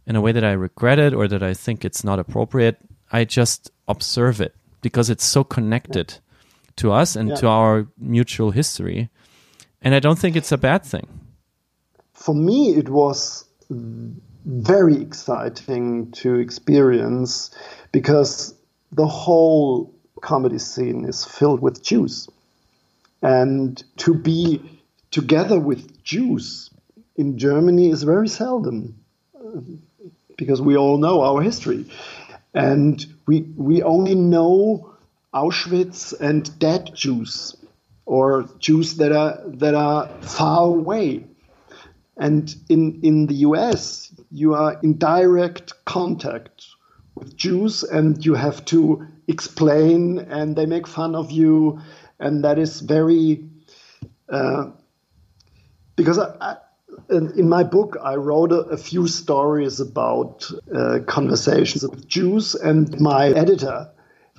in 0.06 0.16
a 0.16 0.20
way 0.20 0.32
that 0.32 0.44
I 0.44 0.52
regret 0.52 0.98
it 0.98 1.14
or 1.14 1.28
that 1.28 1.42
I 1.42 1.54
think 1.54 1.84
it's 1.84 2.04
not 2.04 2.18
appropriate. 2.18 2.78
I 3.12 3.24
just 3.24 3.70
observe 3.88 4.40
it 4.40 4.54
because 4.82 5.10
it's 5.10 5.24
so 5.24 5.44
connected 5.44 6.18
to 6.76 6.92
us 6.92 7.16
and 7.16 7.34
to 7.36 7.48
our 7.48 7.86
mutual 7.98 8.50
history, 8.50 9.08
and 9.80 9.94
I 9.94 10.00
don't 10.00 10.18
think 10.18 10.36
it's 10.36 10.52
a 10.52 10.58
bad 10.58 10.84
thing. 10.84 11.06
For 12.12 12.34
me, 12.34 12.74
it 12.74 12.88
was 12.88 13.44
very 13.70 15.00
exciting 15.00 16.10
to 16.12 16.34
experience 16.36 17.50
because 17.92 18.54
the 18.92 19.06
whole 19.06 19.95
comedy 20.20 20.58
scene 20.58 21.04
is 21.04 21.24
filled 21.24 21.60
with 21.60 21.82
Jews. 21.82 22.28
And 23.22 23.82
to 23.98 24.14
be 24.14 24.80
together 25.10 25.58
with 25.58 26.02
Jews 26.04 26.70
in 27.16 27.38
Germany 27.38 27.90
is 27.90 28.02
very 28.02 28.28
seldom 28.28 28.96
uh, 29.34 29.60
because 30.36 30.60
we 30.60 30.76
all 30.76 30.98
know 30.98 31.22
our 31.22 31.40
history. 31.40 31.86
And 32.54 33.04
we, 33.26 33.42
we 33.56 33.82
only 33.82 34.14
know 34.14 34.94
Auschwitz 35.34 36.18
and 36.18 36.58
dead 36.58 36.90
Jews 36.94 37.56
or 38.04 38.48
Jews 38.58 38.96
that 38.96 39.12
are, 39.12 39.40
that 39.46 39.74
are 39.74 40.08
far 40.22 40.68
away. 40.68 41.26
And 42.16 42.54
in, 42.68 43.00
in 43.02 43.26
the 43.26 43.34
US, 43.46 44.12
you 44.30 44.54
are 44.54 44.78
in 44.82 44.96
direct 44.96 45.84
contact 45.84 46.66
with 47.14 47.36
Jews 47.36 47.82
and 47.82 48.24
you 48.24 48.34
have 48.34 48.64
to 48.66 49.06
explain 49.28 50.18
and 50.18 50.56
they 50.56 50.66
make 50.66 50.86
fun 50.86 51.14
of 51.14 51.30
you. 51.30 51.80
And 52.18 52.44
that 52.44 52.58
is 52.58 52.80
very, 52.80 53.44
uh, 54.28 54.70
because 55.96 56.18
I, 56.18 56.34
I, 56.40 56.56
in 57.10 57.48
my 57.48 57.62
book, 57.62 57.96
I 58.02 58.14
wrote 58.14 58.52
a, 58.52 58.60
a 58.60 58.76
few 58.76 59.06
stories 59.06 59.80
about 59.80 60.50
uh, 60.74 61.00
conversations 61.06 61.82
with 61.82 62.08
Jews, 62.08 62.54
and 62.54 62.98
my 63.00 63.28
editor 63.28 63.90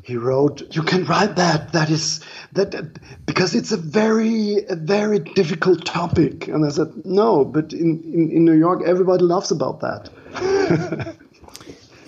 he 0.04 0.16
wrote 0.16 0.74
you 0.76 0.84
can 0.84 1.06
write 1.06 1.36
that. 1.36 1.74
That 1.74 1.90
is 1.90 2.22
that 2.54 3.26
because 3.26 3.54
it's 3.54 3.72
a 3.72 3.78
very 3.78 4.66
a 4.70 4.76
very 4.76 5.20
difficult 5.20 5.86
topic. 5.86 6.48
And 6.48 6.66
i 6.66 6.70
said 6.70 7.06
no 7.06 7.44
but 7.44 7.74
in, 7.74 8.02
in, 8.04 8.32
in 8.32 8.46
new 8.46 8.58
york 8.58 8.84
everybody 8.86 9.24
loves 9.24 9.52
about 9.52 9.82
that 9.82 11.18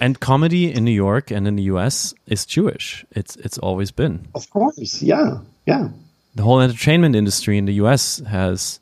And 0.01 0.19
comedy 0.19 0.73
in 0.73 0.85
New 0.85 0.91
York 0.91 1.31
and 1.31 1.47
in 1.47 1.55
the 1.55 1.63
US 1.63 2.13
is 2.27 2.45
Jewish. 2.45 3.05
It's 3.11 3.35
it's 3.37 3.57
always 3.57 3.91
been. 3.91 4.27
Of 4.33 4.49
course, 4.49 5.01
yeah, 5.01 5.39
yeah. 5.65 5.89
The 6.35 6.43
whole 6.43 6.61
entertainment 6.61 7.15
industry 7.15 7.57
in 7.57 7.65
the 7.65 7.73
US 7.73 8.19
has 8.19 8.79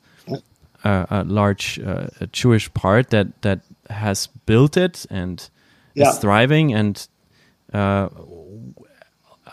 a, 0.84 1.06
a 1.10 1.24
large 1.24 1.78
uh, 1.80 2.08
a 2.20 2.26
Jewish 2.28 2.72
part 2.74 3.10
that 3.10 3.42
that 3.42 3.60
has 3.90 4.28
built 4.46 4.76
it 4.76 5.06
and 5.10 5.48
yeah. 5.94 6.10
is 6.10 6.18
thriving, 6.18 6.72
and 6.74 7.06
uh, 7.72 8.08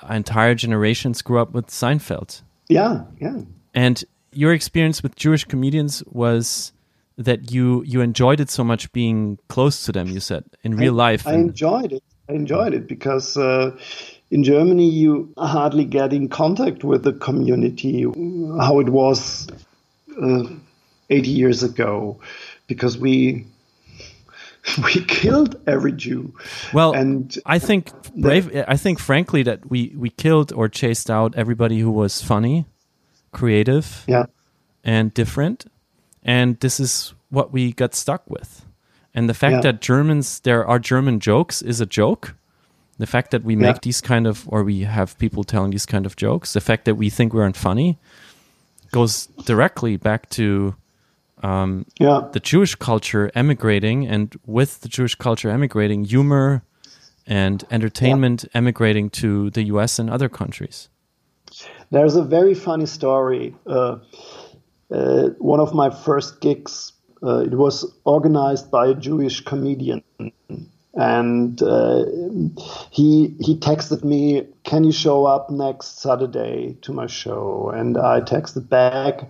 entire 0.09 0.55
generations 0.55 1.21
grew 1.21 1.39
up 1.39 1.53
with 1.53 1.67
Seinfeld. 1.67 2.41
Yeah, 2.67 3.03
yeah. 3.19 3.41
And 3.73 4.03
your 4.31 4.53
experience 4.53 5.01
with 5.03 5.15
Jewish 5.15 5.45
comedians 5.45 6.03
was 6.07 6.73
that 7.17 7.51
you 7.51 7.83
you 7.83 8.01
enjoyed 8.01 8.39
it 8.39 8.49
so 8.49 8.63
much 8.63 8.91
being 8.91 9.39
close 9.47 9.85
to 9.85 9.91
them. 9.91 10.07
You 10.07 10.19
said 10.19 10.43
in 10.63 10.75
real 10.75 10.99
I, 10.99 11.11
life. 11.11 11.27
I 11.27 11.33
enjoyed 11.33 11.93
it. 11.93 12.03
I 12.29 12.33
enjoyed 12.33 12.73
it 12.73 12.87
because 12.87 13.37
uh, 13.37 13.77
in 14.31 14.43
Germany 14.43 14.89
you 14.89 15.31
hardly 15.37 15.85
get 15.85 16.11
in 16.11 16.27
contact 16.27 16.83
with 16.83 17.03
the 17.03 17.13
community 17.13 18.03
how 18.59 18.79
it 18.79 18.89
was 18.89 19.47
uh, 20.21 20.43
80 21.09 21.29
years 21.29 21.61
ago, 21.63 22.19
because 22.67 22.97
we 22.97 23.45
we 24.83 25.05
killed 25.05 25.61
every 25.67 25.91
Jew. 25.91 26.33
Well, 26.73 26.93
and 26.93 27.37
I 27.45 27.59
think 27.59 27.91
brave. 28.15 28.63
I 28.67 28.77
think 28.77 28.99
frankly 28.99 29.43
that 29.43 29.69
we 29.69 29.93
we 29.95 30.09
killed 30.09 30.51
or 30.51 30.67
chased 30.67 31.09
out 31.09 31.35
everybody 31.35 31.79
who 31.79 31.91
was 31.91 32.21
funny, 32.21 32.65
creative, 33.31 34.03
yeah, 34.07 34.25
and 34.83 35.13
different 35.13 35.65
and 36.25 36.59
this 36.59 36.79
is 36.79 37.13
what 37.29 37.53
we 37.53 37.71
got 37.71 37.93
stuck 37.95 38.29
with. 38.29 38.65
And 39.13 39.29
the 39.29 39.33
fact 39.33 39.53
yeah. 39.53 39.61
that 39.61 39.81
Germans, 39.81 40.41
there 40.41 40.65
are 40.65 40.79
German 40.79 41.19
jokes, 41.21 41.61
is 41.61 41.79
a 41.79 41.85
joke. 41.85 42.35
The 42.97 43.05
fact 43.05 43.31
that 43.31 43.43
we 43.43 43.55
make 43.55 43.75
yeah. 43.75 43.79
these 43.83 44.01
kind 44.01 44.27
of, 44.27 44.45
or 44.47 44.63
we 44.63 44.81
have 44.81 45.17
people 45.19 45.43
telling 45.43 45.71
these 45.71 45.85
kind 45.85 46.05
of 46.05 46.15
jokes, 46.15 46.53
the 46.53 46.61
fact 46.61 46.85
that 46.85 46.95
we 46.95 47.09
think 47.09 47.33
we 47.33 47.41
aren't 47.41 47.55
funny, 47.55 47.99
goes 48.91 49.27
directly 49.45 49.97
back 49.97 50.29
to 50.31 50.75
um, 51.43 51.85
yeah. 51.99 52.27
the 52.31 52.39
Jewish 52.39 52.75
culture 52.75 53.31
emigrating, 53.35 54.07
and 54.07 54.35
with 54.45 54.81
the 54.81 54.89
Jewish 54.89 55.15
culture 55.15 55.49
emigrating, 55.49 56.05
humor 56.05 56.63
and 57.27 57.63
entertainment 57.69 58.43
yeah. 58.43 58.57
emigrating 58.57 59.09
to 59.09 59.49
the 59.51 59.63
U.S. 59.63 59.99
and 59.99 60.09
other 60.09 60.29
countries. 60.29 60.89
There's 61.91 62.15
a 62.15 62.23
very 62.23 62.55
funny 62.55 62.85
story. 62.85 63.55
Uh, 63.67 63.97
uh, 64.91 65.29
one 65.39 65.59
of 65.59 65.73
my 65.73 65.89
first 65.89 66.41
gigs. 66.41 66.93
Uh, 67.23 67.39
it 67.39 67.53
was 67.53 67.97
organized 68.03 68.69
by 68.69 68.87
a 68.87 68.93
Jewish 68.93 69.41
comedian, 69.41 70.03
and 70.93 71.61
uh, 71.61 72.05
he 72.91 73.35
he 73.39 73.57
texted 73.57 74.03
me, 74.03 74.47
"Can 74.63 74.83
you 74.83 74.91
show 74.91 75.25
up 75.25 75.49
next 75.49 75.99
Saturday 75.99 76.77
to 76.81 76.93
my 76.93 77.07
show?" 77.07 77.71
And 77.73 77.97
I 77.97 78.21
texted 78.21 78.69
back, 78.69 79.29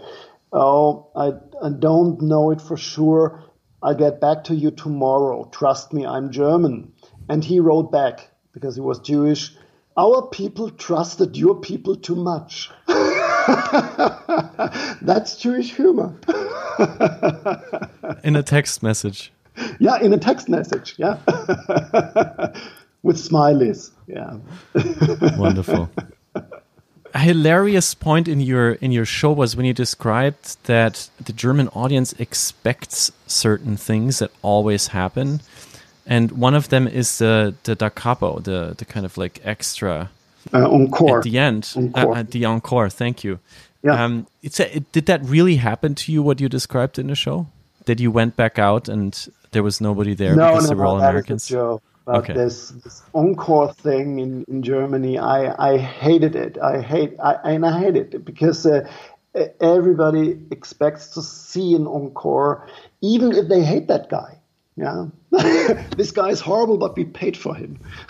"Oh, 0.51 1.07
I, 1.15 1.33
I 1.63 1.69
don't 1.69 2.21
know 2.21 2.51
it 2.51 2.61
for 2.61 2.75
sure. 2.75 3.43
I'll 3.81 3.95
get 3.95 4.19
back 4.19 4.45
to 4.45 4.55
you 4.55 4.71
tomorrow. 4.71 5.47
Trust 5.51 5.93
me, 5.93 6.05
I'm 6.05 6.31
German." 6.31 6.91
And 7.29 7.43
he 7.43 7.59
wrote 7.59 7.91
back 7.91 8.29
because 8.51 8.75
he 8.75 8.81
was 8.81 8.99
Jewish. 8.99 9.55
Our 9.97 10.27
people 10.27 10.69
trusted 10.69 11.37
your 11.37 11.55
people 11.55 11.95
too 11.95 12.15
much. 12.15 12.69
That's 15.01 15.37
Jewish 15.37 15.75
humor. 15.75 16.13
in 18.23 18.35
a 18.35 18.43
text 18.43 18.81
message. 18.81 19.31
Yeah, 19.79 19.99
in 20.01 20.13
a 20.13 20.17
text 20.17 20.49
message. 20.49 20.95
Yeah. 20.97 21.17
With 23.03 23.17
smileys. 23.17 23.91
Yeah. 24.07 24.37
Wonderful. 25.37 25.89
a 27.13 27.19
hilarious 27.19 27.93
point 27.93 28.27
in 28.27 28.41
your 28.41 28.73
in 28.73 28.91
your 28.91 29.05
show 29.05 29.31
was 29.31 29.55
when 29.55 29.65
you 29.65 29.73
described 29.73 30.57
that 30.65 31.09
the 31.23 31.33
German 31.33 31.67
audience 31.69 32.13
expects 32.13 33.11
certain 33.27 33.77
things 33.77 34.19
that 34.19 34.31
always 34.41 34.87
happen, 34.87 35.41
and 36.07 36.31
one 36.31 36.55
of 36.55 36.69
them 36.69 36.87
is 36.87 37.19
the 37.19 37.53
the 37.63 37.75
da 37.75 37.89
capo, 37.89 38.39
the 38.39 38.73
the 38.75 38.85
kind 38.85 39.05
of 39.05 39.17
like 39.17 39.39
extra 39.43 40.09
uh, 40.53 40.69
encore 40.69 41.17
at 41.17 41.23
the 41.23 41.37
end, 41.37 41.73
encore. 41.75 42.17
Uh, 42.17 42.23
the 42.23 42.45
encore. 42.45 42.89
Thank 42.89 43.23
you. 43.23 43.39
Yeah. 43.83 44.03
Um, 44.03 44.27
it's 44.41 44.59
a, 44.59 44.77
it, 44.77 44.91
did 44.91 45.05
that 45.05 45.23
really 45.23 45.57
happen 45.57 45.95
to 45.95 46.11
you? 46.11 46.23
What 46.23 46.39
you 46.39 46.49
described 46.49 46.97
in 46.99 47.07
the 47.07 47.15
show? 47.15 47.47
That 47.85 47.99
you 47.99 48.09
went 48.09 48.35
back 48.35 48.57
out 48.57 48.89
and 48.89 49.27
there 49.51 49.61
was 49.61 49.79
nobody 49.79 50.15
there 50.15 50.35
no, 50.35 50.47
because 50.49 50.63
no, 50.63 50.69
they 50.69 50.75
were 50.75 50.85
all 50.85 50.97
that 50.97 51.09
Americans. 51.09 51.49
But 51.49 51.81
Okay. 52.07 52.33
this, 52.33 52.69
this 52.69 53.01
encore 53.13 53.73
thing 53.73 54.19
in, 54.19 54.45
in 54.47 54.61
Germany, 54.61 55.17
I, 55.17 55.73
I 55.73 55.77
hated 55.77 56.35
it. 56.35 56.57
I 56.59 56.81
hate, 56.81 57.15
I, 57.19 57.33
and 57.43 57.65
I 57.65 57.79
hate 57.79 57.95
it 57.95 58.23
because 58.23 58.65
uh, 58.67 58.87
everybody 59.59 60.39
expects 60.51 61.09
to 61.15 61.23
see 61.23 61.73
an 61.73 61.87
encore, 61.87 62.67
even 63.01 63.31
if 63.31 63.47
they 63.47 63.63
hate 63.63 63.87
that 63.87 64.09
guy. 64.09 64.37
Yeah, 64.77 65.05
this 65.95 66.11
guy 66.11 66.29
is 66.29 66.41
horrible, 66.41 66.77
but 66.77 66.97
we 66.97 67.05
paid 67.05 67.37
for 67.37 67.55
him. 67.55 67.79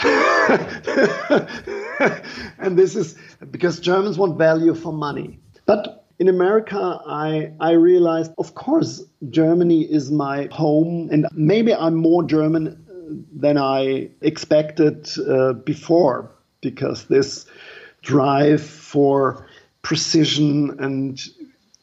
and 2.60 2.78
this 2.78 2.96
is 2.96 3.16
because 3.52 3.80
Germans 3.80 4.18
want 4.18 4.38
value 4.38 4.74
for 4.74 4.94
money. 4.94 5.40
But 5.66 6.06
in 6.20 6.28
America, 6.28 7.02
I, 7.06 7.52
I 7.60 7.72
realized, 7.72 8.32
of 8.38 8.56
course, 8.56 9.04
Germany 9.30 9.82
is 9.82 10.12
my 10.12 10.48
home, 10.52 11.10
and 11.12 11.28
maybe 11.34 11.74
I'm 11.74 11.96
more 11.96 12.24
German 12.24 12.68
uh, 12.68 13.16
than 13.36 13.58
I 13.58 14.10
expected 14.22 15.10
uh, 15.28 15.54
before 15.54 16.32
because 16.62 17.06
this 17.06 17.46
drive 18.02 18.64
for 18.64 19.46
precision 19.82 20.78
and 20.80 21.22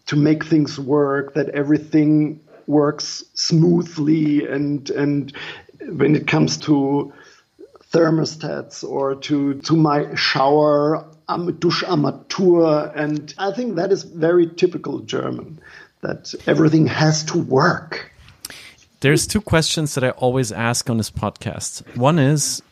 to 0.07 0.17
make 0.17 0.45
things 0.45 0.79
work, 0.79 1.35
that 1.35 1.49
everything 1.51 2.41
works 2.67 3.25
smoothly, 3.35 4.47
and 4.47 4.91
and 4.91 5.33
when 5.89 6.15
it 6.15 6.27
comes 6.27 6.57
to 6.59 7.13
thermostats 7.93 8.83
or 8.83 9.15
to 9.17 9.55
to 9.61 9.77
my 9.77 10.15
shower 10.15 11.07
am 11.29 11.53
Duscharmatur 11.59 12.93
and 12.97 13.35
I 13.39 13.53
think 13.53 13.77
that 13.77 13.93
is 13.93 14.03
very 14.03 14.49
typical 14.49 15.01
German 15.01 15.61
that 16.01 16.35
everything 16.47 16.87
has 16.87 17.25
to 17.25 17.39
work. 17.39 18.11
There's 19.01 19.27
two 19.27 19.41
questions 19.41 19.95
that 19.95 20.05
I 20.05 20.11
always 20.11 20.53
ask 20.53 20.89
on 20.89 20.97
this 20.97 21.11
podcast. 21.11 21.97
One 21.97 22.19
is 22.19 22.63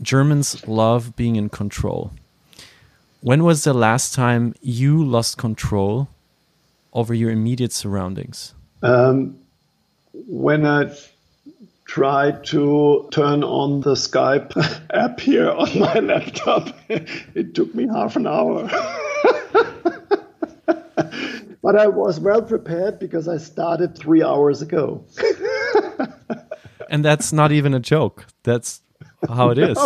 Germans 0.00 0.66
love 0.66 1.16
being 1.16 1.36
in 1.36 1.48
control. 1.48 2.12
When 3.20 3.44
was 3.44 3.64
the 3.64 3.72
last 3.74 4.14
time 4.14 4.54
you 4.60 5.04
lost 5.04 5.38
control 5.38 6.08
over 6.92 7.14
your 7.14 7.30
immediate 7.30 7.72
surroundings? 7.72 8.54
Um, 8.82 9.38
when 10.12 10.66
I 10.66 10.92
tried 11.92 12.42
to 12.42 13.06
turn 13.12 13.44
on 13.44 13.82
the 13.82 13.92
Skype 13.92 14.56
app 14.94 15.20
here 15.20 15.50
on 15.50 15.78
my 15.78 15.98
laptop, 15.98 16.74
it 16.88 17.54
took 17.54 17.74
me 17.74 17.86
half 17.86 18.16
an 18.16 18.26
hour. 18.26 18.66
but 21.62 21.76
I 21.76 21.88
was 21.88 22.18
well 22.18 22.40
prepared 22.40 22.98
because 22.98 23.28
I 23.28 23.36
started 23.36 23.94
three 23.94 24.22
hours 24.22 24.62
ago. 24.62 25.04
And 26.88 27.04
that's 27.04 27.30
not 27.30 27.52
even 27.52 27.74
a 27.74 27.80
joke. 27.80 28.24
That's 28.42 28.80
how 29.28 29.50
it 29.50 29.58
is. 29.58 29.78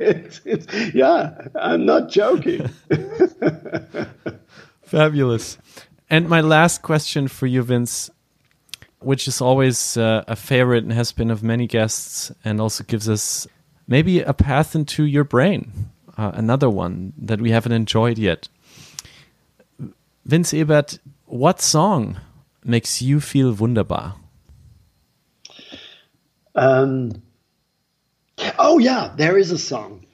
It's, 0.00 0.40
it's, 0.44 0.66
yeah, 0.92 1.46
I'm 1.54 1.86
not 1.86 2.10
joking. 2.10 2.68
Fabulous. 4.82 5.58
And 6.10 6.28
my 6.28 6.40
last 6.40 6.82
question 6.82 7.28
for 7.28 7.46
you, 7.46 7.62
Vince, 7.62 8.10
which 9.04 9.28
is 9.28 9.40
always 9.40 9.96
uh, 9.96 10.24
a 10.26 10.36
favorite 10.36 10.84
and 10.84 10.92
has 10.92 11.12
been 11.12 11.30
of 11.30 11.42
many 11.42 11.66
guests, 11.66 12.32
and 12.44 12.60
also 12.60 12.84
gives 12.84 13.08
us 13.08 13.46
maybe 13.86 14.20
a 14.20 14.32
path 14.32 14.74
into 14.74 15.04
your 15.04 15.24
brain, 15.24 15.90
uh, 16.16 16.32
another 16.34 16.70
one 16.70 17.12
that 17.18 17.40
we 17.40 17.50
haven't 17.50 17.72
enjoyed 17.72 18.18
yet. 18.18 18.48
Vince 20.24 20.54
Ebert, 20.54 20.98
what 21.26 21.60
song 21.60 22.18
makes 22.64 23.02
you 23.02 23.20
feel 23.20 23.52
wunderbar? 23.52 24.16
Um, 26.54 27.22
oh 28.58 28.78
yeah, 28.78 29.12
there 29.16 29.36
is 29.36 29.50
a 29.50 29.58
song. 29.58 30.06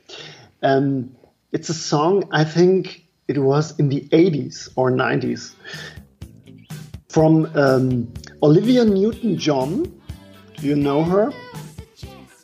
Um, 0.63 1.15
it's 1.53 1.69
a 1.69 1.75
song. 1.75 2.29
I 2.33 2.45
think 2.45 3.05
it 3.29 3.39
was 3.39 3.79
in 3.79 3.89
the 3.89 4.01
80s 4.11 4.69
or 4.77 4.91
90s 4.91 5.55
from 7.09 7.51
um, 7.55 8.13
Olivia 8.43 8.85
Newton-John. 8.87 9.83
Do 10.57 10.67
you 10.67 10.75
know 10.75 11.05
her? 11.05 11.31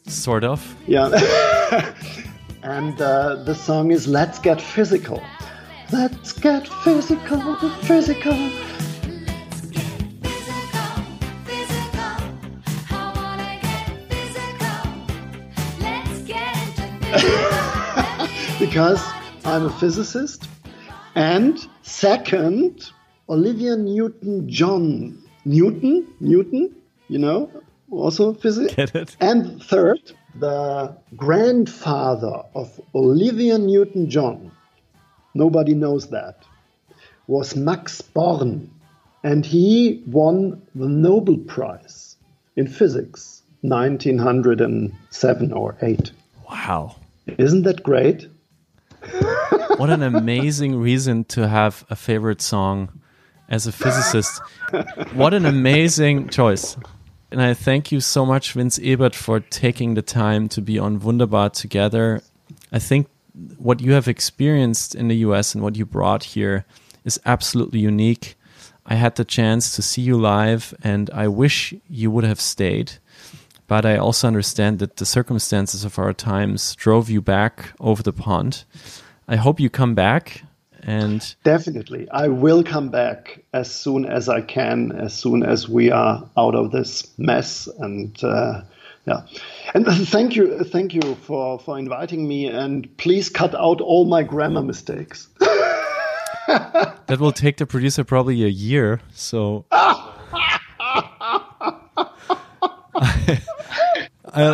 Sort 0.07 0.45
of. 0.45 0.77
Yeah. 0.87 1.09
and 2.63 3.01
uh, 3.01 3.37
the 3.45 3.55
song 3.55 3.91
is 3.93 4.07
"Let's 4.07 4.39
Get 4.39 4.61
Physical." 4.61 5.23
Let's 5.93 6.33
get 6.33 6.69
physical, 6.85 7.55
physical. 7.57 7.57
Physical, 7.83 8.33
physical. 11.45 12.17
I 12.91 13.13
wanna 13.17 13.59
get 13.63 13.87
physical. 14.11 14.83
Let's 15.81 16.19
get 16.23 16.57
into 16.67 16.87
physical. 17.09 18.59
because 18.59 19.03
I'm 19.45 19.67
a 19.67 19.71
physicist. 19.71 20.49
And 21.15 21.67
second, 21.83 22.91
Olivia 23.29 23.77
Newton 23.77 24.49
John. 24.49 25.26
Newton? 25.47 26.07
Newton? 26.21 26.75
You 27.09 27.19
know, 27.19 27.51
also 27.91 28.35
physics. 28.35 29.17
And 29.21 29.63
third, 29.63 30.01
the 30.35 30.97
grandfather 31.17 32.43
of 32.55 32.81
Olivia 32.95 33.57
Newton 33.57 34.11
John, 34.11 34.51
nobody 35.35 35.73
knows 35.75 36.09
that, 36.11 36.43
was 37.29 37.55
Max 37.55 38.01
Born. 38.01 38.71
And 39.23 39.47
he 39.47 40.03
won 40.07 40.63
the 40.75 40.89
Nobel 40.89 41.39
Prize 41.39 42.17
in 42.57 42.67
physics 42.69 43.43
1907 43.63 45.53
or 45.53 45.77
8. 45.81 46.13
Wow. 46.49 46.97
Isn't 47.39 47.63
that 47.63 47.83
great? 47.83 48.29
What 49.77 49.91
an 49.91 50.03
amazing 50.03 50.77
reason 50.77 51.25
to 51.25 51.49
have 51.49 51.85
a 51.91 51.97
favorite 51.97 52.41
song 52.41 53.01
as 53.49 53.67
a 53.67 53.73
physicist. 53.73 54.41
What 55.13 55.35
an 55.35 55.47
amazing 55.47 56.29
choice. 56.29 56.77
And 57.31 57.43
I 57.43 57.55
thank 57.55 57.91
you 57.91 58.01
so 58.01 58.25
much, 58.25 58.53
Vince 58.53 58.79
Ebert, 58.83 59.15
for 59.15 59.41
taking 59.41 59.95
the 59.95 60.03
time 60.03 60.49
to 60.51 60.63
be 60.63 60.79
on 60.79 61.01
Wunderbar 61.01 61.51
together. 61.51 62.23
I 62.73 62.79
think 62.79 63.09
what 63.59 63.81
you 63.81 63.93
have 63.93 64.09
experienced 64.09 64.95
in 64.95 65.09
the 65.09 65.17
US 65.17 65.55
and 65.55 65.63
what 65.63 65.77
you 65.77 65.85
brought 65.85 66.25
here 66.25 66.65
is 67.05 67.21
absolutely 67.27 67.81
unique. 67.81 68.37
I 68.87 68.95
had 68.95 69.17
the 69.17 69.25
chance 69.25 69.75
to 69.75 69.83
see 69.83 70.03
you 70.03 70.17
live, 70.17 70.73
and 70.83 71.11
I 71.11 71.27
wish 71.29 71.75
you 71.89 72.11
would 72.11 72.25
have 72.25 72.41
stayed. 72.41 72.93
But 73.67 73.85
I 73.85 73.97
also 73.97 74.29
understand 74.29 74.79
that 74.79 74.97
the 74.97 75.05
circumstances 75.05 75.85
of 75.85 75.99
our 75.99 76.13
times 76.13 76.77
drove 76.77 77.11
you 77.11 77.21
back 77.21 77.73
over 77.81 78.03
the 78.03 78.13
pond. 78.13 78.65
I 79.27 79.35
hope 79.35 79.59
you 79.59 79.69
come 79.69 79.95
back 79.95 80.45
and 80.87 81.35
Definitely. 81.43 82.09
I 82.11 82.29
will 82.29 82.63
come 82.63 82.91
back 82.91 83.43
as 83.53 83.75
soon 83.75 84.07
as 84.07 84.29
I 84.29 84.41
can, 84.41 84.93
as 84.93 85.13
soon 85.13 85.43
as 85.43 85.69
we 85.69 85.91
are 85.91 86.31
out 86.39 86.55
of 86.55 86.71
this 86.71 87.13
mess. 87.19 87.67
And 87.67 88.17
uh, 88.23 88.63
yeah. 89.05 89.23
And 89.75 89.85
thank 90.09 90.37
you, 90.37 90.63
thank 90.63 90.95
you 90.95 91.17
for, 91.23 91.59
for 91.59 91.77
inviting 91.77 92.29
me. 92.29 92.47
And 92.47 92.97
please 92.99 93.29
cut 93.29 93.57
out 93.57 93.81
all 93.81 94.05
my 94.05 94.23
grammar 94.23 94.63
mistakes. 94.63 95.27
that 96.47 97.17
will 97.19 97.33
take 97.33 97.57
the 97.57 97.67
producer 97.67 98.05
probably 98.05 98.45
a 98.45 98.49
year. 98.49 99.01
So 99.13 99.65
I'll 99.73 100.15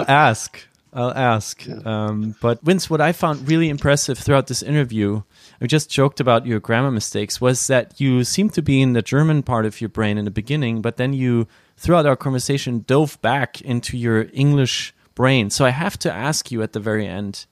ask. 0.08 0.66
I'll 0.94 1.12
ask. 1.12 1.68
Um, 1.86 2.36
but 2.40 2.62
Vince, 2.62 2.88
what 2.88 3.02
I 3.02 3.12
found 3.12 3.48
really 3.48 3.68
impressive 3.68 4.18
throughout 4.18 4.46
this 4.46 4.62
interview, 4.62 5.22
we 5.62 5.68
just 5.68 5.88
joked 5.88 6.18
about 6.18 6.44
your 6.44 6.58
grammar 6.58 6.90
mistakes, 6.90 7.40
was 7.40 7.68
that 7.68 8.00
you 8.00 8.24
seemed 8.24 8.52
to 8.54 8.62
be 8.62 8.82
in 8.82 8.94
the 8.94 9.00
German 9.00 9.44
part 9.44 9.64
of 9.64 9.80
your 9.80 9.88
brain 9.88 10.18
in 10.18 10.24
the 10.24 10.30
beginning, 10.32 10.82
but 10.82 10.96
then 10.96 11.12
you, 11.12 11.46
throughout 11.76 12.04
our 12.04 12.16
conversation, 12.16 12.84
dove 12.84 13.16
back 13.22 13.60
into 13.60 13.96
your 13.96 14.26
English 14.32 14.92
brain. 15.14 15.50
So 15.50 15.64
I 15.64 15.70
have 15.70 15.96
to 16.00 16.12
ask 16.12 16.50
you 16.50 16.62
at 16.62 16.72
the 16.72 16.80
very 16.80 17.06
end 17.06 17.46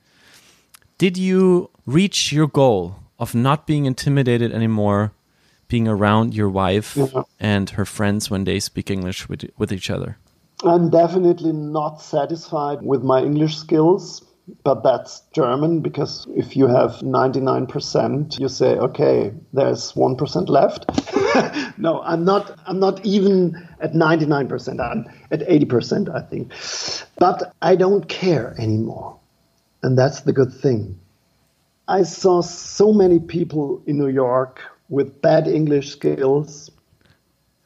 did 0.98 1.16
you 1.16 1.70
reach 1.86 2.30
your 2.30 2.46
goal 2.46 2.96
of 3.18 3.34
not 3.34 3.66
being 3.66 3.86
intimidated 3.86 4.52
anymore 4.52 5.12
being 5.68 5.88
around 5.88 6.34
your 6.34 6.50
wife 6.50 6.94
Yeah. 6.96 7.22
and 7.38 7.70
her 7.70 7.86
friends 7.86 8.28
when 8.28 8.44
they 8.44 8.60
speak 8.60 8.90
English 8.90 9.28
with, 9.28 9.44
with 9.56 9.72
each 9.72 9.88
other? 9.88 10.18
I'm 10.62 10.90
definitely 10.90 11.52
not 11.52 12.02
satisfied 12.02 12.82
with 12.82 13.02
my 13.02 13.22
English 13.22 13.56
skills. 13.56 14.22
But 14.64 14.82
that's 14.82 15.22
German 15.32 15.80
because 15.80 16.26
if 16.34 16.56
you 16.56 16.66
have 16.66 16.92
99%, 17.00 18.38
you 18.38 18.48
say, 18.48 18.76
okay, 18.76 19.32
there's 19.52 19.92
1% 19.92 20.48
left. 20.48 20.86
no, 21.78 22.00
I'm 22.02 22.24
not, 22.24 22.58
I'm 22.66 22.78
not 22.78 23.04
even 23.04 23.68
at 23.80 23.92
99%. 23.92 24.80
I'm 24.80 25.06
at 25.30 25.40
80%, 25.40 26.14
I 26.14 26.20
think. 26.20 26.52
But 27.18 27.54
I 27.62 27.76
don't 27.76 28.08
care 28.08 28.54
anymore. 28.58 29.18
And 29.82 29.96
that's 29.96 30.20
the 30.20 30.32
good 30.32 30.52
thing. 30.52 30.98
I 31.88 32.02
saw 32.02 32.40
so 32.40 32.92
many 32.92 33.18
people 33.18 33.82
in 33.86 33.98
New 33.98 34.08
York 34.08 34.60
with 34.88 35.20
bad 35.22 35.48
English 35.48 35.90
skills, 35.90 36.70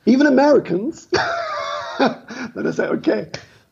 even 0.06 0.26
Americans. 0.26 1.06
then 1.98 2.66
I 2.66 2.70
say, 2.70 2.86
okay, 2.86 3.30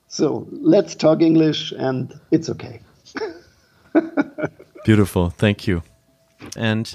so 0.09 0.47
let's 0.51 0.95
talk 0.95 1.23
English 1.23 1.73
and 1.73 2.13
it's 2.31 2.51
okay. 2.51 2.81
Beautiful. 4.85 5.31
Thank 5.31 5.67
you. 5.67 5.83
And 6.57 6.93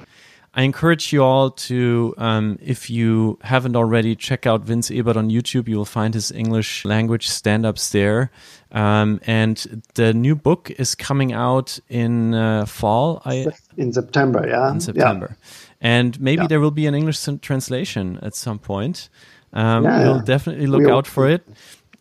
I 0.54 0.64
encourage 0.64 1.14
you 1.14 1.24
all 1.24 1.52
to, 1.52 2.14
um, 2.18 2.58
if 2.62 2.90
you 2.90 3.38
haven't 3.44 3.76
already, 3.76 4.16
check 4.16 4.46
out 4.46 4.62
Vince 4.62 4.90
Ebert 4.92 5.16
on 5.16 5.30
YouTube. 5.30 5.68
You 5.68 5.78
will 5.78 5.86
find 5.86 6.14
his 6.14 6.32
English 6.32 6.84
language 6.84 7.28
stand 7.30 7.66
ups 7.66 7.90
there. 7.92 8.32
Um, 8.72 9.22
and 9.26 9.84
the 9.94 10.14
new 10.14 10.36
book 10.36 10.72
is 10.72 10.96
coming 10.96 11.32
out 11.32 11.80
in 11.90 12.34
uh, 12.34 12.66
fall. 12.66 13.22
I, 13.24 13.46
In 13.78 13.94
September, 13.94 14.46
yeah. 14.48 14.72
in 14.72 14.80
September. 14.82 15.38
And 15.80 16.20
maybe 16.20 16.42
Yeah. 16.42 16.48
there 16.48 16.60
will 16.60 16.72
be 16.72 16.88
an 16.88 16.96
English 16.96 17.20
translation 17.42 18.20
at 18.22 18.36
some 18.36 18.60
point. 18.60 19.10
Um, 19.54 19.84
Yeah, 19.86 20.04
we'll 20.04 20.16
yeah. 20.18 20.22
definitely 20.26 20.68
look 20.68 20.82
We 20.84 20.92
out 20.92 21.08
for 21.08 21.30
it. 21.30 21.48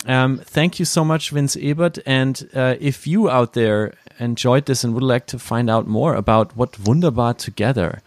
Um, 0.04 0.38
thank 0.38 0.78
you 0.78 0.84
so 0.84 1.04
much, 1.04 1.30
Vince 1.30 1.56
Ebert. 1.60 1.98
And 2.06 2.48
uh, 2.54 2.76
if 2.80 3.06
you 3.06 3.30
out 3.30 3.54
there 3.54 3.94
enjoyed 4.18 4.66
this 4.66 4.84
and 4.84 4.94
would 4.94 5.02
like 5.02 5.26
to 5.26 5.38
find 5.38 5.70
out 5.70 5.86
more 5.86 6.14
about 6.14 6.56
what 6.56 6.78
Wunderbar 6.78 7.34
Together 7.34 8.02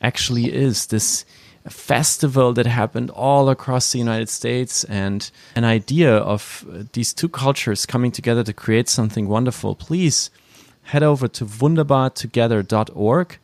actually 0.00 0.52
is, 0.52 0.86
this 0.86 1.24
festival 1.68 2.52
that 2.54 2.66
happened 2.66 3.10
all 3.10 3.48
across 3.48 3.92
the 3.92 3.98
United 3.98 4.28
States 4.28 4.84
and 4.84 5.30
an 5.54 5.64
idea 5.64 6.16
of 6.16 6.66
uh, 6.68 6.82
these 6.92 7.12
two 7.12 7.28
cultures 7.28 7.86
coming 7.86 8.10
together 8.10 8.42
to 8.42 8.52
create 8.52 8.88
something 8.88 9.28
wonderful, 9.28 9.74
please 9.74 10.30
head 10.84 11.02
over 11.02 11.28
to 11.28 11.44
wunderbartogether.org. 11.46 13.38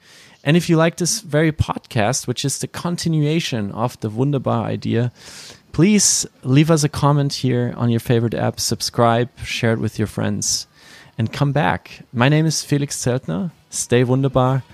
And 0.44 0.56
if 0.56 0.68
you 0.68 0.76
like 0.76 0.96
this 0.96 1.20
very 1.20 1.52
podcast, 1.52 2.26
which 2.26 2.44
is 2.44 2.58
the 2.58 2.68
continuation 2.68 3.70
of 3.72 3.98
the 4.00 4.10
Wunderbar 4.10 4.64
idea, 4.64 5.12
please 5.78 6.26
leave 6.42 6.72
us 6.72 6.82
a 6.82 6.88
comment 6.88 7.32
here 7.32 7.72
on 7.76 7.88
your 7.88 8.00
favorite 8.00 8.34
app, 8.34 8.58
subscribe, 8.58 9.28
share 9.44 9.72
it 9.72 9.78
with 9.78 9.96
your 9.96 10.08
friends, 10.08 10.66
and 11.16 11.32
come 11.32 11.52
back. 11.52 12.04
My 12.12 12.28
name 12.28 12.46
is 12.46 12.64
Felix 12.64 12.96
Zeltner. 12.96 13.52
Stay 13.70 14.02
wunderbar 14.02 14.64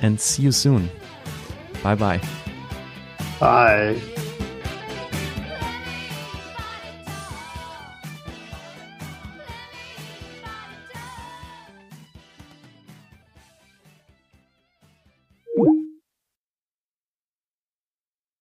and 0.00 0.18
see 0.18 0.42
you 0.42 0.52
soon. 0.52 0.88
Bye 1.82 1.96
bye. 1.96 2.22
Bye. 3.38 4.13